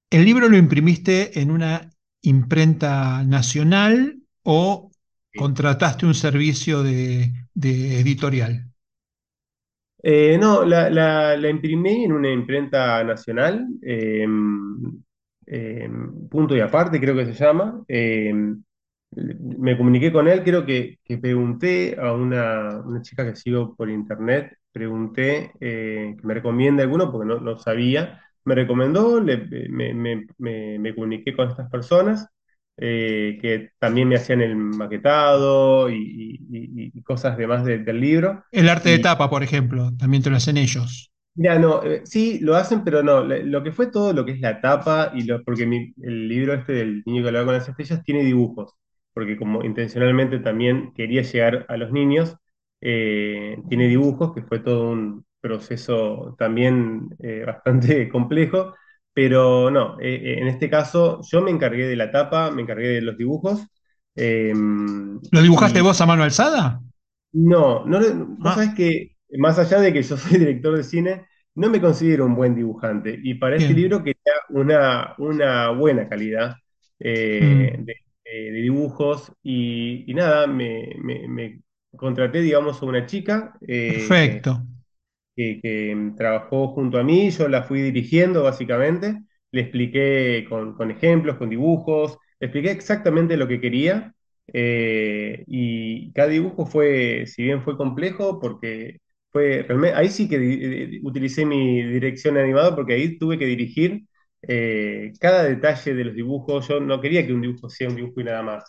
¿El 0.09 0.25
libro 0.25 0.47
lo 0.47 0.57
imprimiste 0.57 1.41
en 1.41 1.51
una 1.51 1.89
imprenta 2.21 3.23
nacional 3.23 4.22
o 4.43 4.91
contrataste 5.35 6.05
un 6.05 6.13
servicio 6.15 6.83
de, 6.83 7.33
de 7.53 7.99
editorial? 8.01 8.71
Eh, 10.05 10.37
no, 10.37 10.65
la, 10.65 10.89
la- 10.89 11.37
la 11.37 11.49
imprimí 11.49 12.03
en 12.03 12.11
una 12.11 12.29
imprenta 12.31 13.03
nacional, 13.03 13.65
eh, 13.81 14.25
eh, 15.45 15.89
punto 16.29 16.55
y 16.55 16.59
aparte 16.61 16.99
creo 16.99 17.15
que 17.15 17.25
se 17.25 17.33
llama. 17.33 17.83
Eh, 17.87 18.33
me 19.13 19.77
comuniqué 19.77 20.11
con 20.11 20.27
él, 20.27 20.43
creo 20.43 20.65
que, 20.65 20.99
que 21.03 21.17
pregunté 21.17 21.95
a 21.99 22.13
una, 22.13 22.79
una 22.85 23.01
chica 23.01 23.25
que 23.25 23.35
sigo 23.35 23.75
por 23.75 23.89
internet, 23.89 24.57
pregunté 24.71 25.51
eh, 25.59 26.15
que 26.19 26.27
me 26.27 26.33
recomiende 26.33 26.83
alguno 26.83 27.11
porque 27.11 27.27
no, 27.27 27.39
no 27.39 27.57
sabía. 27.59 28.21
Me 28.45 28.55
recomendó, 28.55 29.19
le- 29.21 29.37
me, 29.69 29.93
me- 29.93 30.27
me- 30.37 30.79
me 30.79 30.95
comuniqué 30.95 31.35
con 31.35 31.49
estas 31.49 31.69
personas 31.69 32.27
eh, 32.77 33.37
que 33.41 33.71
también 33.79 34.07
me 34.09 34.15
hacían 34.15 34.41
el 34.41 34.55
maquetado 34.55 35.89
y, 35.89 35.95
y- 35.97 36.37
y- 36.51 36.91
y 36.97 37.03
cosas 37.03 37.37
demás 37.37 37.65
de- 37.65 37.79
del 37.79 37.99
libro. 38.01 38.43
El 38.51 38.69
arte 38.69 38.87
de 38.87 38.99
tapa, 38.99 39.29
por 39.29 39.43
ejemplo, 39.43 39.91
también 39.97 40.23
te 40.23 40.29
lo 40.29 40.37
hacen 40.37 40.55
ellos. 40.55 41.11
Mira, 41.35 41.57
no, 41.57 41.81
eh, 41.83 42.01
sí, 42.05 42.39
lo 42.41 42.55
hacen, 42.55 42.83
pero 42.83 43.01
no, 43.01 43.23
lo 43.23 43.63
que 43.63 43.71
fue 43.71 43.87
todo 43.87 44.13
lo 44.13 44.23
que 44.23 44.33
es 44.33 44.39
la 44.39 44.61
tapa 44.61 45.11
y 45.15 45.23
lo, 45.23 45.43
porque 45.43 45.65
mi- 45.65 45.91
el 46.03 46.27
libro 46.27 46.53
este 46.53 46.73
del 46.73 47.01
niño 47.07 47.23
que 47.23 47.29
hablaba 47.29 47.45
con 47.45 47.53
las 47.55 47.67
estrellas 47.67 48.03
tiene 48.03 48.23
dibujos, 48.23 48.75
porque 49.13 49.35
como 49.35 49.63
intencionalmente 49.63 50.37
también 50.39 50.93
quería 50.93 51.23
llegar 51.23 51.65
a 51.69 51.77
los 51.77 51.91
niños, 51.91 52.35
eh, 52.81 53.57
tiene 53.67 53.87
dibujos, 53.87 54.33
que 54.33 54.43
fue 54.43 54.59
todo 54.59 54.91
un 54.91 55.25
proceso 55.41 56.35
también 56.37 57.09
eh, 57.19 57.43
bastante 57.45 58.09
complejo, 58.09 58.75
pero 59.13 59.69
no, 59.71 59.99
eh, 60.01 60.15
eh, 60.15 60.39
en 60.41 60.47
este 60.47 60.69
caso 60.69 61.21
yo 61.23 61.41
me 61.41 61.51
encargué 61.51 61.87
de 61.87 61.95
la 61.95 62.11
tapa, 62.11 62.51
me 62.51 62.61
encargué 62.63 62.87
de 62.89 63.01
los 63.01 63.17
dibujos, 63.17 63.67
eh, 64.15 64.53
¿Lo 65.31 65.41
dibujaste 65.41 65.79
y 65.79 65.81
vos 65.81 65.99
a 66.01 66.05
mano 66.05 66.23
alzada? 66.23 66.81
no, 67.31 67.85
no, 67.85 67.99
vos 68.39 68.53
Ah, 68.53 68.55
sabés 68.55 68.73
que 68.75 69.15
más 69.37 69.57
allá 69.59 69.79
de 69.79 69.93
que 69.93 70.03
yo 70.03 70.17
soy 70.17 70.37
director 70.39 70.75
de 70.77 70.83
cine, 70.83 71.27
no 71.55 71.69
me 71.69 71.81
considero 71.81 72.25
un 72.25 72.35
buen 72.35 72.55
dibujante 72.55 73.17
y 73.23 73.35
para 73.35 73.55
este 73.57 73.73
libro 73.73 74.03
quería 74.03 74.33
una, 74.49 75.15
una 75.17 75.69
buena 75.71 76.07
calidad 76.09 76.55
eh, 76.99 77.35
Mm, 77.41 77.83
de, 77.83 77.93
dibujos 78.51 79.31
y, 79.43 80.09
y 80.09 80.13
nada, 80.15 80.47
me, 80.47 80.95
me- 81.03 81.27
me 81.27 81.61
contraté, 81.95 82.39
digamos, 82.41 82.81
a 82.81 82.85
una 82.85 83.05
chica 83.05 83.55
perfecto. 83.85 84.65
Que, 85.35 85.59
que, 85.61 85.95
mm, 85.95 86.15
trabajó 86.15 86.69
junto 86.69 86.97
a 86.99 87.03
mí, 87.03 87.29
yo 87.31 87.47
la 87.47 87.63
fui 87.63 87.81
dirigiendo 87.81 88.43
básicamente, 88.43 89.21
le 89.51 89.61
expliqué 89.61 90.45
con, 90.49 90.75
con 90.75 90.91
ejemplos, 90.91 91.37
con 91.37 91.49
dibujos, 91.49 92.17
le 92.39 92.47
expliqué 92.47 92.71
exactamente 92.71 93.37
lo 93.37 93.47
que 93.47 93.61
quería 93.61 94.13
eh, 94.47 95.43
y 95.47 96.11
cada 96.13 96.29
dibujo 96.29 96.65
fue, 96.65 97.25
si 97.27 97.43
bien 97.43 97.61
fue 97.63 97.77
complejo, 97.77 98.39
porque 98.39 98.99
fue 99.29 99.63
realmente, 99.67 99.97
ahí 99.97 100.09
sí 100.09 100.27
que 100.29 100.99
utilicé 101.03 101.45
mi 101.45 101.81
dirección 101.83 102.37
animada 102.37 102.75
porque 102.75 102.93
ahí 102.93 103.17
tuve 103.17 103.37
que 103.39 103.45
dirigir 103.45 104.03
eh, 104.41 105.13
cada 105.19 105.43
detalle 105.43 105.93
de 105.93 106.03
los 106.05 106.15
dibujos, 106.15 106.67
yo 106.67 106.79
no 106.79 106.99
quería 106.99 107.25
que 107.25 107.33
un 107.33 107.41
dibujo 107.41 107.69
sea 107.69 107.87
un 107.89 107.95
dibujo 107.95 108.21
y 108.21 108.23
nada 108.25 108.43
más. 108.43 108.63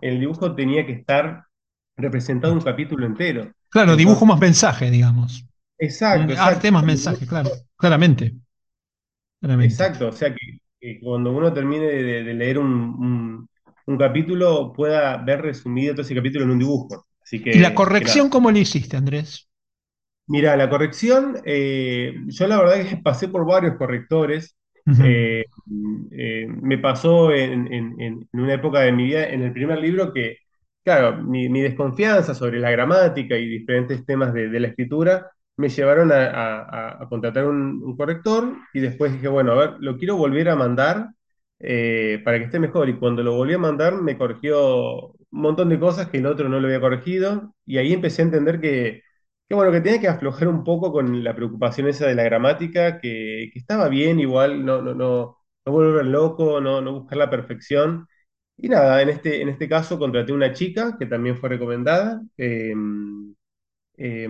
El 0.00 0.18
dibujo 0.20 0.54
tenía 0.54 0.86
que 0.86 0.92
estar 0.92 1.44
representado 1.96 2.54
un 2.54 2.60
capítulo 2.60 3.04
entero. 3.06 3.52
Claro, 3.68 3.96
dibujo 3.96 4.24
más 4.24 4.40
mensaje, 4.40 4.90
digamos. 4.90 5.44
Exacto, 5.78 6.32
Arte 6.36 6.70
exacto. 6.72 6.72
más 6.72 6.84
mensaje, 6.84 7.26
claro, 7.26 7.50
claramente. 7.76 8.34
claramente. 9.40 9.84
Exacto, 9.84 10.08
o 10.08 10.12
sea 10.12 10.34
que, 10.34 10.58
que 10.80 11.00
cuando 11.00 11.32
uno 11.32 11.52
termine 11.52 11.86
de, 11.86 12.22
de 12.24 12.34
leer 12.34 12.58
un, 12.58 12.66
un- 12.72 13.48
un 13.86 13.98
capítulo 13.98 14.72
pueda 14.72 15.16
ver 15.16 15.40
resumido 15.42 15.94
todo 15.94 16.02
ese 16.02 16.14
capítulo 16.14 16.44
en 16.44 16.50
un 16.52 16.58
dibujo. 16.58 17.06
Así 17.22 17.42
¿Y 17.50 17.58
la 17.58 17.74
que, 17.74 17.92
que 17.96 18.04
nada. 18.04 18.22
corrección 18.22 18.30
cómo 18.30 18.50
le 18.50 18.60
hiciste, 18.60 18.96
Andrés? 18.96 19.48
Mira, 20.26 20.56
la 20.56 20.68
corrección, 20.68 21.40
eh, 21.46 22.14
yo 22.26 22.46
la 22.46 22.58
verdad 22.58 22.88
que 22.88 22.96
pasé 23.02 23.28
por 23.28 23.46
varios 23.46 23.76
correctores. 23.76 24.56
Eh, 25.00 25.44
eh, 26.10 26.46
me 26.48 26.78
pasó 26.78 27.32
en, 27.32 27.72
en- 27.72 28.00
en- 28.00 28.28
en 28.32 28.40
una 28.40 28.54
época 28.54 28.80
de 28.80 28.92
mi 28.92 29.04
vida, 29.04 29.26
en 29.28 29.42
el 29.42 29.52
primer 29.52 29.78
libro, 29.78 30.12
que, 30.12 30.36
claro, 30.84 31.22
mi, 31.22 31.48
mi 31.48 31.62
desconfianza 31.62 32.34
sobre 32.34 32.58
la 32.60 32.70
gramática 32.70 33.36
y 33.38 33.46
diferentes 33.48 34.04
temas 34.04 34.32
de, 34.34 34.48
de 34.48 34.60
la 34.60 34.68
escritura 34.68 35.30
me 35.58 35.68
llevaron 35.70 36.12
a, 36.12 36.26
a- 36.26 37.02
a- 37.04 37.08
contratar 37.10 37.46
un, 37.46 37.82
un 37.84 37.96
corrector 37.96 38.56
y 38.74 38.80
después 38.80 39.12
dije, 39.12 39.28
bueno, 39.28 39.52
a 39.52 39.56
ver, 39.56 39.74
lo 39.80 39.98
quiero 39.98 40.16
volver 40.16 40.48
a 40.50 40.56
mandar 40.56 41.10
eh, 41.60 42.20
para 42.24 42.38
que 42.38 42.44
esté 42.46 42.58
mejor. 42.60 42.88
Y 42.88 42.98
cuando 42.98 43.22
lo 43.22 43.34
volví 43.36 43.54
a 43.54 43.58
mandar 43.58 43.94
me 44.00 44.16
corrigió 44.18 45.08
un 45.12 45.14
montón 45.30 45.68
de 45.68 45.78
cosas 45.80 46.08
que 46.10 46.18
el 46.18 46.26
otro 46.26 46.48
no 46.48 46.60
lo 46.60 46.66
había 46.68 46.80
corregido 46.80 47.54
y 47.66 47.78
ahí 47.78 47.92
empecé 47.92 48.22
a 48.22 48.26
entender 48.26 48.60
que 48.60 49.02
que 49.48 49.54
bueno, 49.54 49.72
que 49.72 49.80
tenía 49.80 49.98
que 50.00 50.08
aflojar 50.08 50.46
un 50.48 50.62
poco 50.64 50.92
con 50.92 51.24
la 51.24 51.34
preocupación 51.34 51.88
esa 51.88 52.06
de 52.06 52.14
la 52.14 52.22
gramática, 52.24 53.00
que, 53.00 53.48
que 53.52 53.58
estaba 53.58 53.88
bien, 53.88 54.20
igual, 54.20 54.62
no, 54.64 54.82
no, 54.82 54.94
no, 54.94 55.38
no 55.64 55.72
volver 55.72 56.04
loco, 56.06 56.60
no, 56.60 56.80
no 56.82 56.92
buscar 57.00 57.16
la 57.18 57.30
perfección. 57.30 58.06
Y 58.58 58.68
nada, 58.68 59.00
en 59.02 59.08
este, 59.08 59.40
en 59.42 59.48
este 59.48 59.66
caso 59.68 59.98
contraté 59.98 60.32
una 60.34 60.52
chica 60.52 60.96
que 60.98 61.06
también 61.06 61.38
fue 61.38 61.48
recomendada. 61.48 62.20
eh, 62.36 62.74
eh, 63.98 64.28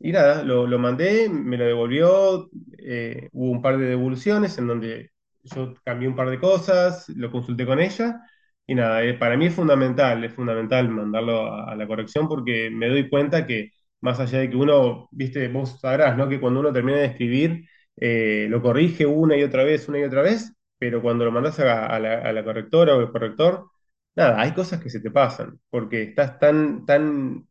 y 0.00 0.12
nada, 0.12 0.42
lo, 0.44 0.66
lo 0.66 0.78
mandé, 0.78 1.28
me 1.28 1.56
lo 1.56 1.64
devolvió, 1.66 2.48
eh, 2.78 3.28
hubo 3.32 3.50
un 3.50 3.62
par 3.62 3.76
de 3.78 3.86
devoluciones 3.86 4.56
en 4.58 4.68
donde 4.68 5.10
yo 5.42 5.74
cambié 5.84 6.08
un 6.08 6.14
par 6.16 6.30
de 6.30 6.38
cosas, 6.38 7.08
lo 7.10 7.30
consulté 7.32 7.66
con 7.66 7.80
ella, 7.80 8.20
y 8.66 8.74
nada, 8.76 9.02
eh, 9.02 9.14
para 9.14 9.36
mí 9.36 9.46
es 9.46 9.54
fundamental, 9.54 10.22
es 10.24 10.32
fundamental 10.34 10.88
mandarlo 10.88 11.52
a, 11.52 11.74
la 11.74 11.86
corrección 11.86 12.28
porque 12.28 12.70
me 12.70 12.88
doy 12.88 13.08
cuenta 13.08 13.46
que 13.46 13.72
más 14.00 14.20
allá 14.20 14.38
de 14.38 14.50
que 14.50 14.56
uno, 14.56 15.08
viste, 15.12 15.48
vos 15.48 15.80
sabrás, 15.80 16.16
¿no? 16.16 16.28
Que 16.28 16.40
cuando 16.40 16.60
uno 16.60 16.72
termina 16.72 16.98
de 16.98 17.06
escribir, 17.06 17.64
eh, 17.96 18.46
lo 18.48 18.62
corrige 18.62 19.04
una 19.06 19.36
y 19.36 19.42
otra 19.42 19.64
vez, 19.64 19.88
una 19.88 19.98
y 19.98 20.04
otra 20.04 20.22
vez, 20.22 20.52
pero 20.78 21.02
cuando 21.02 21.24
lo 21.24 21.32
mandas 21.32 21.58
a, 21.60 21.86
a 21.86 21.98
la, 21.98 22.18
a 22.20 22.32
la 22.32 22.44
correctora 22.44 22.96
o 22.96 23.00
al 23.00 23.10
corrector, 23.12 23.66
nada, 24.14 24.40
hay 24.40 24.52
cosas 24.52 24.80
que 24.82 24.90
se 24.90 25.00
te 25.00 25.10
pasan, 25.10 25.58
porque 25.70 26.02
estás 26.02 26.38
tan, 26.38 26.84
tan 26.86 27.46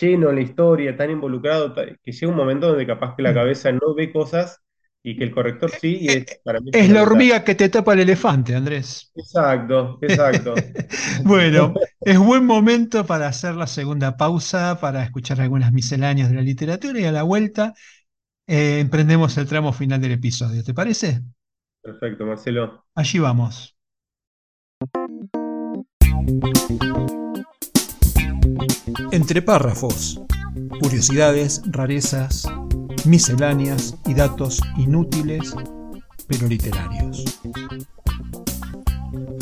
lleno 0.00 0.30
en 0.30 0.36
la 0.36 0.40
historia, 0.42 0.96
tan 0.96 1.10
involucrado, 1.10 1.72
ta- 1.74 1.86
que 2.02 2.12
llega 2.12 2.28
un 2.30 2.36
momento 2.36 2.68
donde 2.68 2.86
capaz 2.86 3.14
que 3.16 3.22
la 3.22 3.34
cabeza 3.34 3.72
no 3.72 3.94
ve 3.94 4.12
cosas 4.12 4.62
y 5.02 5.16
que 5.16 5.24
el 5.24 5.32
corrector 5.32 5.70
sí, 5.72 5.98
y 6.00 6.12
es 6.12 6.26
para 6.44 6.60
mí 6.60 6.72
es 6.72 6.90
la 6.90 7.02
fundamental. 7.02 7.02
hormiga 7.02 7.44
que 7.44 7.54
te 7.54 7.68
tapa 7.68 7.94
el 7.94 8.00
elefante, 8.00 8.54
Andrés. 8.54 9.12
Exacto, 9.16 9.98
exacto. 10.02 10.72
Bueno, 11.24 11.78
es 12.04 12.18
buen 12.18 12.44
momento 12.46 13.06
para 13.06 13.28
hacer 13.28 13.54
la 13.54 13.66
segunda 13.66 14.16
pausa, 14.16 14.78
para 14.80 15.02
escuchar 15.04 15.40
algunas 15.40 15.72
misceláneas 15.72 16.28
de 16.30 16.36
la 16.36 16.42
literatura 16.42 17.00
y 17.00 17.04
a 17.04 17.12
la 17.12 17.22
vuelta 17.22 17.74
eh, 18.46 18.80
emprendemos 18.80 19.36
el 19.38 19.48
tramo 19.48 19.72
final 19.74 20.00
del 20.02 20.12
episodio. 20.12 20.64
¿Te 20.64 20.74
parece? 20.74 21.22
Perfecto, 21.80 22.26
Marcelo. 22.26 22.84
Allí 22.96 23.20
vamos. 23.20 23.76
Entre 29.12 29.42
párrafos, 29.42 30.20
curiosidades, 30.80 31.62
rarezas, 31.66 32.48
misceláneas 33.04 33.96
y 34.06 34.14
datos 34.14 34.60
inútiles 34.76 35.54
pero 36.26 36.48
literarios. 36.48 37.24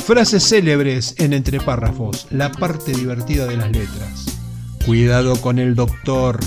Frases 0.05 0.46
célebres 0.46 1.14
en 1.18 1.32
entre 1.32 1.61
párrafos, 1.61 2.26
la 2.30 2.52
parte 2.52 2.92
divertida 2.92 3.46
de 3.46 3.57
las 3.57 3.72
letras. 3.72 4.26
Cuidado 4.84 5.40
con 5.40 5.59
el 5.59 5.74
doctor. 5.74 6.38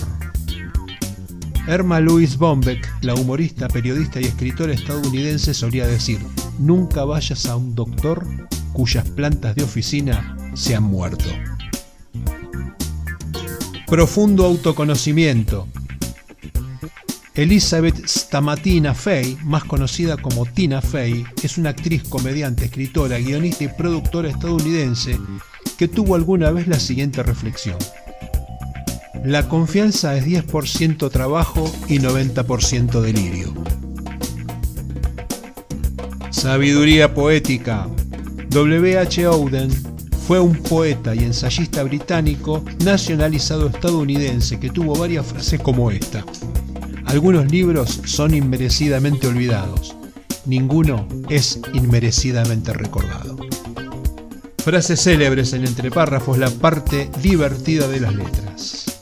Erma 1.67 1.99
Louise 1.99 2.37
Bombeck, 2.37 2.87
la 3.01 3.15
humorista, 3.15 3.67
periodista 3.67 4.21
y 4.21 4.25
escritora 4.25 4.73
estadounidense, 4.73 5.53
solía 5.53 5.87
decir, 5.87 6.19
nunca 6.59 7.03
vayas 7.03 7.45
a 7.47 7.57
un 7.57 7.73
doctor 7.73 8.25
cuyas 8.73 9.09
plantas 9.09 9.55
de 9.55 9.63
oficina 9.63 10.37
se 10.53 10.75
han 10.75 10.83
muerto. 10.83 11.25
Profundo 13.87 14.43
autoconocimiento. 14.43 15.65
Elizabeth 17.35 18.05
Stamatina 18.05 18.93
Fey, 18.93 19.37
más 19.45 19.63
conocida 19.63 20.17
como 20.17 20.45
Tina 20.45 20.81
Fey, 20.81 21.23
es 21.41 21.57
una 21.57 21.69
actriz, 21.69 22.03
comediante, 22.03 22.65
escritora, 22.65 23.17
guionista 23.17 23.63
y 23.63 23.69
productora 23.69 24.29
estadounidense 24.29 25.17
que 25.77 25.87
tuvo 25.87 26.15
alguna 26.15 26.51
vez 26.51 26.67
la 26.67 26.81
siguiente 26.81 27.23
reflexión. 27.23 27.77
La 29.23 29.47
confianza 29.47 30.17
es 30.17 30.25
10% 30.25 31.09
trabajo 31.09 31.71
y 31.87 31.99
90% 31.99 32.99
delirio. 32.99 33.53
Sabiduría 36.29 37.13
poética. 37.13 37.87
W.H. 38.49 39.23
Auden 39.25 39.86
fue 40.27 40.41
un 40.41 40.57
poeta 40.57 41.15
y 41.15 41.19
ensayista 41.19 41.83
británico 41.83 42.61
nacionalizado 42.83 43.67
estadounidense 43.67 44.59
que 44.59 44.69
tuvo 44.69 44.93
varias 44.93 45.25
frases 45.25 45.61
como 45.61 45.89
esta. 45.89 46.25
Algunos 47.05 47.49
libros 47.49 48.01
son 48.03 48.33
inmerecidamente 48.33 49.27
olvidados, 49.27 49.95
ninguno 50.45 51.07
es 51.29 51.61
inmerecidamente 51.73 52.73
recordado. 52.73 53.37
Frases 54.57 55.01
célebres 55.01 55.53
en 55.53 55.65
entre 55.65 55.91
párrafos, 55.91 56.37
la 56.37 56.49
parte 56.49 57.09
divertida 57.23 57.87
de 57.87 58.01
las 58.01 58.13
letras. 58.13 58.99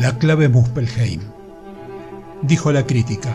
La 0.00 0.16
clave 0.18 0.48
Muspelheim. 0.48 1.20
Dijo 2.42 2.70
la 2.70 2.86
crítica. 2.86 3.34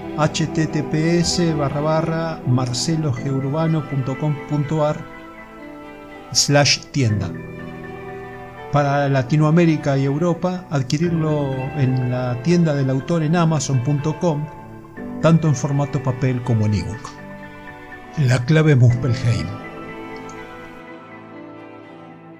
https 0.17 1.55
barra 1.57 1.81
barra 1.81 2.41
marcelogeurbano.com.ar 2.47 4.97
slash 6.31 6.79
tienda. 6.91 7.29
Para 8.71 9.09
Latinoamérica 9.09 9.97
y 9.97 10.05
Europa, 10.05 10.65
adquirirlo 10.69 11.51
en 11.77 12.09
la 12.09 12.41
tienda 12.43 12.73
del 12.73 12.89
autor 12.89 13.23
en 13.23 13.35
amazon.com, 13.35 14.47
tanto 15.21 15.49
en 15.49 15.55
formato 15.55 16.01
papel 16.01 16.41
como 16.43 16.67
en 16.67 16.75
ebook. 16.75 17.09
La 18.27 18.45
clave 18.45 18.75
Muspelheim. 18.75 19.47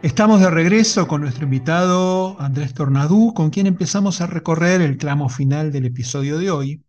Estamos 0.02 0.42
de 0.42 0.50
regreso 0.50 1.08
con 1.08 1.22
nuestro 1.22 1.44
invitado 1.44 2.36
Andrés 2.40 2.74
Tornadú, 2.74 3.34
con 3.34 3.52
quien 3.52 3.68
empezamos 3.68 4.20
a 4.20 4.28
recorrer 4.28 4.82
el 4.82 4.98
tramo 4.98 5.30
final 5.30 5.72
del 5.72 5.86
episodio 5.86 6.40
de 6.40 6.50
hoy. 6.50 6.84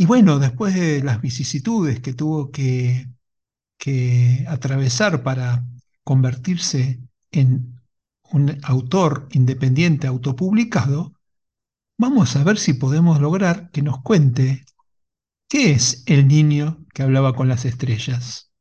Y 0.00 0.06
bueno, 0.06 0.38
después 0.38 0.76
de 0.76 1.02
las 1.02 1.20
vicisitudes 1.20 1.98
que 1.98 2.14
tuvo 2.14 2.52
que, 2.52 3.08
atravesar 4.46 5.24
para 5.24 5.64
convertirse 6.04 7.00
en 7.32 7.80
un 8.30 8.60
autor 8.62 9.26
independiente 9.32 10.06
autopublicado, 10.06 11.14
vamos 11.98 12.36
a 12.36 12.44
ver 12.44 12.58
si 12.58 12.74
podemos 12.74 13.20
lograr 13.20 13.72
que 13.72 13.82
nos 13.82 14.00
cuente 14.00 14.64
qué 15.48 15.72
es 15.72 16.04
el 16.06 16.28
niño 16.28 16.86
que 16.94 17.02
hablaba 17.02 17.34
con 17.34 17.48
las 17.48 17.64
estrellas. 17.64 18.52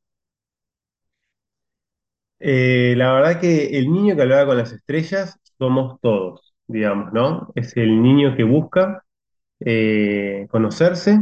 Eh, 2.39 2.95
la 2.97 3.13
verdad 3.13 3.39
que 3.39 3.77
el 3.77 3.91
niño 3.91 4.15
que 4.15 4.23
hablaba 4.23 4.47
con 4.47 4.57
las 4.57 4.71
estrellas 4.71 5.39
somos 5.59 5.99
todos, 6.01 6.55
digamos, 6.65 7.13
¿no? 7.13 7.51
Es 7.53 7.77
el 7.77 8.01
niño 8.01 8.35
que 8.35 8.43
busca 8.43 9.03
eh, 9.59 10.47
conocerse, 10.49 11.19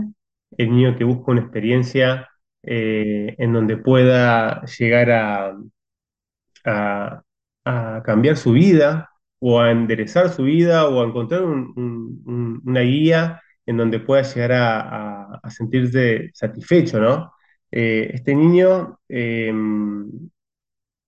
el 0.58 0.72
niño 0.72 0.96
que 0.98 1.04
busca 1.04 1.32
una 1.32 1.42
experiencia 1.42 2.30
eh, 2.64 3.36
en 3.38 3.54
donde 3.54 3.78
pueda 3.78 4.64
llegar 4.66 5.12
a, 5.12 5.56
a- 7.66 8.02
cambiar 8.06 8.38
su 8.38 8.52
vida 8.54 9.10
o 9.40 9.60
a 9.60 9.72
enderezar 9.72 10.30
su 10.30 10.44
vida 10.44 10.88
o 10.88 11.02
a 11.02 11.06
encontrar 11.08 11.44
un- 11.44 11.74
un- 11.76 12.24
un- 12.26 12.62
una 12.66 12.82
guía 12.82 13.42
en 13.66 13.78
donde 13.78 14.00
pueda 14.00 14.22
llegar 14.24 14.52
a, 14.54 15.26
a- 15.44 15.50
sentirse 15.50 16.30
satisfecho, 16.34 17.00
¿no? 17.00 17.32
Eh, 17.72 18.12
este 18.14 18.36
niño 18.36 19.00
eh, 19.10 19.52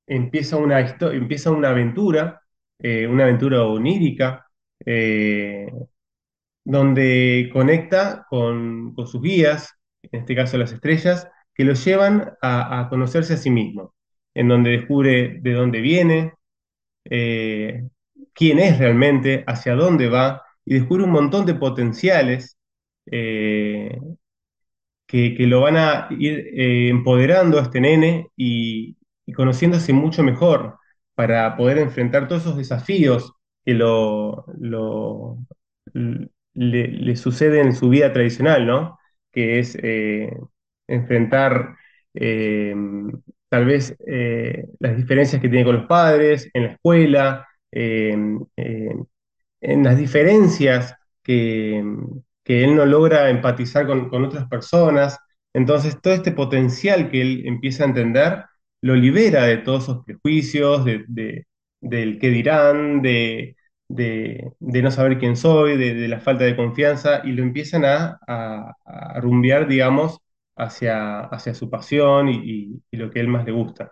empieza 0.08 0.58
una, 0.58 0.80
empieza 0.80 1.52
una 1.52 1.70
aventura, 1.70 2.42
una 3.10 3.24
aventura 3.24 3.64
onírica, 3.66 4.46
donde 6.68 7.50
conecta 7.54 8.26
con, 8.30 8.94
sus 9.08 9.22
guías, 9.22 9.74
en 10.04 10.20
este 10.22 10.36
caso 10.36 10.58
las 10.58 10.74
estrellas, 10.74 11.28
que 11.56 11.64
lo 11.64 11.74
llevan 11.74 12.34
a, 12.42 12.88
conocerse 12.90 13.36
a 13.36 13.38
sí 13.38 13.50
mismo, 13.50 13.94
en 14.34 14.50
donde 14.50 14.72
descubre 14.72 15.40
de 15.42 15.54
dónde 15.54 15.80
viene, 15.82 16.34
eh, 17.06 17.88
quién 18.34 18.60
es 18.60 18.80
realmente, 18.80 19.44
hacia 19.48 19.76
dónde 19.76 20.10
va, 20.10 20.44
y 20.66 20.76
descubre 20.76 21.04
un 21.06 21.12
montón 21.12 21.46
de 21.46 21.56
potenciales 21.56 22.58
eh, 23.08 24.00
que, 25.06 25.36
que 25.36 25.48
lo 25.48 25.62
van 25.62 25.78
a 25.78 26.08
ir 26.12 26.40
eh, 26.54 26.90
empoderando 26.90 27.60
a 27.60 27.64
este 27.64 27.80
nene 27.82 28.30
y, 28.36 28.98
y 29.26 29.34
conociéndose 29.34 29.94
mucho 29.94 30.24
mejor 30.24 30.78
para 31.16 31.56
poder 31.58 31.78
enfrentar 31.80 32.28
todos 32.28 32.44
esos 32.44 32.58
desafíos 32.58 33.34
que 33.66 33.74
lo- 33.74 34.46
le, 36.58 37.16
suceden 37.16 37.68
en 37.68 37.76
su 37.76 37.90
vida 37.90 38.14
tradicional, 38.14 38.66
¿no? 38.68 39.00
Que 39.32 39.60
es 39.60 39.78
eh, 39.82 40.32
enfrentar 40.88 41.76
eh, 42.14 42.76
tal 43.50 43.66
vez 43.66 43.96
eh, 44.08 44.66
las 44.80 44.98
diferencias 44.98 45.42
que 45.42 45.50
tiene 45.50 45.66
con 45.66 45.76
los 45.78 45.88
padres, 45.88 46.50
en 46.54 46.64
la 46.64 46.70
escuela, 46.74 47.48
en 49.62 49.84
las 49.84 49.98
diferencias 49.98 50.96
que, 51.24 51.84
que 52.44 52.64
él 52.64 52.76
no 52.76 52.86
logra 52.86 53.30
empatizar 53.30 53.88
con, 53.88 54.10
con 54.10 54.24
otras 54.26 54.48
personas. 54.48 55.18
Entonces, 55.54 56.00
todo 56.02 56.14
este 56.14 56.32
potencial 56.32 57.10
que 57.12 57.22
él 57.22 57.44
empieza 57.46 57.84
a 57.84 57.88
entender 57.88 58.44
lo 58.82 58.96
libera 58.96 59.46
de 59.46 59.58
todos 59.58 59.84
esos 59.84 60.06
prejuicios, 60.06 60.86
de- 60.86 61.46
del 61.82 62.20
qué 62.20 62.30
dirán, 62.30 63.02
de, 63.02 63.56
de- 63.90 64.54
de 64.60 64.82
no 64.82 64.92
saber 64.92 65.18
quién 65.20 65.36
soy, 65.38 65.78
de, 65.78 66.08
la 66.08 66.20
falta 66.20 66.44
de 66.46 66.56
confianza, 66.56 67.22
y 67.26 67.32
lo 67.34 67.44
empiezan 67.44 67.86
a, 67.86 68.20
a- 68.28 68.74
a 68.86 69.20
rumbear, 69.22 69.68
digamos, 69.68 70.20
hacia, 70.56 71.22
hacia 71.22 71.54
su 71.54 71.70
pasión 71.70 72.30
y, 72.30 72.82
y- 72.92 72.98
lo 72.98 73.10
que 73.12 73.20
a 73.20 73.22
él 73.24 73.28
más 73.30 73.46
le 73.46 73.52
gusta. 73.54 73.92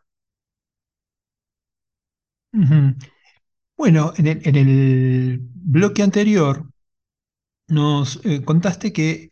Bueno, 3.77 4.13
en 4.17 4.27
el, 4.27 4.41
en 4.47 4.55
el 4.55 5.39
bloque 5.41 6.03
anterior 6.03 6.65
nos 7.67 8.21
eh, 8.25 8.43
contaste 8.45 8.93
que 8.93 9.29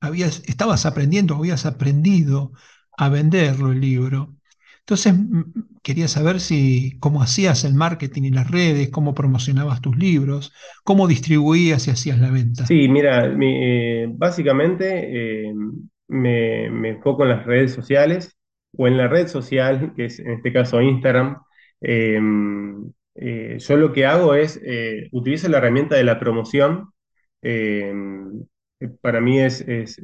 habías, 0.00 0.42
estabas 0.46 0.86
aprendiendo, 0.86 1.36
habías 1.36 1.66
aprendido 1.66 2.52
a 2.98 3.08
venderlo 3.10 3.72
el 3.72 3.80
libro. 3.80 4.36
Entonces, 4.86 5.14
quería 5.82 6.08
saber 6.08 6.40
si 6.40 6.98
cómo 7.00 7.22
hacías 7.22 7.64
el 7.64 7.74
marketing 7.74 8.24
en 8.24 8.34
las 8.36 8.50
redes, 8.50 8.90
cómo 8.90 9.14
promocionabas 9.14 9.80
tus 9.80 9.96
libros, 9.96 10.52
cómo 10.84 11.08
distribuías 11.08 11.86
y 11.88 11.90
hacías 11.90 12.18
la 12.18 12.30
venta. 12.30 12.68
Sí, 12.68 12.88
mira, 12.88 13.28
mi- 13.28 13.58
eh, 13.62 14.06
básicamente 14.10 15.48
eh, 15.50 15.52
me, 16.08 16.70
me 16.70 16.88
enfoco 16.90 17.24
en 17.24 17.30
las 17.30 17.44
redes 17.46 17.72
sociales 17.74 18.36
o 18.76 18.86
en 18.88 18.96
la 18.96 19.06
red 19.08 19.26
social, 19.28 19.92
que 19.94 20.06
es 20.06 20.18
en 20.20 20.30
este 20.32 20.52
caso 20.52 20.80
Instagram. 20.80 21.42
Eh, 21.80 22.18
eh, 23.16 23.58
yo 23.60 23.76
lo 23.76 23.92
que 23.92 24.06
hago 24.06 24.34
es 24.34 24.58
eh, 24.64 25.08
utilizo 25.12 25.48
la 25.48 25.58
herramienta 25.58 25.96
de 25.96 26.04
la 26.04 26.18
promoción. 26.18 26.90
Eh, 27.42 27.92
para 29.00 29.20
mí 29.20 29.40
es, 29.40 29.60
es- 29.62 30.00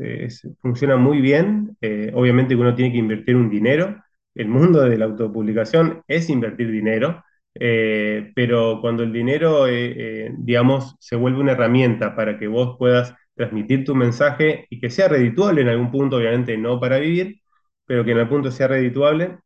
funciona 0.60 0.96
muy 0.96 1.20
bien. 1.20 1.76
Obviamente 2.14 2.54
que 2.54 2.60
uno 2.60 2.74
tiene 2.74 2.92
que 2.92 2.98
invertir 2.98 3.36
un 3.36 3.50
dinero. 3.50 4.02
El 4.34 4.48
mundo 4.48 4.80
de 4.82 4.96
la 4.98 5.06
autopublicación 5.06 6.02
es 6.08 6.28
invertir 6.30 6.70
dinero. 6.70 7.22
Eh, 7.54 8.30
pero 8.34 8.78
cuando 8.80 9.02
el 9.02 9.12
dinero, 9.12 9.66
eh, 9.66 10.26
eh, 10.28 10.32
digamos, 10.38 10.96
se 11.00 11.16
vuelve 11.16 11.40
una 11.40 11.52
herramienta 11.52 12.14
para 12.14 12.38
que 12.38 12.46
vos 12.46 12.76
puedas 12.78 13.14
transmitir 13.34 13.84
tu 13.84 13.94
mensaje 13.94 14.66
y 14.70 14.80
que 14.80 14.90
sea 14.90 15.08
redituable 15.08 15.62
en 15.62 15.68
algún 15.68 15.90
punto, 15.90 16.16
obviamente 16.16 16.56
no 16.56 16.78
para 16.80 16.98
vivir, 16.98 17.40
pero 17.86 18.04
que 18.04 18.12
en 18.12 18.18
algún 18.18 18.36
punto 18.38 18.50
sea 18.52 18.68
redituable, 18.68 19.38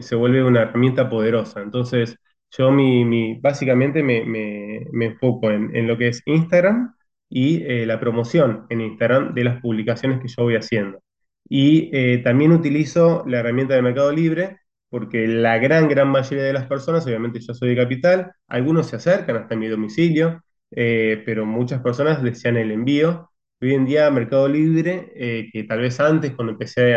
se 0.00 0.14
vuelve 0.16 0.42
una 0.44 0.62
herramienta 0.62 1.08
poderosa. 1.08 1.60
Entonces, 1.62 2.16
yo 2.56 2.70
mi, 2.70 3.34
básicamente 3.40 4.02
me, 4.02 4.24
me- 4.24 4.86
me 4.92 5.06
enfoco 5.06 5.50
en, 5.50 5.86
lo 5.86 5.96
que 5.98 6.08
es 6.08 6.22
Instagram 6.26 6.94
y 7.28 7.60
la 7.86 7.98
promoción 8.00 8.66
en 8.70 8.80
Instagram 8.82 9.34
de 9.34 9.44
las 9.44 9.60
publicaciones 9.60 10.20
que 10.20 10.28
yo 10.28 10.42
voy 10.44 10.56
haciendo. 10.56 11.00
Y 11.48 11.90
eh, 11.96 12.18
también 12.18 12.52
utilizo 12.52 13.24
la 13.26 13.38
herramienta 13.40 13.74
de 13.74 13.82
Mercado 13.82 14.12
Libre 14.12 14.60
porque 14.88 15.26
la 15.28 15.58
gran, 15.58 15.88
gran 15.88 16.08
mayoría 16.08 16.44
de 16.44 16.52
las 16.52 16.66
personas, 16.66 17.06
obviamente 17.06 17.40
yo 17.40 17.54
soy 17.54 17.70
de 17.70 17.76
Capital, 17.76 18.32
algunos 18.48 18.86
se 18.88 18.96
acercan 18.96 19.36
hasta 19.36 19.56
mi 19.56 19.68
domicilio, 19.68 20.42
eh, 20.70 21.22
pero 21.26 21.44
muchas 21.46 21.82
personas 21.82 22.22
desean 22.22 22.56
el 22.56 22.70
envío. 22.70 23.30
Hoy 23.60 23.74
en 23.74 23.84
día 23.86 24.10
Mercado 24.10 24.48
Libre, 24.48 25.12
eh, 25.14 25.48
que 25.52 25.64
tal 25.64 25.80
vez 25.80 25.98
antes 26.00 26.34
cuando 26.34 26.52
empecé 26.52 26.94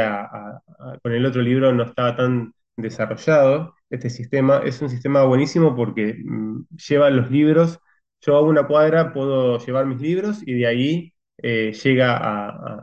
con 1.02 1.14
el 1.14 1.26
otro 1.26 1.42
libro 1.42 1.74
no 1.74 1.84
estaba 1.84 2.16
tan 2.16 2.54
desarrollado, 2.78 3.76
este 3.90 4.10
sistema 4.10 4.62
es 4.64 4.82
un 4.82 4.90
sistema 4.90 5.24
buenísimo 5.24 5.76
porque 5.76 6.16
mm, 6.24 6.66
lleva 6.88 7.10
los 7.10 7.32
libros, 7.32 7.80
yo 8.22 8.36
a 8.36 8.42
una 8.42 8.68
cuadra 8.68 9.14
puedo 9.14 9.58
llevar 9.60 9.86
mis 9.86 10.00
libros 10.02 10.42
y 10.46 10.54
de 10.54 10.68
ahí 10.68 11.14
llega 11.42 12.18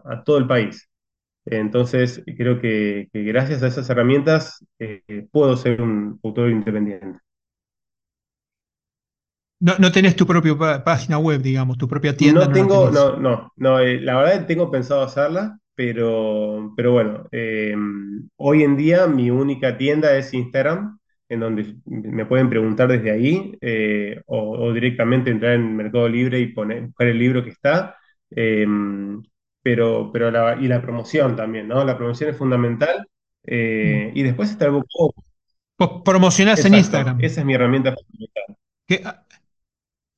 a 0.05 0.23
todo 0.25 0.39
el 0.39 0.47
país. 0.47 0.89
Entonces 1.47 2.23
creo 2.37 2.61
que, 2.61 3.09
que 3.13 3.23
gracias 3.25 3.63
a 3.63 3.69
esas 3.69 3.89
herramientas 3.91 4.65
eh, 4.79 5.29
puedo 5.33 5.57
ser 5.57 5.81
un 5.83 6.19
autor 6.23 6.51
independiente. 6.51 7.21
No, 9.59 9.75
no 9.79 9.91
tenés 9.91 10.17
tu 10.17 10.27
propia 10.27 10.85
página 10.85 11.19
web, 11.19 11.41
digamos, 11.41 11.79
tu 11.79 11.89
propia 11.89 12.17
tienda, 12.17 12.47
No 12.47 12.47
no 12.47 12.53
tengo, 12.53 12.91
no, 12.91 13.17
no, 13.17 13.53
no, 13.57 13.81
eh, 13.81 14.01
la 14.01 14.17
verdad 14.19 14.47
tengo 14.47 14.71
pensado 14.71 15.03
hacerla, 15.03 15.59
pero, 15.75 16.73
pero 16.77 16.93
bueno, 16.93 17.29
eh, 17.33 17.75
hoy 18.37 18.63
en 18.63 18.77
día 18.77 19.07
mi 19.07 19.31
única 19.31 19.77
tienda 19.79 20.17
es 20.17 20.33
Instagram, 20.35 20.99
en 21.29 21.41
donde 21.41 21.77
me 21.87 22.27
pueden 22.27 22.51
preguntar 22.51 22.89
desde 22.89 23.11
ahí, 23.11 23.57
eh, 23.61 24.21
o, 24.27 24.59
o 24.67 24.73
directamente 24.73 25.31
entrar 25.31 25.55
en 25.55 25.77
Mercado 25.77 26.09
Libre 26.09 26.39
y 26.41 26.53
poner, 26.53 26.83
buscar 26.87 27.07
el 27.09 27.19
libro 27.19 27.43
que 27.45 27.51
está, 27.51 27.97
eh, 28.31 28.67
pero, 29.67 30.11
pero 30.13 30.31
la, 30.31 30.57
y 30.61 30.69
la 30.69 30.81
promoción 30.81 31.35
también, 31.35 31.67
¿no? 31.67 31.85
La 31.85 31.97
promoción 31.99 32.31
es 32.31 32.37
fundamental, 32.37 32.99
Mm. 33.01 33.49
eh, 33.49 34.13
y 34.15 34.23
después 34.23 34.49
está 34.51 34.67
el 34.67 34.71
book. 34.71 34.87
Vos 35.77 36.03
promocionás 36.05 36.65
en 36.65 36.75
Instagram. 36.75 37.19
esa 37.21 37.41
es 37.41 37.47
mi 37.47 37.55
herramienta 37.55 37.93
fundamental. 37.97 38.57
¿Qué- 38.87 39.03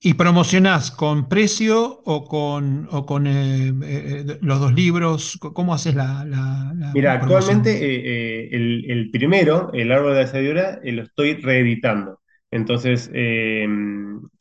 ¿Y 0.00 0.14
promocionás 0.14 0.90
con 0.92 1.28
precio 1.28 2.02
o 2.04 2.24
con, 2.24 2.88
o 2.92 3.04
con 3.04 3.26
eh, 3.26 3.72
eh, 3.82 4.38
los 4.42 4.60
dos 4.60 4.72
libros? 4.74 5.38
¿Cómo 5.40 5.74
haces 5.74 5.94
la, 5.94 6.24
la- 6.24 6.72
la 6.76 6.92
Mira, 6.92 7.14
actualmente 7.14 7.70
eh, 7.80 8.48
el, 8.52 8.88
el 8.90 9.10
primero, 9.10 9.70
El 9.72 9.90
árbol 9.90 10.14
de 10.14 10.20
la 10.20 10.26
sabiduría, 10.28 10.78
lo 10.84 11.02
estoy 11.02 11.34
reeditando. 11.34 12.20
Entonces, 12.50 13.10
eh, 13.12 13.66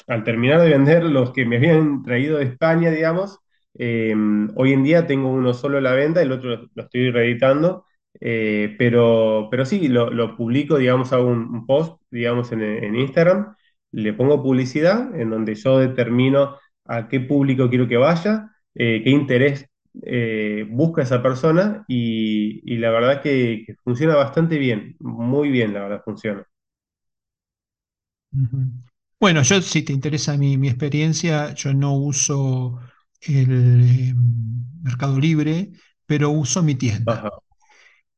al 0.07 0.23
terminar 0.23 0.61
de 0.61 0.69
vender 0.69 1.03
los 1.05 1.31
que 1.33 1.45
me 1.45 1.57
habían 1.57 2.03
traído 2.03 2.37
de 2.37 2.45
España, 2.45 2.91
digamos, 2.91 3.39
eh, 3.79 4.15
hoy 4.55 4.73
en 4.73 4.83
día 4.83 5.07
tengo 5.07 5.29
uno 5.29 5.53
solo 5.53 5.77
a 5.77 5.81
la 5.81 5.93
venta, 5.93 6.21
el 6.21 6.31
otro 6.31 6.69
lo, 6.73 6.83
estoy 6.83 7.11
reeditando, 7.11 7.85
eh, 8.19 8.75
pero, 8.77 9.47
pero 9.51 9.65
sí, 9.65 9.87
lo, 9.87 10.09
lo 10.09 10.35
publico, 10.35 10.77
digamos, 10.77 11.13
hago 11.13 11.27
un, 11.27 11.65
post, 11.65 12.01
digamos, 12.11 12.51
en, 12.51 12.95
Instagram, 12.95 13.55
le 13.91 14.13
pongo 14.13 14.41
publicidad, 14.43 15.15
en 15.19 15.29
donde 15.29 15.55
yo 15.55 15.79
determino 15.79 16.57
a 16.85 17.07
qué 17.07 17.19
público 17.19 17.69
quiero 17.69 17.87
que 17.87 17.97
vaya, 17.97 18.51
eh, 18.75 19.01
qué 19.03 19.09
interés 19.09 19.67
eh, 20.03 20.65
busca 20.69 21.01
esa 21.01 21.21
persona 21.23 21.85
y, 21.87 22.77
la 22.77 22.91
verdad 22.91 23.21
que, 23.21 23.63
que 23.65 23.75
funciona 23.83 24.15
bastante 24.15 24.57
bien, 24.57 24.95
muy 24.99 25.49
bien, 25.49 25.73
la 25.73 25.81
verdad 25.83 26.01
funciona. 26.03 26.45
Bueno, 29.19 29.41
yo 29.41 29.61
si 29.61 29.83
te 29.83 29.93
interesa 29.93 30.37
mi, 30.37 30.57
mi 30.57 30.67
experiencia, 30.67 31.53
yo 31.53 31.73
no 31.73 31.95
uso 31.95 32.79
el 33.21 33.83
eh, 34.11 34.13
Mercado 34.83 35.19
Libre, 35.19 35.71
pero 36.05 36.29
uso 36.31 36.63
mi 36.63 36.75
tienda. 36.75 37.23
Ajá, 37.23 37.29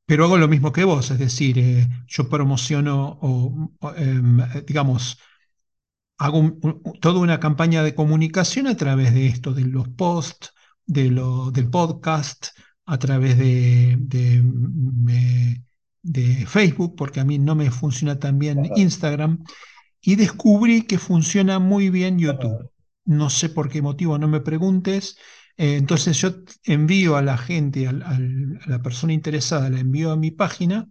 Pero 0.05 0.25
hago 0.25 0.37
lo 0.37 0.47
mismo 0.47 0.71
que 0.73 0.83
vos, 0.85 1.11
es 1.11 1.19
decir, 1.19 1.59
eh, 1.59 1.87
yo 2.07 2.29
promociono 2.29 3.19
o, 3.21 3.71
o, 3.79 3.95
em, 3.95 4.39
digamos, 4.67 5.19
hago 6.17 6.39
un- 6.39 6.59
un- 6.63 6.99
toda 7.01 7.19
una 7.19 7.39
campaña 7.39 7.83
de 7.83 7.95
comunicación 7.95 8.67
a 8.67 8.77
través 8.77 9.13
de 9.13 9.27
esto, 9.27 9.53
de 9.53 9.63
los 9.65 9.87
posts, 9.89 10.53
de 10.85 11.09
lo- 11.11 11.51
del 11.51 11.69
podcast, 11.69 12.47
a 12.85 12.97
través 12.99 13.37
de, 13.37 13.95
de, 13.99 14.43
Facebook, 16.47 16.95
porque 16.95 17.19
a 17.19 17.25
mí 17.25 17.37
no 17.39 17.55
me 17.55 17.71
funciona 17.71 18.19
tan 18.19 18.39
bien 18.39 18.69
ajá, 18.69 18.75
Instagram, 18.75 19.43
y 20.01 20.15
descubrí 20.17 20.83
que 20.83 20.97
funciona 20.99 21.59
muy 21.59 21.89
bien 21.89 22.19
YouTube. 22.19 22.59
ajá, 22.59 22.69
No 23.09 23.29
sé 23.29 23.49
por 23.49 23.69
qué 23.69 23.81
motivo, 23.81 24.17
no 24.19 24.27
me 24.27 24.41
preguntes. 24.41 25.17
Eh, 25.57 25.75
entonces 25.77 26.17
yo 26.21 26.29
envío 26.63 27.15
a 27.17 27.21
la 27.23 27.37
gente, 27.37 27.87
al- 27.87 28.03
al- 28.03 28.59
a 28.65 28.69
la 28.69 28.81
persona 28.81 29.13
interesada, 29.13 29.69
la 29.69 29.79
envío 29.79 30.11
a 30.11 30.15
mi 30.17 30.31
página, 30.31 30.87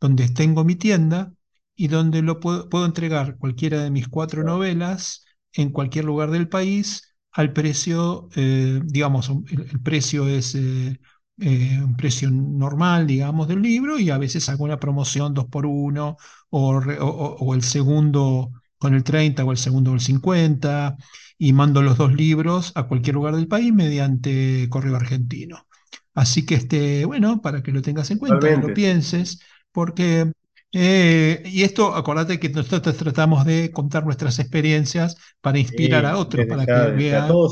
donde 0.00 0.28
tengo 0.28 0.64
mi 0.64 0.76
tienda 0.76 1.32
y 1.76 1.88
donde 1.88 2.22
lo 2.22 2.40
puedo, 2.40 2.68
puedo 2.68 2.86
entregar 2.86 3.36
cualquiera 3.38 3.82
de 3.82 3.90
mis 3.90 4.08
cuatro 4.08 4.42
novelas 4.44 5.24
en 5.52 5.70
cualquier 5.70 6.04
lugar 6.06 6.30
del 6.30 6.48
país 6.48 7.14
al 7.32 7.52
precio, 7.52 8.28
eh, 8.36 8.80
digamos, 8.84 9.28
el, 9.50 9.60
el 9.70 9.82
precio 9.82 10.26
es 10.28 10.54
eh, 10.54 10.98
eh, 11.40 11.80
un 11.82 11.96
precio 11.96 12.30
normal, 12.30 13.06
digamos, 13.06 13.46
del 13.48 13.60
libro 13.62 13.98
y 13.98 14.10
a 14.10 14.18
veces 14.18 14.48
hago 14.48 14.64
una 14.64 14.80
promoción 14.80 15.34
dos 15.34 15.46
por 15.46 15.66
uno 15.66 16.16
o- 16.50 17.36
o 17.40 17.54
el 17.54 17.62
segundo 17.62 18.52
con 18.78 18.94
el 18.94 19.04
30 19.04 19.44
o 19.44 19.50
el 19.52 19.58
segundo 19.58 19.90
con 19.90 19.96
el 19.98 20.04
50 20.04 20.96
y 21.38 21.52
mando 21.52 21.82
los 21.82 21.98
dos 21.98 22.12
libros 22.14 22.72
a 22.74 22.84
cualquier 22.88 23.14
lugar 23.14 23.36
del 23.36 23.48
país 23.48 23.72
mediante 23.72 24.68
correo 24.70 24.96
argentino. 24.96 25.66
Así 26.14 26.44
que, 26.46 26.54
este, 26.56 27.04
bueno, 27.04 27.40
para 27.42 27.62
que 27.62 27.72
lo 27.72 27.82
tengas 27.82 28.10
en 28.10 28.18
cuenta, 28.18 28.52
que 28.52 28.60
lo 28.60 28.72
pienses, 28.72 29.40
porque, 29.72 30.32
eh, 30.72 31.42
y 31.46 31.62
esto, 31.62 31.94
acordate 31.94 32.40
que 32.40 32.48
nosotros 32.50 32.96
tratamos 32.96 33.44
de 33.44 33.70
contar 33.72 34.04
nuestras 34.04 34.38
experiencias 34.38 35.16
para 35.40 35.58
inspirar 35.58 36.04
a 36.06 36.16
Sí, 36.16 36.18
otros, 36.18 36.46
desde 36.46 36.46
para 36.46 36.66
ya, 36.66 36.72
que 36.72 36.90
vean 36.90 37.44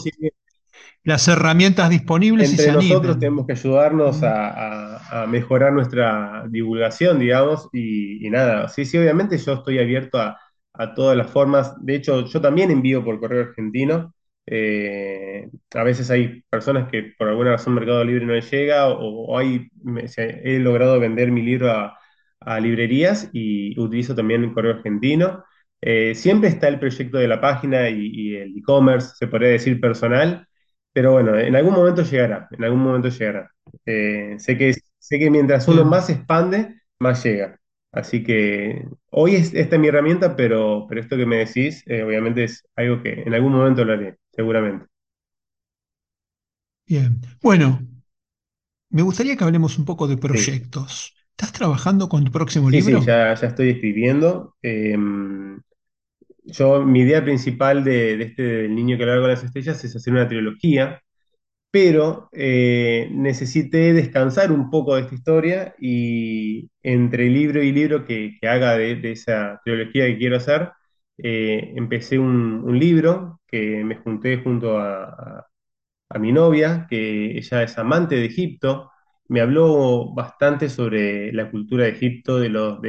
las 1.05 1.27
herramientas 1.29 1.89
disponibles 1.91 2.53
y 2.53 2.59
se 2.59 2.69
entre 2.69 2.71
nosotros 2.71 3.19
animen. 3.19 3.19
tenemos 3.19 3.47
que 3.47 3.53
ayudarnos 3.53 4.23
a, 4.23 4.97
a- 4.99 5.23
a 5.23 5.27
mejorar 5.27 5.73
nuestra 5.73 6.45
divulgación, 6.49 7.19
digamos, 7.19 7.69
y, 7.73 8.27
y 8.27 8.31
nada, 8.31 8.69
sí, 8.69 8.85
sí, 8.85 8.99
obviamente 8.99 9.39
yo 9.39 9.55
estoy 9.55 9.79
abierto 9.79 10.19
a, 10.21 10.39
a 10.79 10.95
todas 10.95 11.17
las 11.17 11.31
formas. 11.31 11.75
De 11.85 11.95
hecho, 11.97 12.27
yo 12.27 12.41
también 12.41 12.71
envío 12.71 13.05
por 13.05 13.21
correo 13.21 13.43
argentino. 13.45 14.15
Eh, 14.47 15.49
a 15.75 15.83
veces 15.83 16.11
hay 16.11 16.43
personas 16.51 16.89
que 16.91 17.13
por 17.19 17.29
alguna 17.29 17.53
razón 17.53 17.75
Mercado 17.75 18.05
Libre 18.05 18.25
no 18.27 18.33
les 18.35 18.51
llega 18.51 18.89
o, 18.89 19.27
o 19.27 19.39
hay, 19.39 19.69
me- 19.83 20.07
se- 20.09 20.41
he 20.45 20.59
logrado 20.61 21.01
vender 21.01 21.33
mi 21.33 21.43
libro 21.43 21.71
a, 21.73 21.99
a 22.41 22.61
librerías 22.61 23.29
y 23.33 23.79
utilizo 23.81 24.15
también 24.15 24.45
el 24.45 24.53
correo 24.55 24.75
argentino. 24.77 25.45
Eh, 25.81 26.15
siempre 26.15 26.49
está 26.49 26.69
el 26.69 26.79
proyecto 26.81 27.19
de 27.19 27.29
la 27.29 27.41
página 27.41 27.89
y, 27.91 28.07
y 28.13 28.37
el 28.37 28.57
e-commerce, 28.59 29.15
se 29.17 29.27
podría 29.29 29.51
decir 29.51 29.81
personal 29.81 30.47
pero 30.93 31.13
bueno, 31.13 31.39
en 31.39 31.55
algún 31.57 31.75
momento 31.75 32.03
llegará, 32.03 32.49
en 32.51 32.65
algún 32.65 32.81
momento 32.83 33.09
llegará. 33.11 33.51
Eh, 33.85 34.37
sé 34.39 34.57
que, 34.57 34.75
sé 34.99 35.19
que 35.19 35.31
mientras 35.31 35.69
uno 35.69 35.85
más 35.85 36.09
expande, 36.11 36.81
más 36.99 37.23
llega. 37.25 37.59
Así 37.97 38.23
que 38.25 38.87
hoy 39.11 39.37
es, 39.37 39.55
esta 39.55 39.77
es 39.77 39.81
mi 39.83 39.89
herramienta, 39.89 40.37
pero, 40.37 40.87
pero 40.89 41.01
esto 41.01 41.17
que 41.17 41.27
me 41.27 41.39
decís, 41.39 41.83
eh, 41.87 42.03
obviamente 42.05 42.45
es 42.45 42.65
algo 42.77 43.03
que 43.03 43.23
en 43.23 43.35
algún 43.35 43.53
momento 43.55 43.85
lo 43.85 43.95
haré, 43.95 44.19
seguramente. 44.33 44.87
bien. 46.87 47.21
Bueno, 47.43 47.81
me 48.91 49.03
gustaría 49.03 49.37
que 49.37 49.45
hablemos 49.45 49.79
un 49.79 49.85
poco 49.85 50.09
de 50.09 50.17
Sí, 50.33 50.43
proyectos. 50.57 51.15
¿Estás 51.31 51.53
trabajando 51.53 52.09
con 52.09 52.25
tu 52.25 52.33
próximo 52.33 52.69
sí, 52.71 52.83
sí, 52.83 53.01
libro? 53.01 53.01
ya, 53.01 53.35
ya 53.35 53.47
estoy 53.49 53.71
escribiendo. 53.71 54.57
Eh, 54.63 54.97
yo, 56.45 56.83
mi 56.85 57.01
idea 57.01 57.25
principal 57.25 57.85
de, 57.85 58.17
de 58.17 58.25
este 58.25 58.43
del 58.43 58.75
niño 58.75 58.97
que 58.99 59.05
con 59.05 59.29
las 59.29 59.45
estrellas 59.45 59.83
es 59.85 59.97
hacer 59.97 60.13
una 60.13 60.29
trilogía 60.29 61.03
pero 61.77 62.31
eh, 62.33 63.07
necesité 63.13 63.93
descansar 63.93 64.51
un 64.51 64.71
poco 64.71 64.95
de 64.95 65.03
esta 65.03 65.15
historia 65.15 65.75
y 65.79 66.71
entre 66.83 67.29
libro 67.29 67.63
y 67.63 67.71
libro 67.71 68.07
que, 68.07 68.39
que 68.41 68.49
haga 68.49 68.79
de, 68.79 68.99
esa 69.13 69.61
trilogía 69.63 70.07
que 70.07 70.17
quiero 70.17 70.39
hacer, 70.39 70.71
eh, 71.19 71.75
empecé 71.77 72.19
un, 72.19 72.63
un 72.65 72.79
libro 72.79 73.41
que 73.47 73.85
me 73.85 73.97
junté 73.97 74.39
junto 74.39 74.79
a, 74.79 75.47
mi 76.19 76.33
novia, 76.33 76.87
que 76.89 77.37
ella 77.37 77.63
es 77.63 77.77
amante 77.79 78.15
de 78.15 78.25
Egipto, 78.25 78.91
me 79.29 79.43
habló 79.43 80.15
bastante 80.15 80.71
sobre 80.71 81.31
la 81.33 81.51
cultura 81.51 81.85
de 81.85 81.91
Egipto, 81.91 82.39
de 82.41 82.49
los 82.49 82.81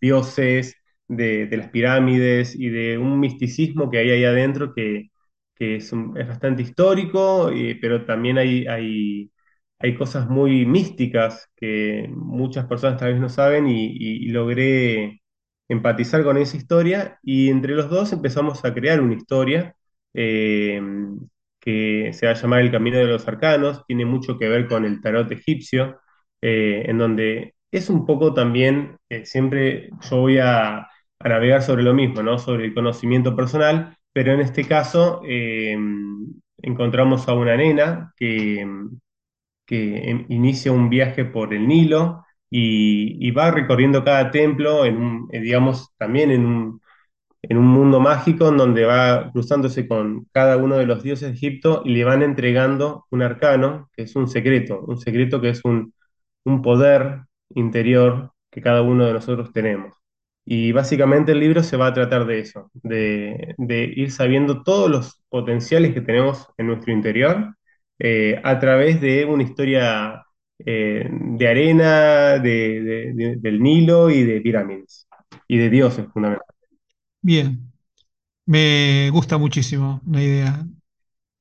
dioses, 0.00 0.74
de, 1.06 1.46
de 1.46 1.56
las 1.58 1.68
pirámides 1.68 2.54
y 2.56 2.70
de 2.70 2.96
un 2.96 3.20
misticismo 3.20 3.90
que 3.90 3.98
hay 3.98 4.10
ahí 4.10 4.24
adentro 4.24 4.72
que, 4.74 5.10
que 5.56 5.76
es, 5.76 5.92
un- 5.92 6.16
es 6.18 6.28
bastante 6.28 6.62
histórico, 6.62 7.50
pero 7.80 8.04
también 8.04 8.38
hay, 8.38 8.66
hay, 8.66 9.30
hay 9.78 9.94
cosas 9.96 10.28
muy 10.28 10.66
místicas 10.66 11.50
que 11.56 12.08
muchas 12.14 12.66
personas 12.66 12.98
tal 13.00 13.12
vez 13.12 13.20
no 13.20 13.28
saben 13.28 13.68
y, 13.68 13.86
y- 13.86 14.26
y 14.26 14.28
logré 14.30 15.22
empatizar 15.68 16.22
con 16.24 16.36
esa 16.38 16.56
historia 16.56 17.18
y 17.22 17.50
entre 17.50 17.74
los 17.74 17.90
dos 17.90 18.12
empezamos 18.12 18.64
a 18.64 18.72
crear 18.74 19.00
una 19.00 19.14
historia. 19.14 19.74
eh, 20.14 20.80
que 21.60 22.12
se 22.12 22.26
va 22.26 22.32
a 22.32 22.34
llamar 22.36 22.60
El 22.60 22.70
Camino 22.70 22.98
de 22.98 23.04
los 23.06 23.26
Arcanos, 23.28 23.84
tiene 23.86 24.04
mucho 24.04 24.38
que 24.38 24.48
ver 24.48 24.68
con 24.68 24.84
el 24.84 25.00
tarot 25.00 25.30
egipcio, 25.32 25.98
eh, 26.40 26.84
en 26.86 26.98
donde 26.98 27.54
es 27.70 27.90
un 27.90 28.06
poco 28.06 28.32
también, 28.34 28.96
eh, 29.08 29.26
siempre 29.26 29.90
yo 30.10 30.16
voy 30.20 30.38
a, 30.38 30.78
a 30.78 31.28
navegar 31.28 31.62
sobre 31.62 31.82
lo 31.82 31.94
mismo, 31.94 32.22
¿no? 32.22 32.38
Sobre 32.38 32.66
el 32.66 32.74
conocimiento 32.74 33.34
personal, 33.36 33.95
pero 34.16 34.32
en 34.32 34.40
este 34.40 34.64
caso 34.66 35.20
eh, 35.28 35.76
encontramos 36.62 37.28
a 37.28 37.34
una 37.34 37.54
nena 37.56 38.14
que, 38.16 38.66
que 39.66 40.10
em- 40.10 40.26
inicia 40.30 40.72
un 40.72 40.90
viaje 40.90 41.24
por 41.24 41.54
el 41.54 41.66
Nilo 41.68 42.24
y, 42.50 43.30
va 43.32 43.50
recorriendo 43.50 44.04
cada 44.04 44.30
templo, 44.30 44.84
en 44.86 44.96
un, 44.98 45.28
eh, 45.32 45.40
digamos, 45.40 45.92
también 45.98 46.30
en 46.30 46.46
un 46.46 46.80
en 47.42 47.58
un 47.58 47.66
mundo 47.66 48.00
mágico 48.00 48.48
en 48.50 48.56
donde 48.58 48.84
va 48.86 49.30
cruzándose 49.32 49.88
con 49.88 50.26
cada 50.32 50.56
uno 50.58 50.76
de 50.78 50.86
los 50.86 51.02
dioses 51.04 51.28
de 51.30 51.34
Egipto 51.36 51.82
y 51.84 51.90
le 51.94 52.04
van 52.04 52.22
entregando 52.22 53.06
un 53.10 53.22
arcano, 53.22 53.90
que 53.94 54.02
es 54.04 54.16
un 54.16 54.28
secreto, 54.28 54.80
un 54.82 54.98
secreto 54.98 55.40
que 55.40 55.50
es 55.50 55.64
un, 55.64 55.94
un 56.44 56.62
poder 56.62 57.22
interior 57.54 58.32
que 58.50 58.62
cada 58.62 58.82
uno 58.82 59.06
de 59.06 59.14
nosotros 59.14 59.52
tenemos. 59.52 59.94
Y 60.46 60.72
básicamente 60.72 61.32
el 61.32 61.40
libro 61.40 61.62
se 61.64 61.76
va 61.76 61.88
a 61.88 61.94
tratar 61.94 62.26
de 62.26 62.40
eso, 62.40 62.70
de, 62.74 63.56
ir 63.96 64.12
sabiendo 64.12 64.62
todos 64.62 64.90
los 64.90 65.22
potenciales 65.28 65.92
que 65.94 66.00
tenemos 66.02 66.48
en 66.58 66.68
nuestro 66.68 66.92
interior 66.92 67.56
eh, 67.98 68.40
a 68.44 68.58
través 68.60 69.00
de 69.00 69.24
una 69.26 69.42
historia 69.42 70.24
eh, 70.64 71.08
de 71.10 71.48
arena, 71.48 72.38
de- 72.38 72.80
de- 72.82 73.12
de- 73.14 73.36
del 73.36 73.60
Nilo 73.62 74.10
y 74.10 74.24
de 74.24 74.40
pirámides, 74.40 75.08
y 75.48 75.58
de 75.58 75.70
dioses 75.70 76.06
fundamentalmente. 76.12 76.54
Bien, 77.20 77.72
me 78.46 79.10
gusta 79.10 79.38
muchísimo 79.38 80.02
la 80.10 80.22
idea. 80.22 80.66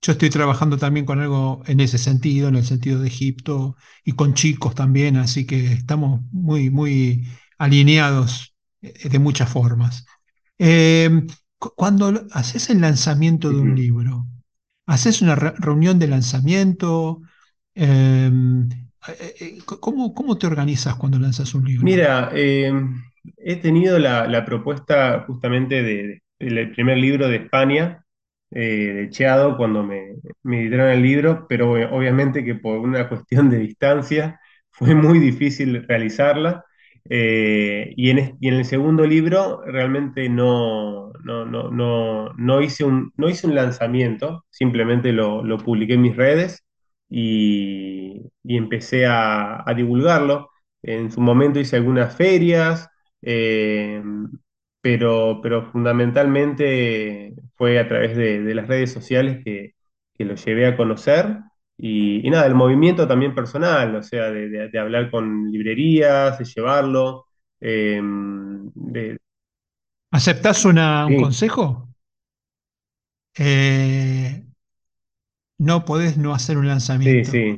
Yo 0.02 0.14
estoy 0.14 0.30
trabajando 0.32 0.78
también 0.78 1.06
con 1.06 1.22
algo 1.22 1.64
en 1.68 1.80
ese 1.82 1.98
sentido, 2.00 2.50
en 2.50 2.58
el 2.58 2.66
sentido 2.66 3.02
de 3.02 3.08
Egipto 3.10 3.78
y 4.06 4.14
con 4.14 4.36
chicos 4.36 4.76
también, 4.76 5.18
así 5.18 5.46
que 5.48 5.74
estamos 5.74 6.22
muy, 6.32 6.70
muy 6.72 7.28
alineados 7.60 8.55
de 9.10 9.20
muchas 9.20 9.50
formas. 9.52 10.06
Eh, 10.60 11.10
cu- 11.58 11.74
cuando 11.76 12.14
haces 12.32 12.70
el 12.70 12.82
lanzamiento 12.82 13.52
de 13.54 13.60
un 13.62 13.76
libro, 13.76 14.26
haces 14.88 15.22
una 15.22 15.36
re- 15.36 15.54
reunión 15.58 16.00
de 16.00 16.08
lanzamiento, 16.08 17.22
eh, 17.76 18.32
eh, 19.10 19.36
eh, 19.40 19.58
¿cómo, 19.66 20.14
cómo 20.14 20.38
te 20.38 20.48
organizas 20.48 20.96
cuando 20.96 21.20
lanzas 21.20 21.54
un 21.56 21.66
libro? 21.66 21.80
Mira, 21.80 22.30
eh, 22.34 22.72
he 23.38 23.56
tenido 23.58 24.00
la, 24.00 24.28
la 24.28 24.46
propuesta 24.46 25.24
justamente 25.28 25.84
de, 25.84 26.22
del 26.40 26.72
primer 26.72 26.98
libro 26.98 27.28
de 27.28 27.38
España, 27.38 28.06
eh, 28.52 28.94
de 28.94 29.10
Cheado, 29.10 29.58
cuando 29.58 29.84
me, 29.84 30.16
me 30.44 30.62
editaron 30.62 30.90
el 30.92 31.02
libro, 31.04 31.46
pero 31.50 31.78
eh, 31.78 31.86
obviamente 31.92 32.44
que 32.46 32.56
por 32.56 32.80
una 32.80 33.10
cuestión 33.10 33.50
de 33.50 33.58
distancia 33.60 34.40
fue 34.72 34.96
muy 34.96 35.20
difícil 35.20 35.86
realizarla. 35.88 36.64
Eh, 37.10 37.94
y, 37.96 38.10
en, 38.10 38.38
el 38.42 38.66
segundo 38.66 39.06
libro 39.06 39.62
realmente 39.66 40.28
no, 40.30 41.12
no, 41.24 41.46
no, 41.46 41.70
no, 41.72 42.34
no 42.34 42.62
hice 42.62 42.84
un, 42.84 43.14
no 43.18 43.30
hice 43.30 43.48
un 43.48 43.56
lanzamiento, 43.56 44.46
simplemente 44.50 45.12
lo, 45.14 45.44
lo 45.44 45.58
publiqué 45.60 45.94
en 45.94 46.02
mis 46.02 46.16
redes 46.16 46.64
y, 47.10 48.22
y 48.44 48.58
empecé 48.58 49.06
a 49.06 49.64
a 49.70 49.74
divulgarlo. 49.74 50.50
En 50.82 51.12
su 51.12 51.22
momento 51.22 51.60
hice 51.60 51.76
algunas 51.78 52.16
ferias, 52.16 52.90
eh, 53.22 54.02
pero, 54.82 55.40
pero 55.42 55.72
fundamentalmente 55.72 57.34
fue 57.56 57.80
a 57.80 57.88
través 57.88 58.16
de, 58.16 58.42
de 58.42 58.56
las 58.56 58.68
redes 58.68 58.92
sociales 58.92 59.44
que, 59.44 59.74
que 60.14 60.26
lo 60.26 60.36
llevé 60.36 60.68
a 60.68 60.78
conocer. 60.78 61.38
Y, 61.78 62.26
y 62.26 62.30
nada, 62.30 62.46
el 62.48 62.56
movimiento 62.56 63.08
también 63.08 63.36
personal, 63.36 63.96
o 63.96 64.04
sea, 64.04 64.32
de, 64.32 64.50
de- 64.50 64.70
de 64.70 64.80
hablar 64.80 65.12
con 65.12 65.52
librerías, 65.52 66.38
de 66.40 66.46
llevarlo. 66.46 67.26
eh, 67.62 68.00
de, 68.04 69.18
¿Aceptás 70.18 70.66
una- 70.66 71.06
un 71.06 71.16
sí, 71.16 71.16
consejo? 71.16 71.88
Eh, 73.38 74.46
no 75.58 75.84
podés 75.84 76.16
no 76.18 76.34
hacer 76.34 76.58
un 76.58 76.68
sí, 77.00 77.24
lanzamiento. 77.24 77.26
sí, 77.26 77.58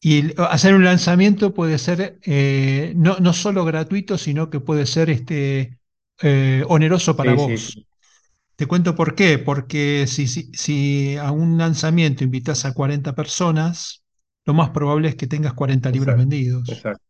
Y 0.00 0.18
el- 0.20 0.34
hacer 0.38 0.74
un 0.74 0.84
lanzamiento 0.84 1.54
puede 1.54 1.78
ser 1.78 2.18
eh, 2.24 2.92
no, 2.96 3.16
no 3.20 3.32
solo 3.32 3.64
gratuito, 3.64 4.18
sino 4.18 4.50
que 4.50 4.60
puede 4.60 4.86
ser 4.86 5.08
este, 5.10 5.78
eh, 6.22 6.62
oneroso 6.68 7.16
para 7.16 7.32
sí, 7.38 7.58
sí, 7.58 7.58
vos. 7.58 7.86
Te 8.56 8.66
cuento 8.66 8.94
por 8.94 9.14
qué. 9.14 9.38
Porque 9.38 10.06
si, 10.06 10.26
si, 10.28 10.50
si 10.54 11.16
a 11.16 11.30
un 11.32 11.58
lanzamiento 11.58 12.24
invitas 12.24 12.64
a 12.64 12.72
40 12.74 13.14
personas, 13.14 14.04
lo 14.44 14.54
más 14.54 14.70
probable 14.70 15.08
es 15.08 15.16
que 15.16 15.26
tengas 15.26 15.54
40 15.54 15.90
libros 15.90 16.16
exacto, 16.16 16.16
vendidos. 16.16 16.88
exacto. 16.88 17.04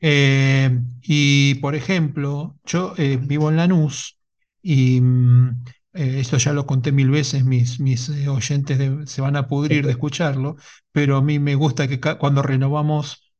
Eh, 0.00 0.70
y 1.02 1.56
por 1.56 1.74
ejemplo, 1.74 2.56
yo 2.64 2.94
eh, 2.98 3.18
vivo 3.20 3.50
en 3.50 3.56
Lanús 3.56 4.18
y 4.62 5.00
mm, 5.00 5.48
eh, 5.94 6.20
esto 6.20 6.36
ya 6.38 6.52
lo 6.52 6.66
conté 6.66 6.92
mil 6.92 7.10
veces, 7.10 7.44
mis, 7.44 7.80
mis 7.80 8.08
oyentes 8.28 8.78
de- 8.78 9.06
se 9.06 9.20
van 9.22 9.36
a 9.36 9.48
pudrir 9.48 9.84
de 9.86 9.92
escucharlo, 9.92 10.56
pero 10.92 11.16
a 11.16 11.22
mí 11.22 11.38
me 11.40 11.54
gusta 11.56 11.88
que 11.88 12.00
cuando 12.00 12.42
renovamos 12.42 13.32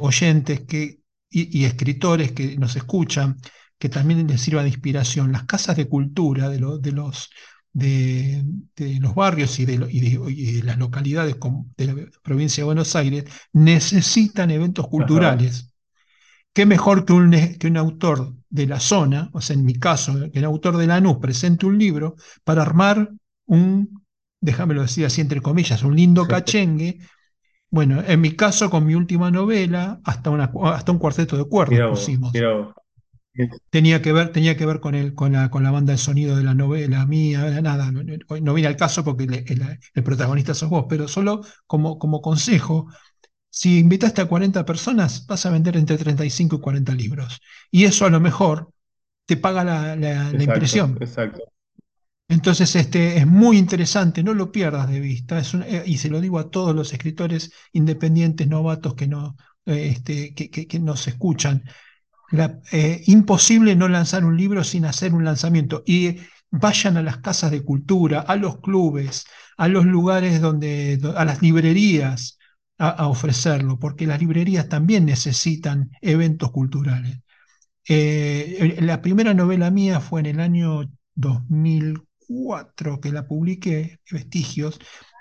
oyentes 0.00 0.60
que, 0.62 1.00
y, 1.30 1.58
y 1.60 1.64
escritores 1.64 2.32
que 2.32 2.56
nos 2.58 2.76
escuchan, 2.76 3.36
que 3.78 3.88
también 3.88 4.26
les 4.26 4.40
sirva 4.40 4.62
de 4.62 4.68
inspiración, 4.68 5.32
las 5.32 5.44
casas 5.44 5.76
de 5.76 5.88
cultura 5.88 6.48
de, 6.48 6.60
lo- 6.60 6.78
de 6.78 6.92
los... 6.92 7.30
De, 7.72 8.42
de 8.74 9.00
los 9.00 9.14
barrios 9.14 9.58
y 9.60 9.66
de, 9.66 9.76
lo- 9.76 9.86
y 9.90 10.00
de- 10.00 10.32
y 10.32 10.62
las 10.62 10.78
localidades 10.78 11.36
de 11.76 11.84
la 11.86 11.94
provincia 12.22 12.62
de 12.62 12.64
Buenos 12.66 12.96
Aires 12.96 13.24
necesitan 13.52 14.50
eventos 14.50 14.86
Ajá, 14.86 14.90
culturales. 14.90 15.74
¿Qué 16.52 16.64
mejor 16.66 17.04
que 17.04 17.12
un, 17.12 17.32
que 17.58 17.66
un 17.66 17.76
autor 17.76 18.34
de 18.48 18.66
la 18.66 18.80
zona, 18.80 19.30
o 19.32 19.40
sea, 19.40 19.54
en 19.54 19.64
mi 19.64 19.74
caso, 19.78 20.14
que 20.32 20.38
un 20.38 20.44
autor 20.46 20.76
de 20.78 20.86
Lanús 20.86 21.18
presente 21.18 21.66
un 21.66 21.78
libro 21.78 22.16
para 22.44 22.62
armar 22.62 23.10
un, 23.46 24.02
déjamelo 24.40 24.82
decir 24.82 25.04
así 25.04 25.20
entre 25.20 25.42
comillas, 25.42 25.82
un 25.82 25.96
lindo 25.96 26.26
cachengue? 26.26 27.00
Bueno, 27.70 28.02
en 28.06 28.20
mi 28.20 28.32
caso, 28.36 28.70
con 28.70 28.86
mi 28.86 28.94
última 28.94 29.30
novela, 29.30 30.00
hasta, 30.04 30.30
una, 30.30 30.52
hasta 30.74 30.92
un 30.92 30.98
cuarteto 30.98 31.36
de 31.36 31.44
cuerdas 31.46 31.82
pusimos. 31.82 32.46
vos. 32.54 32.74
Tenía 33.70 34.00
que 34.02 34.12
ver, 34.12 34.32
tenía 34.32 34.56
que 34.56 34.64
ver 34.66 34.80
con, 34.80 34.94
el, 34.94 35.14
con, 35.14 35.32
la, 35.32 35.50
con 35.50 35.62
la 35.62 35.70
banda 35.70 35.92
de 35.92 35.98
sonido 35.98 36.36
de 36.36 36.44
la 36.44 36.54
novela 36.54 37.04
mía, 37.06 37.60
nada, 37.60 37.90
no, 37.92 38.02
no, 38.02 38.54
viene 38.54 38.68
al 38.68 38.76
caso 38.76 39.04
porque 39.04 39.24
el, 39.24 39.34
el- 39.34 39.78
el 39.94 40.02
protagonista 40.04 40.54
sos 40.54 40.70
vos, 40.70 40.86
pero 40.88 41.08
solo 41.08 41.42
como, 41.66 41.98
como 41.98 42.22
consejo, 42.22 42.88
si 43.50 43.78
invitaste 43.80 44.22
a 44.22 44.26
40 44.28 44.64
personas, 44.66 45.26
vas 45.26 45.46
a 45.46 45.50
vender 45.50 45.76
entre 45.76 45.98
35 45.98 46.56
y 46.56 46.60
40 46.60 46.94
libros. 46.94 47.40
Y 47.70 47.84
eso 47.84 48.06
a 48.06 48.10
lo 48.10 48.20
mejor 48.20 48.70
te 49.26 49.36
paga 49.38 49.64
la, 49.64 49.96
la- 49.96 50.32
la 50.34 50.42
Exacto, 50.42 50.44
impresión. 50.44 51.00
exacto. 51.00 51.42
Entonces, 52.28 52.74
este, 52.74 53.18
es 53.18 53.26
muy 53.26 53.56
interesante, 53.58 54.22
no 54.22 54.34
lo 54.34 54.50
pierdas 54.50 54.88
de 54.88 54.98
vista. 55.00 55.38
Es 55.38 55.54
un- 55.54 55.62
eh, 55.62 55.84
y 55.86 55.98
se 55.98 56.08
lo 56.10 56.20
digo 56.20 56.38
a 56.38 56.50
todos 56.50 56.74
los 56.74 56.92
escritores 56.92 57.52
independientes, 57.72 58.48
novatos 58.48 58.94
que, 58.94 59.06
no, 59.06 59.36
eh, 59.66 59.88
este, 59.92 60.34
que, 60.34 60.50
que- 60.50 60.66
que 60.66 60.80
nos 60.80 61.06
escuchan. 61.06 61.62
Eh, 62.72 63.02
imposible 63.06 63.76
no 63.76 63.88
lanzar 63.88 64.24
un 64.24 64.36
libro 64.36 64.64
sin 64.64 64.84
hacer 64.84 65.14
un 65.14 65.24
lanzamiento. 65.24 65.82
Y 65.86 66.16
vayan 66.50 66.96
a 66.96 67.02
las 67.02 67.18
casas 67.18 67.50
de 67.50 67.62
cultura, 67.64 68.20
a 68.20 68.36
los 68.36 68.60
clubes, 68.60 69.26
a 69.56 69.68
los 69.68 69.86
lugares 69.86 70.40
donde, 70.40 70.96
do- 70.98 71.16
a 71.16 71.24
las 71.24 71.40
librerías 71.42 72.38
a, 72.78 72.88
a 72.90 73.06
ofrecerlo, 73.08 73.78
porque 73.78 74.06
las 74.06 74.20
librerías 74.20 74.68
también 74.68 75.04
necesitan 75.06 75.90
eventos 76.00 76.50
culturales. 76.50 77.18
Eh, 77.88 78.78
la 78.80 79.00
primera 79.02 79.34
novela 79.34 79.70
mía 79.70 80.00
fue 80.00 80.20
en 80.20 80.26
el 80.26 80.40
año 80.40 80.90
2004 81.14 83.00
que 83.00 83.12
la 83.12 83.26
publiqué, 83.28 84.00
Vestigios, 84.10 84.78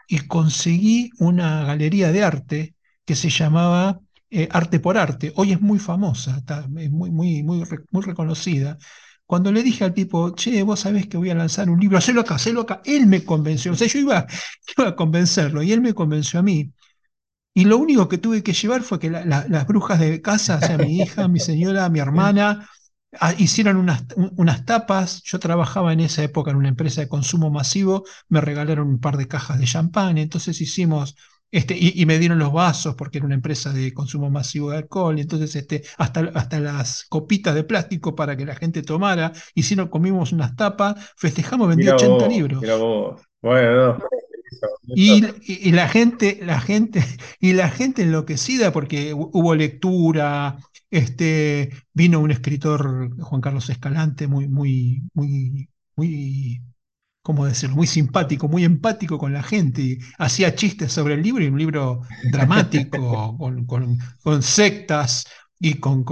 y 0.07 0.19
conseguí 0.27 1.11
una 1.19 1.63
galería 1.65 2.11
de 2.11 2.23
arte 2.23 2.75
que 3.05 3.15
se 3.15 3.29
llamaba 3.29 3.99
eh, 4.43 4.47
Arte 4.51 4.79
por 4.79 4.97
Arte. 4.97 5.33
Hoy 5.35 5.51
es 5.53 5.61
muy 5.61 5.79
famosa, 5.79 6.37
está, 6.37 6.61
es 6.77 6.91
muy, 6.91 7.11
muy, 7.11 7.43
muy, 7.43 7.63
re- 7.63 7.79
muy 7.91 8.03
reconocida. 8.03 8.77
Cuando 9.25 9.51
le 9.51 9.63
dije 9.63 9.83
al 9.83 9.93
tipo, 9.93 10.35
che, 10.35 10.61
vos 10.63 10.79
sabés 10.81 11.07
que 11.07 11.17
voy 11.17 11.29
a 11.31 11.35
lanzar 11.35 11.69
un 11.69 11.79
libro, 11.79 11.97
hacelo 11.97 12.21
acá, 12.21 12.35
hacelo 12.35 12.61
acá, 12.61 12.81
él 12.85 13.07
me 13.07 13.23
convenció. 13.25 13.71
O 13.73 13.75
sea, 13.75 13.87
yo 13.87 13.99
iba, 13.99 14.27
iba 14.77 14.89
a 14.89 14.95
convencerlo 14.95 15.63
y 15.63 15.71
él 15.71 15.81
me 15.81 15.93
convenció 15.93 16.39
a 16.39 16.43
mí. 16.43 16.71
Y 17.53 17.65
lo 17.65 17.77
único 17.77 18.09
que 18.09 18.17
tuve 18.17 18.43
que 18.43 18.53
llevar 18.53 18.81
fue 18.83 18.99
que 18.99 19.09
la- 19.09 19.25
la- 19.25 19.45
las 19.49 19.65
brujas 19.67 19.99
de 19.99 20.21
casa, 20.21 20.57
o 20.57 20.61
sea, 20.61 20.77
mi 20.77 20.99
hija, 21.01 21.27
mi 21.27 21.39
señora, 21.39 21.89
mi 21.89 21.99
hermana, 21.99 22.67
ah, 23.19 23.33
hicieron 23.37 23.77
unas, 23.77 24.03
un- 24.15 24.33
unas 24.37 24.65
tapas. 24.65 25.21
Yo 25.23 25.39
trabajaba 25.39 25.93
en 25.93 26.01
esa 26.01 26.23
época 26.23 26.51
en 26.51 26.57
una 26.57 26.67
empresa 26.69 27.01
de 27.01 27.07
consumo 27.09 27.49
masivo, 27.51 28.03
me 28.29 28.41
regalaron 28.41 28.87
un 28.89 28.99
par 28.99 29.15
de 29.17 29.27
cajas 29.27 29.59
de 29.59 29.65
champán, 29.65 30.17
entonces 30.17 30.59
hicimos, 30.61 31.15
este, 31.57 31.75
y, 31.77 31.93
y 32.01 32.05
me 32.05 32.19
dieron 32.19 32.39
los 32.39 32.51
vasos 32.53 32.95
porque 32.95 33.17
era 33.19 33.25
una 33.25 33.35
empresa 33.35 33.71
de 33.73 33.93
consumo 33.93 34.29
masivo 34.29 34.71
de 34.71 34.77
alcohol, 34.77 35.17
y 35.17 35.21
entonces 35.21 35.55
este, 35.55 35.83
hasta, 35.97 36.21
hasta 36.35 36.59
las 36.59 37.05
copitas 37.09 37.55
de 37.55 37.63
plástico 37.63 38.15
para 38.15 38.35
que 38.37 38.45
la 38.45 38.55
gente 38.55 38.83
tomara, 38.83 39.31
hicieron, 39.55 39.87
comimos 39.89 40.31
unas 40.33 40.55
tapas, 40.55 40.95
festejamos, 41.17 41.67
vendí 41.69 41.87
Mira 41.87 41.89
80 41.89 42.27
vos, 42.27 42.43
mira 42.59 42.75
libros. 42.77 42.77
vos. 42.77 43.21
Bueno, 43.41 43.97
no, 43.99 44.03
eso, 44.87 45.21
Y, 45.45 45.71
la 45.71 45.87
gente, 45.89 46.39
la 46.43 46.59
gente, 46.61 47.03
y 47.39 47.53
la 47.53 47.69
gente 47.69 48.03
enloquecida 48.03 48.71
porque 48.71 49.13
hu- 49.13 49.29
hubo 49.33 49.55
lectura, 49.55 50.57
este, 50.89 51.71
vino 51.93 52.19
un 52.19 52.31
escritor, 52.31 53.09
Juan 53.21 53.41
Carlos 53.41 53.69
Escalante, 53.69 54.27
muy, 54.27 54.47
muy, 54.47 55.03
muy, 55.13 55.69
muy, 55.95 56.61
¿cómo 57.25 57.45
decirlo? 57.45 57.75
Muy 57.75 57.87
simpático, 57.87 58.47
muy 58.47 58.63
empático 58.63 59.17
con 59.17 59.33
la 59.33 59.43
gente, 59.43 59.81
y 59.81 59.99
hacía 60.19 60.55
chistes 60.55 60.91
sobre 60.93 61.15
el 61.15 61.23
libro, 61.23 61.43
y 61.43 61.47
un 61.47 61.57
libro 61.59 62.01
dramático, 62.21 63.37
con, 63.37 63.65
con- 63.65 63.97
con 64.23 64.43
sectas 64.43 65.25
y 65.59 65.75
con, 65.79 66.03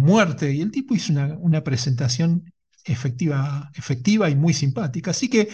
muerte, 0.00 0.52
y 0.52 0.60
el 0.62 0.70
tipo 0.70 0.94
hizo 0.94 1.12
una, 1.12 1.36
una 1.40 1.62
presentación 1.64 2.44
efectiva, 2.84 3.70
efectiva 3.74 4.30
y 4.30 4.36
muy 4.36 4.54
simpática. 4.54 5.10
Así 5.12 5.28
que 5.28 5.48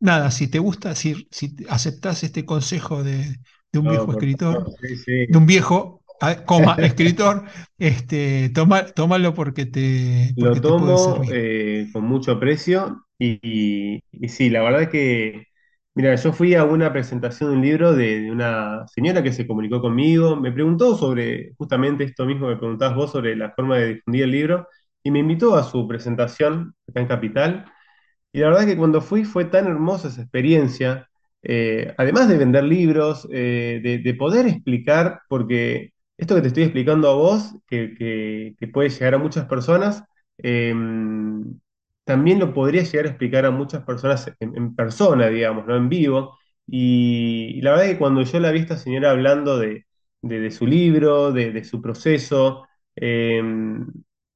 Nada, 0.00 0.30
si 0.32 0.48
te 0.48 0.58
gusta, 0.58 0.94
si, 0.96 1.28
si 1.30 1.54
aceptás 1.68 2.24
este 2.24 2.44
consejo 2.44 3.04
de, 3.04 3.38
de 3.72 3.78
un 3.78 3.86
No, 3.86 3.88
viejo 3.88 4.10
escritor, 4.12 4.64
favor, 4.64 4.72
sí, 4.80 4.96
sí. 4.96 5.26
de 5.26 5.38
un 5.38 5.46
viejo, 5.46 6.02
ah, 6.20 6.44
coma, 6.44 6.76
escritor, 6.82 7.44
este, 7.78 8.50
toma, 8.50 8.86
tómalo 8.86 9.34
porque 9.34 9.66
te, 9.66 10.34
Lo 10.34 10.58
porque 10.58 10.60
te 10.60 10.72
puede 10.74 10.96
tomo 10.96 11.26
eh, 11.30 11.88
con 11.92 12.04
mucho 12.04 12.32
aprecio 12.32 13.06
y, 13.42 14.28
sí, 14.28 14.50
la 14.50 14.62
verdad 14.62 14.90
que, 14.90 15.46
mira, 15.94 16.14
yo 16.16 16.32
fui 16.32 16.54
a 16.54 16.64
una 16.64 16.92
presentación 16.92 17.50
de 17.50 17.56
un 17.56 17.62
libro 17.62 17.92
de, 17.94 18.30
una 18.30 18.86
señora 18.88 19.22
que 19.22 19.32
se 19.32 19.46
comunicó 19.46 19.80
conmigo, 19.80 20.36
me 20.36 20.52
preguntó 20.52 20.96
sobre 20.96 21.52
justamente 21.56 22.04
esto 22.04 22.26
mismo 22.26 22.48
que 22.48 22.56
preguntabas 22.56 22.96
vos 22.96 23.12
sobre 23.12 23.36
la 23.36 23.50
forma 23.52 23.78
de 23.78 23.94
difundir 23.94 24.24
el 24.24 24.30
libro 24.30 24.68
y 25.02 25.10
me 25.10 25.20
invitó 25.20 25.54
a 25.56 25.64
su 25.64 25.86
presentación 25.88 26.74
acá 26.88 27.00
en 27.00 27.06
Capital. 27.08 27.66
Y 28.32 28.40
la 28.40 28.48
verdad 28.50 28.66
que 28.66 28.76
cuando 28.76 29.00
fui 29.02 29.24
fue 29.24 29.44
tan 29.46 29.66
hermosa 29.66 30.08
esa 30.08 30.22
experiencia, 30.22 31.08
eh, 31.42 31.94
además 31.98 32.28
de 32.28 32.38
vender 32.38 32.64
libros, 32.64 33.28
eh, 33.32 33.80
de, 33.82 33.98
de 33.98 34.14
poder 34.14 34.46
explicar, 34.46 35.20
porque 35.28 35.92
esto 36.16 36.34
que 36.36 36.42
te 36.42 36.48
estoy 36.48 36.64
explicando 36.64 37.10
a 37.10 37.14
vos, 37.14 37.54
que, 37.66 37.94
que- 37.94 38.54
que 38.58 38.68
puede 38.68 38.90
llegar 38.90 39.14
a 39.14 39.18
muchas 39.18 39.46
personas, 39.46 40.04
eh, 40.38 40.74
también 42.04 42.38
lo 42.38 42.52
podría 42.54 42.82
llegar 42.82 43.06
a 43.06 43.08
explicar 43.10 43.46
a 43.46 43.50
muchas 43.50 43.84
personas 43.84 44.30
en, 44.40 44.74
persona, 44.74 45.28
digamos, 45.28 45.66
¿no? 45.66 45.76
En 45.76 45.88
vivo. 45.88 46.38
Y, 46.66 47.60
la 47.62 47.72
verdad 47.72 47.86
que 47.86 47.98
cuando 47.98 48.22
yo 48.22 48.40
la 48.40 48.50
vi 48.52 48.60
a 48.60 48.62
esta 48.62 48.76
señora 48.78 49.10
hablando 49.10 49.58
de, 49.58 49.86
de- 50.22 50.50
su 50.50 50.66
libro, 50.66 51.32
de, 51.32 51.64
su 51.64 51.80
proceso, 51.82 52.66
eh, 52.96 53.42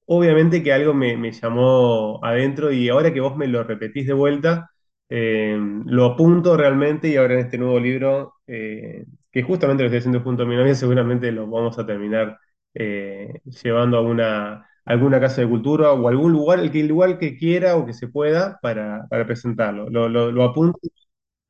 Obviamente 0.09 0.63
que 0.63 0.73
algo 0.73 0.95
me, 0.95 1.33
llamó 1.33 2.21
adentro 2.25 2.71
y 2.73 2.89
ahora 2.89 3.13
que 3.13 3.21
vos 3.21 3.37
me 3.37 3.49
lo 3.49 3.65
repetís 3.65 4.07
de 4.07 4.13
vuelta, 4.13 4.71
eh, 5.09 5.57
lo 5.85 6.05
apunto 6.05 6.57
realmente 6.57 7.09
y 7.09 7.17
ahora 7.17 7.35
en 7.35 7.41
este 7.41 7.59
nuevo 7.59 7.81
libro, 7.81 8.35
eh, 8.47 9.05
que 9.33 9.43
justamente 9.43 9.83
lo 9.83 9.89
estoy 9.89 9.99
haciendo 9.99 10.21
junto 10.23 10.45
a 10.45 10.47
mi 10.47 10.55
novia, 10.57 10.75
seguramente 10.77 11.33
lo 11.33 11.47
vamos 11.49 11.79
a 11.79 11.87
terminar 11.87 12.39
eh, 12.75 13.41
llevando 13.63 13.99
a 13.99 14.03
una, 14.03 14.69
alguna 14.87 15.21
casa 15.21 15.43
de 15.43 15.49
cultura 15.51 15.93
o 15.93 16.09
algún 16.09 16.33
lugar, 16.33 16.61
el 16.61 16.73
que 16.73 16.81
el 16.83 16.89
lugar 16.89 17.19
que 17.19 17.37
quiera 17.39 17.77
o 17.77 17.87
que 17.87 17.95
se 17.95 18.09
pueda 18.09 18.59
para, 18.63 19.07
para 19.11 19.27
presentarlo. 19.27 19.91
Lo, 19.91 20.09
lo, 20.09 20.33
lo 20.33 20.45
apunto. 20.45 20.81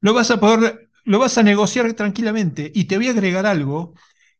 Lo 0.00 0.14
vas 0.14 0.30
a 0.30 0.40
poder, 0.40 0.90
lo 1.04 1.18
vas 1.18 1.38
a 1.38 1.42
negociar 1.42 1.92
tranquilamente. 1.94 2.70
Y 2.74 2.84
te 2.84 2.96
voy 2.96 3.08
a 3.08 3.10
agregar 3.12 3.46
algo 3.46 3.94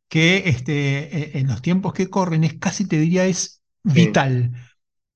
que 0.09 0.49
este, 0.49 1.37
eh, 1.37 1.39
en 1.41 1.49
los 1.49 1.63
tiempos 1.63 1.93
que 1.95 2.11
corren 2.11 2.45
es 2.45 2.55
casi, 2.59 2.87
te 2.89 2.99
diría, 2.99 3.27
es 3.27 3.63
Sí, 3.89 4.23
vital. 4.23 4.53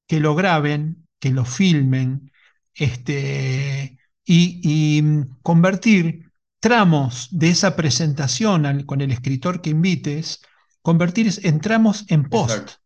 que 0.09 0.21
lo 0.21 0.35
graben, 0.37 1.09
que 1.21 1.31
lo 1.33 1.45
filmen, 1.47 2.33
este, 2.75 3.99
y, 4.25 4.61
y 4.99 5.03
mm, 5.03 5.39
convertir 5.43 6.33
tramos 6.61 7.29
de 7.33 7.51
esa 7.51 7.77
presentación 7.77 8.67
al- 8.67 8.87
con 8.87 9.01
el 9.03 9.13
escritor 9.13 9.63
que 9.63 9.71
invites, 9.71 10.43
convertir 10.83 11.31
en 11.45 11.61
tramos 11.61 12.07
en 12.11 12.31
post. 12.31 12.71
Exacto. 12.71 12.80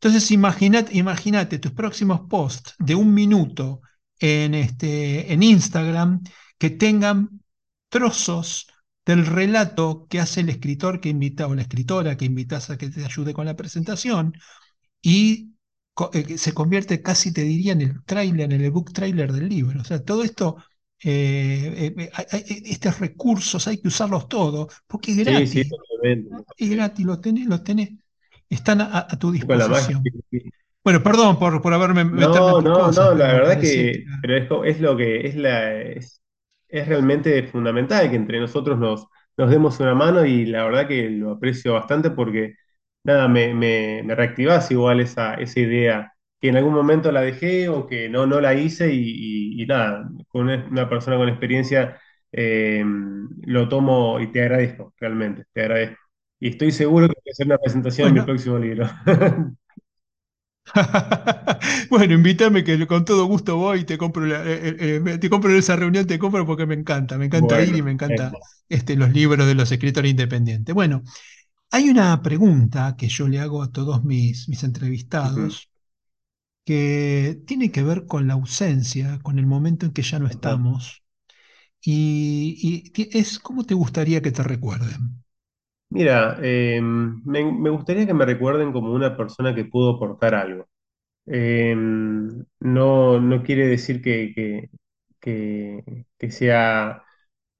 Entonces, 0.00 0.30
imagínate, 0.30 1.58
tus 1.58 1.72
próximos 1.72 2.22
posts 2.28 2.74
de 2.78 2.94
un 2.94 3.12
minuto 3.14 3.80
en, 4.20 4.54
este, 4.54 5.32
en 5.32 5.42
Instagram 5.42 6.22
que 6.58 6.70
tengan 6.70 7.40
trozos 7.88 8.66
del 9.04 9.24
relato 9.26 10.06
que 10.10 10.20
hace 10.20 10.40
el 10.40 10.48
escritor 10.50 11.00
que 11.00 11.08
invita 11.10 11.46
o 11.46 11.54
la 11.54 11.62
escritora 11.62 12.16
que 12.16 12.24
invitas 12.24 12.70
a 12.70 12.76
que 12.78 12.90
te 12.90 13.04
ayude 13.04 13.32
con 13.34 13.46
la 13.46 13.56
presentación 13.56 14.34
y 15.02 15.54
eh, 16.12 16.38
se 16.38 16.52
convierte 16.54 17.02
casi, 17.02 17.32
te 17.32 17.42
diría, 17.42 17.72
en 17.72 17.80
el 17.82 18.04
tráiler, 18.04 18.52
en 18.52 18.60
el 18.62 18.70
book 18.70 18.92
trailer 18.92 19.32
del 19.32 19.48
libro. 19.48 19.80
O 19.80 19.84
sea, 19.84 20.02
todo 20.04 20.22
esto, 20.24 20.56
eh, 21.02 21.94
eh, 21.98 22.10
eh, 22.32 22.62
estos 22.66 22.98
recursos 23.00 23.66
hay 23.68 23.78
que 23.80 23.88
usarlos 23.88 24.28
todos 24.28 24.74
porque 24.86 25.12
es 25.12 25.18
Sí, 25.24 25.46
sí, 25.46 25.64
gratis, 25.64 25.68
totalmente. 25.68 26.36
es 26.56 26.70
gratis, 26.70 27.06
los 27.06 27.20
tenés, 27.20 27.46
los 27.46 27.64
tenés, 27.64 27.90
están 28.50 28.80
a, 28.80 28.98
a 29.10 29.18
tu 29.18 29.32
disposición. 29.32 30.12
Bueno, 30.84 31.02
perdón 31.02 31.38
por, 31.38 31.62
por 31.62 31.74
haberme 31.74 32.04
No, 32.08 32.60
no, 32.62 32.92
cosas, 32.92 32.92
no, 32.92 33.14
la 33.14 33.32
verdad 33.32 33.60
que, 33.60 34.04
pero 34.20 34.64
es, 34.64 34.76
es 34.76 34.80
lo 34.80 34.96
que 34.96 35.26
es 35.26 35.34
la 35.36 35.72
es, 35.74 36.22
es 36.68 36.86
realmente 36.88 37.42
fundamental 37.48 38.08
que 38.08 38.16
entre 38.16 38.38
nosotros 38.38 38.78
nos, 38.78 39.06
nos 39.36 39.50
demos 39.50 39.80
una 39.80 39.94
mano 39.94 40.24
y 40.24 40.46
la 40.46 40.64
verdad 40.64 40.86
que 40.86 41.10
lo 41.10 41.32
aprecio 41.32 41.74
bastante 41.74 42.10
porque 42.10 42.54
nada, 43.02 43.26
me, 43.28 43.52
me, 43.54 44.02
me 44.04 44.14
reactivás 44.14 44.70
igual 44.70 45.00
esa, 45.00 45.34
esa 45.34 45.58
idea 45.60 46.12
que 46.40 46.48
en 46.48 46.56
algún 46.56 46.74
momento 46.74 47.10
la 47.10 47.22
dejé 47.22 47.68
o 47.68 47.86
que 47.88 48.08
no, 48.08 48.24
no 48.26 48.40
la 48.40 48.54
hice 48.54 48.92
y, 48.92 49.00
y- 49.58 49.62
y 49.62 49.66
nada, 49.66 50.08
con 50.28 50.42
una, 50.42 50.64
una 50.70 50.88
persona 50.88 51.16
con 51.16 51.28
experiencia 51.28 52.00
eh, 52.32 52.84
lo 53.46 53.68
tomo 53.68 54.20
y 54.20 54.28
te 54.32 54.42
agradezco, 54.42 54.94
realmente, 54.98 55.44
te 55.52 55.62
agradezco. 55.62 56.05
Y 56.40 56.48
estoy 56.50 56.72
seguro 56.72 57.08
que 57.08 57.14
voy 57.14 57.30
a 57.30 57.32
hacer 57.32 57.46
una 57.46 57.58
presentación 57.58 58.08
en 58.08 58.14
mi 58.14 58.20
Bueno, 58.20 58.22
próximo 58.22 58.58
libro. 58.58 58.86
bueno, 61.90 62.14
invítame 62.14 62.64
que 62.64 62.86
con 62.86 63.04
todo 63.04 63.24
gusto 63.26 63.56
voy 63.56 63.80
y 63.80 63.84
te 63.84 63.96
compro, 63.98 64.26
la- 64.26 64.42
eh, 64.44 64.76
eh, 64.78 65.02
eh, 65.06 65.18
te 65.18 65.30
compro 65.30 65.50
en 65.50 65.56
esa 65.58 65.76
reunión, 65.76 66.06
te 66.06 66.18
compro 66.18 66.44
porque 66.46 66.66
me 66.66 66.74
encanta, 66.74 67.18
me 67.18 67.26
encanta 67.26 67.62
ir 67.62 67.76
y 67.76 67.82
Bueno, 67.82 67.82
me 67.82 67.92
encanta 67.92 68.38
este, 68.68 68.96
los 68.96 69.10
libros 69.12 69.46
de 69.46 69.54
los 69.54 69.70
escritores 69.72 70.10
independientes. 70.10 70.74
Bueno, 70.74 71.02
hay 71.72 71.90
una 71.90 72.22
pregunta 72.22 72.96
que 72.98 73.08
yo 73.08 73.28
le 73.28 73.40
hago 73.40 73.62
a 73.62 73.72
todos 73.72 74.04
mis, 74.04 74.48
mis 74.48 74.64
entrevistados 74.64 75.70
que 76.64 77.40
tiene 77.46 77.72
que 77.72 77.82
ver 77.82 78.06
con 78.06 78.26
la 78.28 78.34
ausencia, 78.34 79.20
con 79.22 79.38
el 79.38 79.46
momento 79.46 79.86
en 79.86 79.92
que 79.92 80.02
ya 80.02 80.18
no 80.18 80.26
estamos, 80.28 81.02
y, 81.82 82.92
y 82.96 83.18
es 83.18 83.38
cómo 83.40 83.64
te 83.64 83.74
gustaría 83.74 84.22
que 84.22 84.32
te 84.32 84.42
recuerden. 84.44 85.24
Mira, 85.88 86.36
eh, 86.42 86.80
me, 86.82 87.42
gustaría 87.70 88.06
que 88.06 88.14
me 88.14 88.26
recuerden 88.26 88.72
como 88.72 88.92
una 88.92 89.16
persona 89.16 89.54
que 89.54 89.64
pudo 89.64 89.96
aportar 89.96 90.34
algo. 90.34 90.66
Eh, 91.26 91.74
no, 92.60 93.20
no 93.20 93.42
quiere 93.44 93.66
decir 93.68 94.02
que- 94.02 94.70
que 96.18 96.30
sea 96.30 97.02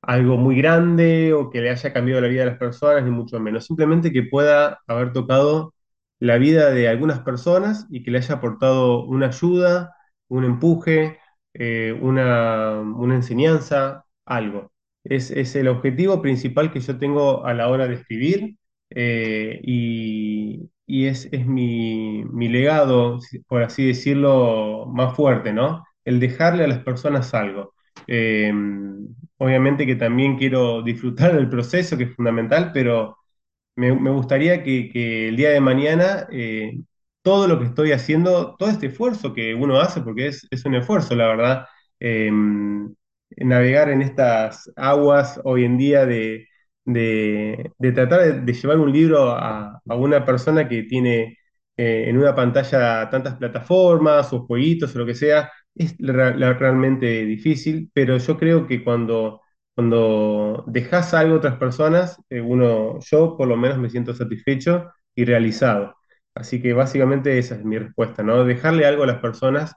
algo 0.03 0.37
muy 0.37 0.57
grande 0.57 1.33
o 1.35 1.51
que 1.51 1.61
le 1.61 1.71
haya 1.71 1.93
cambiado 1.93 2.21
la 2.23 2.29
vida 2.29 2.41
de 2.45 2.51
las 2.53 2.59
personas, 2.59 3.05
ni 3.05 3.11
mucho 3.11 3.41
menos. 3.41 3.67
Simplemente 3.67 4.13
que 4.13 4.23
pueda 4.25 4.81
haber 4.87 5.13
tocado 5.13 5.75
la 6.21 6.39
vida 6.39 6.71
de 6.73 6.89
algunas 6.89 7.21
personas 7.21 7.87
y 7.91 8.03
que 8.05 8.11
le 8.11 8.19
haya 8.19 8.37
aportado 8.37 9.05
una 9.07 9.29
ayuda, 9.29 9.95
un 10.29 10.45
empuje, 10.45 11.19
eh, 11.55 11.99
una, 12.03 12.81
una 12.81 13.17
enseñanza, 13.17 14.05
algo. 14.27 14.73
Es, 15.11 15.31
es 15.31 15.55
el 15.57 15.69
objetivo 15.69 16.23
principal 16.23 16.73
que 16.73 16.81
yo 16.81 16.99
tengo 16.99 17.45
a 17.47 17.55
la 17.55 17.69
hora 17.69 17.87
de 17.89 17.95
escribir 17.95 18.57
eh, 18.91 19.61
y, 19.63 20.71
y 20.87 21.07
es, 21.07 21.29
es 21.33 21.47
mi, 21.47 22.25
mi 22.25 22.49
legado, 22.49 23.21
por 23.49 23.63
así 23.63 23.87
decirlo, 23.87 24.87
más 24.87 25.15
fuerte, 25.17 25.53
¿no? 25.53 25.85
El 26.05 26.21
dejarle 26.21 26.65
a 26.65 26.69
las 26.69 26.81
personas 26.81 27.35
algo. 27.35 27.75
Eh, 28.07 28.53
obviamente 29.39 29.87
que 29.87 29.97
también 29.97 30.37
quiero 30.39 30.83
disfrutar 30.83 31.35
del 31.35 31.49
proceso, 31.49 31.97
que 31.97 32.05
es 32.05 32.15
fundamental, 32.15 32.71
pero 32.73 33.17
me, 33.77 33.91
gustaría 34.11 34.63
que, 34.63 34.89
que 34.91 35.29
el 35.29 35.37
día 35.37 35.51
de 35.51 35.61
mañana 35.61 36.27
eh, 36.33 36.81
todo 37.23 37.49
lo 37.49 37.59
que 37.59 37.67
estoy 37.67 37.93
haciendo, 37.93 38.57
todo 38.57 38.71
este 38.71 38.87
esfuerzo 38.89 39.35
que 39.35 39.55
uno 39.55 39.81
hace, 39.81 40.01
porque 40.01 40.29
es, 40.29 40.47
es 40.51 40.65
un 40.65 40.75
esfuerzo, 40.77 41.15
la 41.17 41.27
verdad, 41.29 41.67
navegar 43.37 43.91
en 43.91 44.03
estas 44.03 44.73
aguas 44.77 45.41
hoy 45.45 45.65
en 45.65 45.79
día 45.79 46.07
de, 46.07 46.49
de- 46.85 47.93
tratar 47.95 48.43
de, 48.45 48.53
llevar 48.53 48.79
un 48.79 48.93
libro 48.93 49.31
a, 49.33 49.81
a 49.87 49.95
una 49.97 50.25
persona 50.25 50.69
que 50.69 50.85
tiene 50.85 51.39
eh, 51.77 52.05
en 52.09 52.17
una 52.19 52.35
pantalla 52.35 53.09
tantas 53.11 53.37
plataformas 53.37 54.33
o 54.33 54.47
jueguitos 54.47 54.95
o 54.95 54.99
lo 55.01 55.07
que 55.07 55.15
sea, 55.15 55.51
es 55.75 55.95
realmente 55.99 57.25
difícil, 57.25 57.91
pero 57.93 58.17
yo 58.19 58.37
creo 58.39 58.67
que 58.67 58.83
cuando 58.85 59.41
cuando 59.75 60.65
dejas 60.69 61.13
algo 61.13 61.35
a 61.35 61.39
otras 61.39 61.57
personas, 61.59 62.19
eh, 62.31 62.41
uno, 62.41 62.99
yo 63.01 63.37
por 63.37 63.47
lo 63.47 63.57
menos 63.59 63.77
me 63.79 63.91
siento 63.91 64.15
satisfecho 64.15 64.91
y 65.15 65.25
realizado. 65.27 65.95
Así 66.35 66.63
que 66.63 66.73
básicamente 66.73 67.39
esa 67.39 67.57
es 67.57 67.65
mi 67.65 67.79
respuesta, 67.79 68.23
¿no? 68.23 68.45
Dejarle 68.45 68.87
algo 68.87 69.03
a 69.05 69.07
las 69.07 69.19
personas 69.21 69.75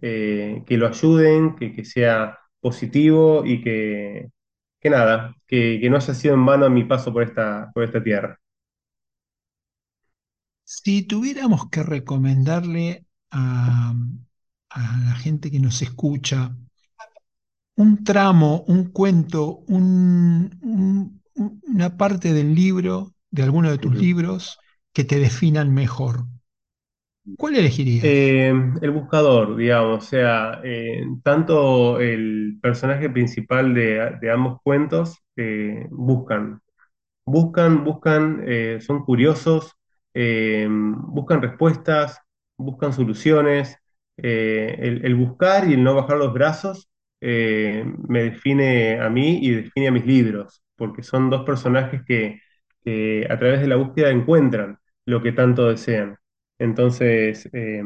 eh, 0.00 0.62
que 0.66 0.76
lo 0.78 0.86
ayuden, 0.88 1.54
que, 1.56 1.72
que 1.74 1.84
sea 1.84 2.38
positivo 2.62 3.44
y 3.46 3.62
que, 3.62 4.30
que 4.80 4.90
nada, 4.90 5.36
que, 5.48 5.80
que 5.82 5.90
no 5.90 5.98
haya 5.98 6.14
sido 6.14 6.34
en 6.36 6.46
vano 6.46 6.70
mi 6.70 6.84
paso 6.86 7.12
por 7.14 7.24
esta, 7.24 7.72
por 7.74 7.84
esta 7.84 8.02
tierra. 8.04 8.40
Si 10.64 11.02
tuviéramos 11.04 11.68
que 11.70 11.82
recomendarle 11.84 13.06
a, 13.30 13.94
a 14.70 14.80
la 15.06 15.14
gente 15.14 15.50
que 15.52 15.60
nos 15.60 15.82
escucha 15.82 16.56
un 17.76 18.04
tramo, 18.04 18.64
un 18.68 18.90
cuento, 18.92 19.58
un- 19.68 20.58
un- 20.62 21.22
un- 21.34 21.60
una 21.66 21.96
parte 21.96 22.32
del 22.32 22.54
libro, 22.54 23.14
de 23.30 23.42
alguno 23.42 23.70
de 23.70 23.78
tus 23.78 23.94
libros, 23.94 24.58
que 24.92 25.04
te 25.04 25.18
definan 25.18 25.72
mejor, 25.74 26.26
¿cuál 27.36 27.56
elegirías? 27.56 28.04
Eh, 28.04 28.52
el 28.80 28.90
buscador, 28.90 29.56
digamos, 29.56 30.04
o 30.04 30.06
sea, 30.06 30.60
eh, 30.64 31.04
tanto 31.22 32.00
el 32.00 32.58
personaje 32.60 33.08
principal 33.10 33.74
de, 33.74 34.30
ambos 34.32 34.60
cuentos 34.62 35.18
eh, 35.36 35.86
buscan. 35.90 36.60
Buscan, 37.24 37.84
buscan, 37.84 38.44
son 38.80 39.04
curiosos, 39.04 39.76
buscan 40.12 41.40
respuestas, 41.40 42.18
buscan 42.56 42.92
soluciones. 42.92 43.78
El, 44.16 45.14
buscar 45.14 45.68
y 45.68 45.74
el 45.74 45.84
no 45.84 45.94
bajar 45.94 46.18
los 46.18 46.32
brazos 46.32 46.90
me 47.20 48.24
define 48.24 49.00
a 49.00 49.08
mí 49.08 49.38
y 49.40 49.50
define 49.50 49.88
a 49.88 49.92
mis 49.92 50.04
libros, 50.04 50.62
porque 50.76 51.04
son 51.04 51.30
dos 51.30 51.44
personajes 51.44 52.02
que 52.04 52.40
a 53.30 53.38
través 53.38 53.60
de 53.60 53.68
la 53.68 53.76
búsqueda 53.76 54.10
encuentran 54.10 54.78
lo 55.06 55.22
que 55.22 55.30
tanto 55.30 55.68
desean. 55.68 56.18
Entonces, 56.62 57.48
eh, 57.52 57.82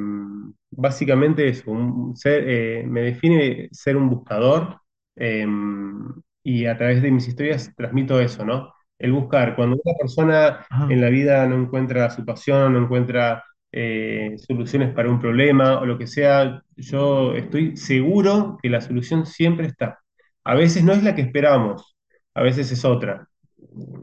básicamente 0.70 1.52
un 1.66 2.16
ser, 2.16 2.44
eh, 2.46 2.84
me 2.86 3.02
define 3.02 3.68
ser 3.72 3.96
un 3.96 4.10
buscador 4.10 4.80
eh, 5.16 5.46
y 6.42 6.66
a 6.66 6.76
través 6.76 7.02
de 7.02 7.10
mis 7.10 7.26
historias 7.28 7.72
transmito 7.76 8.20
eso, 8.20 8.44
¿no? 8.44 8.72
el 8.98 9.12
buscar. 9.12 9.56
Cuando 9.56 9.76
una 9.82 9.94
persona 9.98 10.66
Ajá. 10.70 10.86
en 10.90 11.00
la 11.00 11.08
vida 11.10 11.46
no 11.46 11.56
encuentra 11.56 12.10
su 12.10 12.24
pasión, 12.24 12.72
no 12.72 12.80
encuentra 12.80 13.44
eh, 13.72 14.36
soluciones 14.38 14.94
para 14.94 15.10
un 15.10 15.20
problema 15.20 15.78
o 15.80 15.86
lo 15.86 15.98
que 15.98 16.06
sea, 16.06 16.62
yo 16.76 17.34
estoy 17.34 17.76
seguro 17.76 18.58
que 18.62 18.70
la 18.70 18.80
solución 18.80 19.26
siempre 19.26 19.66
está. 19.66 19.98
A 20.44 20.54
veces 20.54 20.84
no 20.84 20.92
es 20.92 21.02
la 21.02 21.14
que 21.14 21.22
esperamos, 21.22 21.96
a 22.34 22.42
veces 22.42 22.70
es 22.72 22.84
otra, 22.84 23.28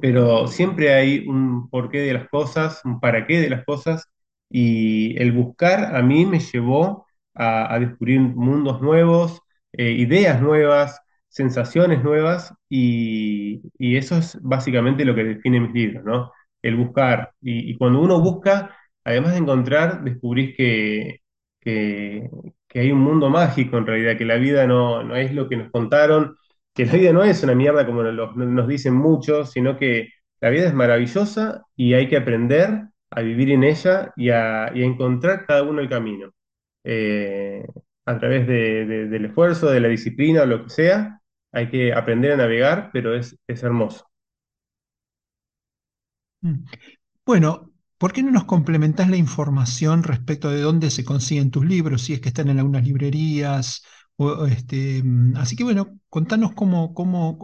pero 0.02 0.48
siempre 0.48 0.94
hay 0.94 1.26
un 1.28 1.70
porqué 1.70 2.00
de 2.00 2.14
las 2.14 2.28
cosas, 2.30 2.82
un 2.86 3.00
para 3.00 3.26
qué 3.26 3.40
de 3.40 3.50
las 3.50 3.66
cosas, 3.66 4.10
y 4.54 5.18
el 5.20 5.32
buscar 5.32 5.96
a 5.96 6.04
mí 6.04 6.28
me 6.28 6.40
llevó 6.40 7.08
a, 7.34 7.80
descubrir 7.80 8.20
mundos 8.22 8.82
nuevos, 8.82 9.42
eh, 9.74 9.92
ideas 9.94 10.42
nuevas, 10.42 11.02
sensaciones 11.28 12.04
nuevas, 12.04 12.54
y, 12.70 13.62
eso 13.80 14.18
es 14.18 14.40
básicamente 14.42 15.06
lo 15.06 15.16
que 15.16 15.24
define 15.24 15.60
mis 15.60 15.74
libros, 15.74 16.06
¿no? 16.06 16.32
El 16.62 16.76
buscar. 16.78 17.34
Y, 17.42 17.76
cuando 17.78 18.00
uno 18.02 18.22
busca, 18.22 18.76
además 19.04 19.34
de 19.34 19.40
encontrar, 19.40 20.04
descubrís 20.04 20.56
que, 20.56 21.22
que, 21.60 22.30
hay 22.76 22.92
un 22.92 23.00
mundo 23.02 23.30
mágico 23.30 23.78
en 23.78 23.88
realidad, 23.88 24.18
que 24.18 24.26
la 24.26 24.36
vida 24.38 24.68
no, 24.68 25.04
no 25.04 25.16
es 25.16 25.34
lo 25.34 25.50
que 25.50 25.58
nos 25.58 25.72
contaron 25.72 26.36
que 26.74 26.86
la 26.86 26.94
vida 26.94 27.14
no 27.14 27.24
es 27.24 27.44
una 27.44 27.56
mierda 27.56 27.86
como 27.86 28.04
nos 28.04 28.68
dicen 28.68 28.96
muchos, 28.96 29.52
sino 29.52 29.78
que 29.78 30.10
la 30.42 30.50
vida 30.50 30.68
es 30.68 30.74
maravillosa 30.74 31.64
y 31.76 31.94
hay 31.94 32.08
que 32.10 32.18
aprender 32.18 32.88
a 33.16 33.22
vivir 33.22 33.52
en 33.52 33.64
ella 33.64 34.14
y 34.16 34.30
a, 34.30 34.68
encontrar 34.68 35.46
cada 35.46 35.64
uno 35.64 35.82
el 35.82 35.90
camino. 35.90 36.32
eh, 36.84 37.66
a 38.06 38.20
través 38.20 38.48
del 38.48 39.26
esfuerzo, 39.26 39.70
de 39.70 39.80
la 39.80 39.88
disciplina 39.88 40.44
o 40.44 40.46
lo 40.46 40.64
que 40.64 40.70
sea. 40.70 41.22
Hay 41.52 41.70
que 41.70 41.94
aprender 41.94 42.34
a 42.34 42.38
navegar, 42.38 42.90
pero 42.94 43.16
es, 43.16 43.38
es 43.48 43.64
hermoso. 43.64 44.06
Mm. 46.42 46.66
Bueno, 47.26 47.72
¿por 47.98 48.14
qué 48.14 48.24
no 48.24 48.32
nos 48.32 48.46
complementás 48.46 49.10
la 49.10 49.18
información 49.18 50.04
respecto 50.04 50.50
de 50.50 50.62
dónde 50.62 50.92
se 50.92 51.06
consiguen 51.06 51.52
tus 51.52 51.66
libros? 51.66 52.04
Si 52.04 52.14
es 52.14 52.22
que 52.22 52.30
están 52.30 52.50
en 52.50 52.60
algunas 52.60 52.84
librerías. 52.86 53.84
O, 54.24 54.46
este, 54.46 55.04
así 55.36 55.56
que 55.56 55.64
bueno, 55.64 56.00
contanos 56.10 56.54
cómo, 56.54 56.94
cómo 56.94 57.38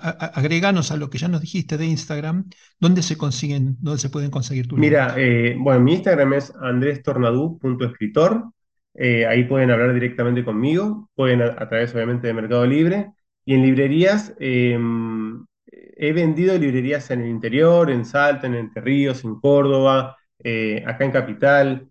agreganos 0.00 0.90
a 0.90 0.96
lo 0.96 1.10
que 1.10 1.18
ya 1.18 1.28
nos 1.28 1.40
dijiste 1.40 1.76
de 1.76 1.86
Instagram, 1.86 2.48
dónde 2.78 3.02
se 3.02 3.16
consiguen, 3.16 3.76
dónde 3.80 3.98
se 3.98 4.10
pueden 4.10 4.30
conseguir 4.30 4.66
tus 4.66 4.78
Mira, 4.78 5.14
eh, 5.16 5.56
bueno, 5.58 5.80
mi 5.80 5.94
Instagram 5.94 6.34
es 6.34 6.52
andrestornadú.escritor. 6.60 8.52
Eh, 8.94 9.26
ahí 9.26 9.44
pueden 9.44 9.70
hablar 9.70 9.94
directamente 9.94 10.44
conmigo, 10.44 11.08
pueden 11.14 11.42
a, 11.42 11.68
través 11.68 11.94
obviamente 11.94 12.26
de 12.26 12.34
Mercado 12.34 12.66
Libre. 12.66 13.12
Y 13.44 13.54
en 13.54 13.62
librerías, 13.62 14.34
em, 14.38 15.44
he 15.66 16.12
vendido 16.12 16.56
librerías 16.58 17.10
en 17.10 17.22
el 17.22 17.28
interior, 17.28 17.90
en 17.90 18.04
Salta, 18.04 18.46
en 18.46 18.54
Entre 18.54 18.82
Ríos, 18.82 19.24
en 19.24 19.40
Córdoba, 19.40 20.16
eh, 20.42 20.84
acá 20.86 21.04
en 21.04 21.10
Capital. 21.10 21.88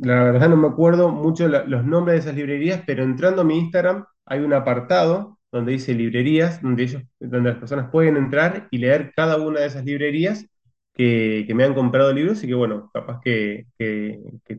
La 0.00 0.22
verdad 0.24 0.48
no 0.48 0.56
me 0.56 0.68
acuerdo 0.68 1.10
mucho 1.10 1.48
los 1.48 1.84
nombres 1.84 2.14
de 2.14 2.20
esas 2.20 2.36
librerías, 2.36 2.82
pero 2.86 3.02
entrando 3.02 3.42
a 3.42 3.44
mi 3.44 3.58
Instagram 3.58 4.04
hay 4.26 4.40
un 4.40 4.52
apartado 4.52 5.38
donde 5.50 5.72
dice 5.72 5.94
librerías, 5.94 6.62
donde, 6.62 6.84
ellos, 6.84 7.02
donde 7.18 7.50
las 7.50 7.58
personas 7.58 7.90
pueden 7.90 8.16
entrar 8.16 8.68
y 8.70 8.78
leer 8.78 9.12
cada 9.16 9.36
una 9.38 9.60
de 9.60 9.66
esas 9.66 9.84
librerías 9.84 10.46
que, 10.94 11.46
me 11.54 11.64
han 11.64 11.74
comprado 11.74 12.12
libros 12.12 12.42
y 12.44 12.48
que, 12.48 12.54
bueno, 12.54 12.90
capaz 12.92 13.20
que, 13.22 13.66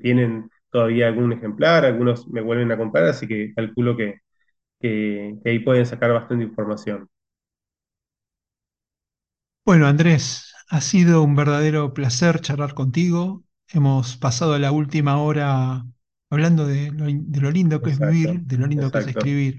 tienen 0.01 0.49
todavía 0.71 1.07
algún 1.07 1.31
ejemplar, 1.33 1.85
algunos 1.85 2.27
me 2.27 2.41
vuelven 2.41 2.71
a 2.71 2.77
comprar, 2.77 3.05
así 3.05 3.27
que 3.27 3.53
calculo 3.55 3.95
que, 3.97 4.19
que 4.79 5.39
ahí 5.45 5.59
pueden 5.59 5.85
sacar 5.85 6.11
bastante 6.13 6.45
información. 6.45 7.09
Bueno, 9.65 9.87
Andrés, 9.87 10.53
ha 10.69 10.81
sido 10.81 11.23
un 11.23 11.35
verdadero 11.35 11.93
placer 11.93 12.41
charlar 12.41 12.73
contigo. 12.73 13.43
Hemos 13.71 14.17
pasado 14.17 14.57
la 14.57 14.71
última 14.71 15.17
hora 15.17 15.85
hablando 16.29 16.67
de 16.67 16.91
lo, 16.91 17.51
lindo 17.51 17.81
que 17.81 17.91
es 17.91 17.99
vivir, 17.99 18.41
de 18.41 18.57
lo 18.57 18.67
lindo 18.67 18.91
que 18.91 18.99
es 18.99 19.07
escribir. 19.07 19.57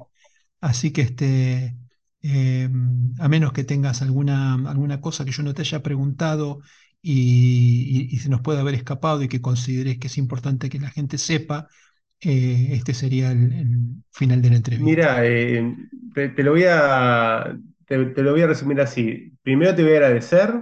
Así 0.61 0.93
que 0.93 1.03
este, 1.03 1.77
em, 2.23 3.13
a 3.19 3.29
menos 3.29 3.53
que 3.53 3.65
tengas 3.65 4.03
alguna, 4.03 4.55
alguna 4.55 5.01
cosa 5.01 5.25
que 5.25 5.33
yo 5.33 5.43
no 5.43 5.55
te 5.55 5.63
haya 5.63 5.83
preguntado 5.83 6.61
y, 7.03 8.19
se 8.19 8.29
nos 8.29 8.43
pueda 8.43 8.61
haber 8.61 8.75
escapado 8.75 9.23
y 9.23 9.29
que 9.29 9.41
consideres 9.41 9.99
que 9.99 10.09
es 10.09 10.19
importante 10.19 10.69
que 10.69 10.79
la 10.79 10.91
gente 10.91 11.17
sepa, 11.19 11.69
eh, 12.21 12.69
este 12.73 12.93
sería 12.93 13.33
el, 13.33 14.03
final 14.13 14.43
de 14.43 14.51
la 14.51 14.57
entrevista. 14.57 14.85
Mira, 14.85 15.27
eh, 15.27 15.75
te, 16.15 16.43
lo 16.43 16.53
voy 16.53 16.65
a, 16.69 17.57
te, 17.87 17.97
lo 17.97 18.33
voy 18.33 18.43
a 18.43 18.47
resumir 18.47 18.81
así. 18.81 19.33
Primero 19.43 19.75
te 19.75 19.83
voy 19.83 19.93
a 19.93 19.97
agradecer 19.97 20.53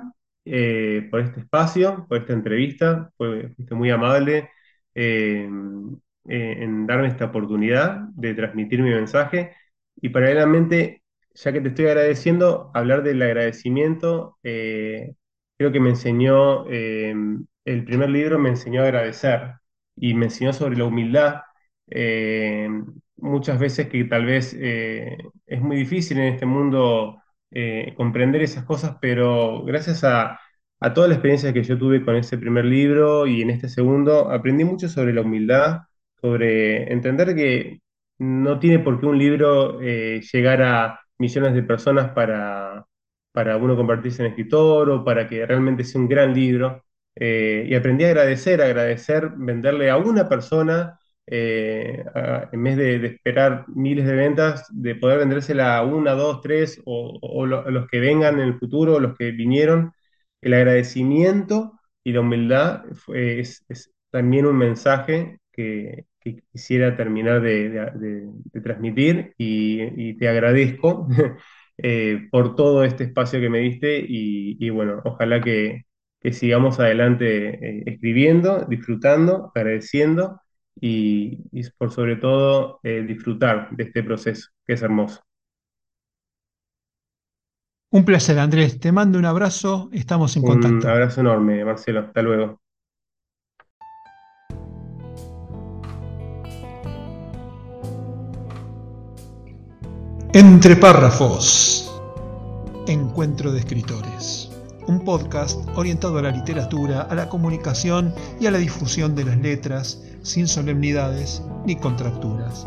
eh, 0.51 1.09
por 1.11 1.21
este 1.21 1.41
espacio, 1.41 2.07
por 2.09 2.19
esta 2.19 2.33
entrevista. 2.33 3.11
fuiste 3.17 3.75
muy 3.75 3.91
amable 3.91 4.51
en 6.29 6.87
darme 6.87 7.09
esta 7.09 7.27
oportunidad 7.27 8.01
de 8.15 8.35
transmitir 8.35 8.83
mi 8.83 8.91
mensaje. 8.91 9.55
Y 10.01 10.11
paralelamente, 10.11 11.03
ya 11.35 11.53
que 11.53 11.61
te 11.61 11.69
estoy 11.69 11.87
agradeciendo, 11.87 12.71
hablar 12.75 13.03
del 13.03 13.23
agradecimiento, 13.23 14.39
eh, 14.43 15.15
creo 15.57 15.73
que 15.73 15.81
me 15.81 15.91
enseñó, 15.91 16.67
eh, 16.71 17.15
el 17.65 17.85
primer 17.85 18.11
libro 18.11 18.39
me 18.39 18.51
enseñó 18.51 18.83
a 18.83 18.85
agradecer 18.85 19.55
y 19.97 20.15
me 20.15 20.27
enseñó 20.27 20.53
sobre 20.53 20.77
la 20.77 20.85
humildad. 20.85 21.43
Eh, 21.91 22.69
muchas 23.17 23.59
veces 23.59 23.89
que 23.89 24.05
tal 24.05 24.27
vez 24.27 24.55
es 24.55 25.61
muy 25.61 25.77
difícil 25.79 26.19
en 26.19 26.35
este 26.35 26.47
mundo 26.47 27.21
comprender 27.97 28.43
esas 28.43 28.65
cosas, 28.65 28.97
pero 29.01 29.63
gracias 29.65 30.05
a, 30.05 30.39
a 30.81 30.95
toda 30.95 31.09
la 31.09 31.15
experiencia 31.15 31.53
que 31.53 31.63
yo 31.63 31.79
tuve 31.79 32.05
con 32.05 32.17
ese 32.17 32.39
primer 32.39 32.65
libro 32.65 33.27
y 33.27 33.43
en 33.43 33.51
este 33.51 33.69
segundo, 33.69 34.31
aprendí 34.31 34.65
mucho 34.65 34.89
sobre 34.89 35.13
la 35.13 35.23
humildad, 35.23 35.81
sobre 36.21 36.93
entender 36.93 37.35
que 37.35 37.81
no 38.19 38.59
tiene 38.59 38.79
por 38.81 39.01
qué 39.01 39.07
un 39.07 39.19
libro 39.19 39.81
eh, 39.81 40.21
llegar 40.33 40.63
a 40.63 41.01
millones 41.19 41.55
de 41.55 41.63
personas 41.63 42.11
para, 42.13 42.85
para 43.33 43.57
uno 43.57 43.77
convertirse 43.77 44.23
en 44.23 44.29
escritor 44.31 44.91
o 44.91 45.05
para 45.05 45.27
que 45.29 45.45
realmente 45.47 45.85
sea 45.85 46.01
un 46.01 46.09
gran 46.09 46.35
libro. 46.35 46.85
Eh, 47.15 47.67
y 47.69 47.75
aprendí 47.75 48.05
a 48.05 48.09
agradecer, 48.09 48.63
agradecer, 48.63 49.31
venderle 49.37 49.91
a 49.91 49.97
una 49.97 50.29
persona, 50.29 50.99
eh, 51.31 52.05
en 52.53 52.63
vez 52.63 52.77
de, 52.77 53.07
esperar 53.07 53.65
miles 53.69 54.07
de 54.07 54.15
ventas, 54.15 54.67
de 54.71 54.95
poder 54.95 55.19
vendérsela 55.19 55.77
a 55.79 55.85
una, 55.85 56.13
dos, 56.13 56.41
tres, 56.41 56.81
o, 56.85 57.47
los 57.47 57.89
que 57.89 58.01
vengan 58.01 58.41
en 58.41 58.49
el 58.49 58.59
futuro, 58.59 59.01
los 59.01 59.17
que 59.17 59.31
vinieron. 59.33 59.93
El 60.41 60.55
agradecimiento 60.55 61.73
y 62.05 62.13
la 62.13 62.21
humildad 62.21 62.85
es, 63.15 63.65
es 63.69 63.93
también 64.11 64.47
un 64.47 64.57
mensaje 64.57 65.39
que, 65.53 66.07
quisiera 66.53 66.97
terminar 66.97 67.41
de, 67.41 68.29
transmitir 68.63 69.35
y, 69.39 70.15
te 70.19 70.29
agradezco 70.29 71.09
eh, 71.79 72.29
por 72.31 72.55
todo 72.55 72.85
este 72.85 73.05
espacio 73.05 73.41
que 73.41 73.49
me 73.49 73.61
diste 73.61 74.05
y, 74.07 74.69
bueno, 74.71 75.01
ojalá 75.05 75.41
que, 75.41 75.85
sigamos 76.33 76.79
adelante 76.81 77.81
eh, 77.81 77.83
escribiendo, 77.87 78.67
disfrutando, 78.69 79.51
agradeciendo 79.55 80.39
y, 80.81 81.39
por 81.77 81.91
sobre 81.91 82.17
todo 82.17 82.81
eh, 82.83 83.05
disfrutar 83.07 83.71
de 83.71 83.85
este 83.85 84.03
proceso, 84.03 84.49
que 84.67 84.75
es 84.75 84.83
hermoso. 84.83 85.23
Un 87.91 88.05
placer, 88.05 88.39
Andrés. 88.39 88.79
Te 88.79 88.93
mando 88.93 89.19
un 89.19 89.25
abrazo. 89.25 89.89
Estamos 89.93 90.37
en 90.37 90.43
contacto. 90.43 90.87
Un 90.87 90.93
abrazo 90.93 91.21
enorme, 91.23 91.65
Marcelo. 91.65 92.01
Hasta 92.01 92.21
luego. 92.23 92.61
Entre 100.35 100.77
párrafos. 100.77 101.91
Encuentro 102.87 103.51
de 103.51 103.61
escritores. 103.61 104.48
Un 104.89 105.01
podcast 105.01 105.61
orientado 105.77 106.17
a 106.17 106.23
la 106.23 106.31
literatura, 106.31 107.03
a 107.03 107.15
la 107.15 107.29
comunicación 107.29 108.15
y 108.41 108.47
a 108.47 108.51
la 108.51 108.57
difusión 108.57 109.15
de 109.15 109.27
las 109.27 109.37
letras, 109.37 110.03
sin 110.23 110.49
solemnidades 110.49 111.43
ni 111.67 111.77
contracturas. 111.77 112.67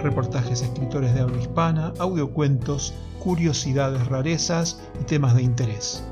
Reportajes 0.00 0.62
escritores 0.62 1.12
de 1.12 1.22
habla 1.22 1.40
hispana, 1.40 1.92
audiocuentos, 1.98 2.94
curiosidades, 3.18 4.06
rarezas 4.06 4.80
y 5.00 5.04
temas 5.06 5.34
de 5.34 5.42
interés. 5.42 6.04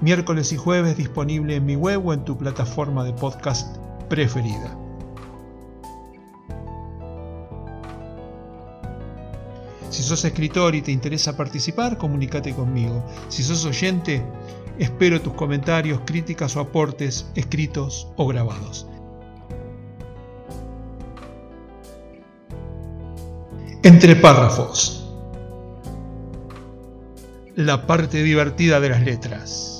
Miércoles 0.00 0.52
y 0.52 0.56
jueves 0.56 0.96
disponible 0.96 1.56
en 1.56 1.66
mi 1.66 1.76
web 1.76 2.06
o 2.06 2.14
en 2.14 2.24
tu 2.24 2.38
plataforma 2.38 3.04
de 3.04 3.12
podcast 3.12 3.76
preferida. 4.08 4.74
Si 9.90 10.02
sos 10.02 10.24
escritor 10.24 10.74
y 10.74 10.82
te 10.82 10.92
interesa 10.92 11.36
participar, 11.36 11.96
comunícate 11.98 12.54
conmigo. 12.54 13.04
Si 13.28 13.42
sos 13.42 13.64
oyente, 13.64 14.22
espero 14.78 15.20
tus 15.20 15.34
comentarios, 15.34 16.00
críticas 16.04 16.56
o 16.56 16.60
aportes 16.60 17.30
escritos 17.34 18.08
o 18.16 18.26
grabados. 18.26 18.86
Entre 23.82 24.16
párrafos. 24.16 24.94
La 27.54 27.86
parte 27.86 28.22
divertida 28.22 28.80
de 28.80 28.88
las 28.88 29.02
letras. 29.02 29.77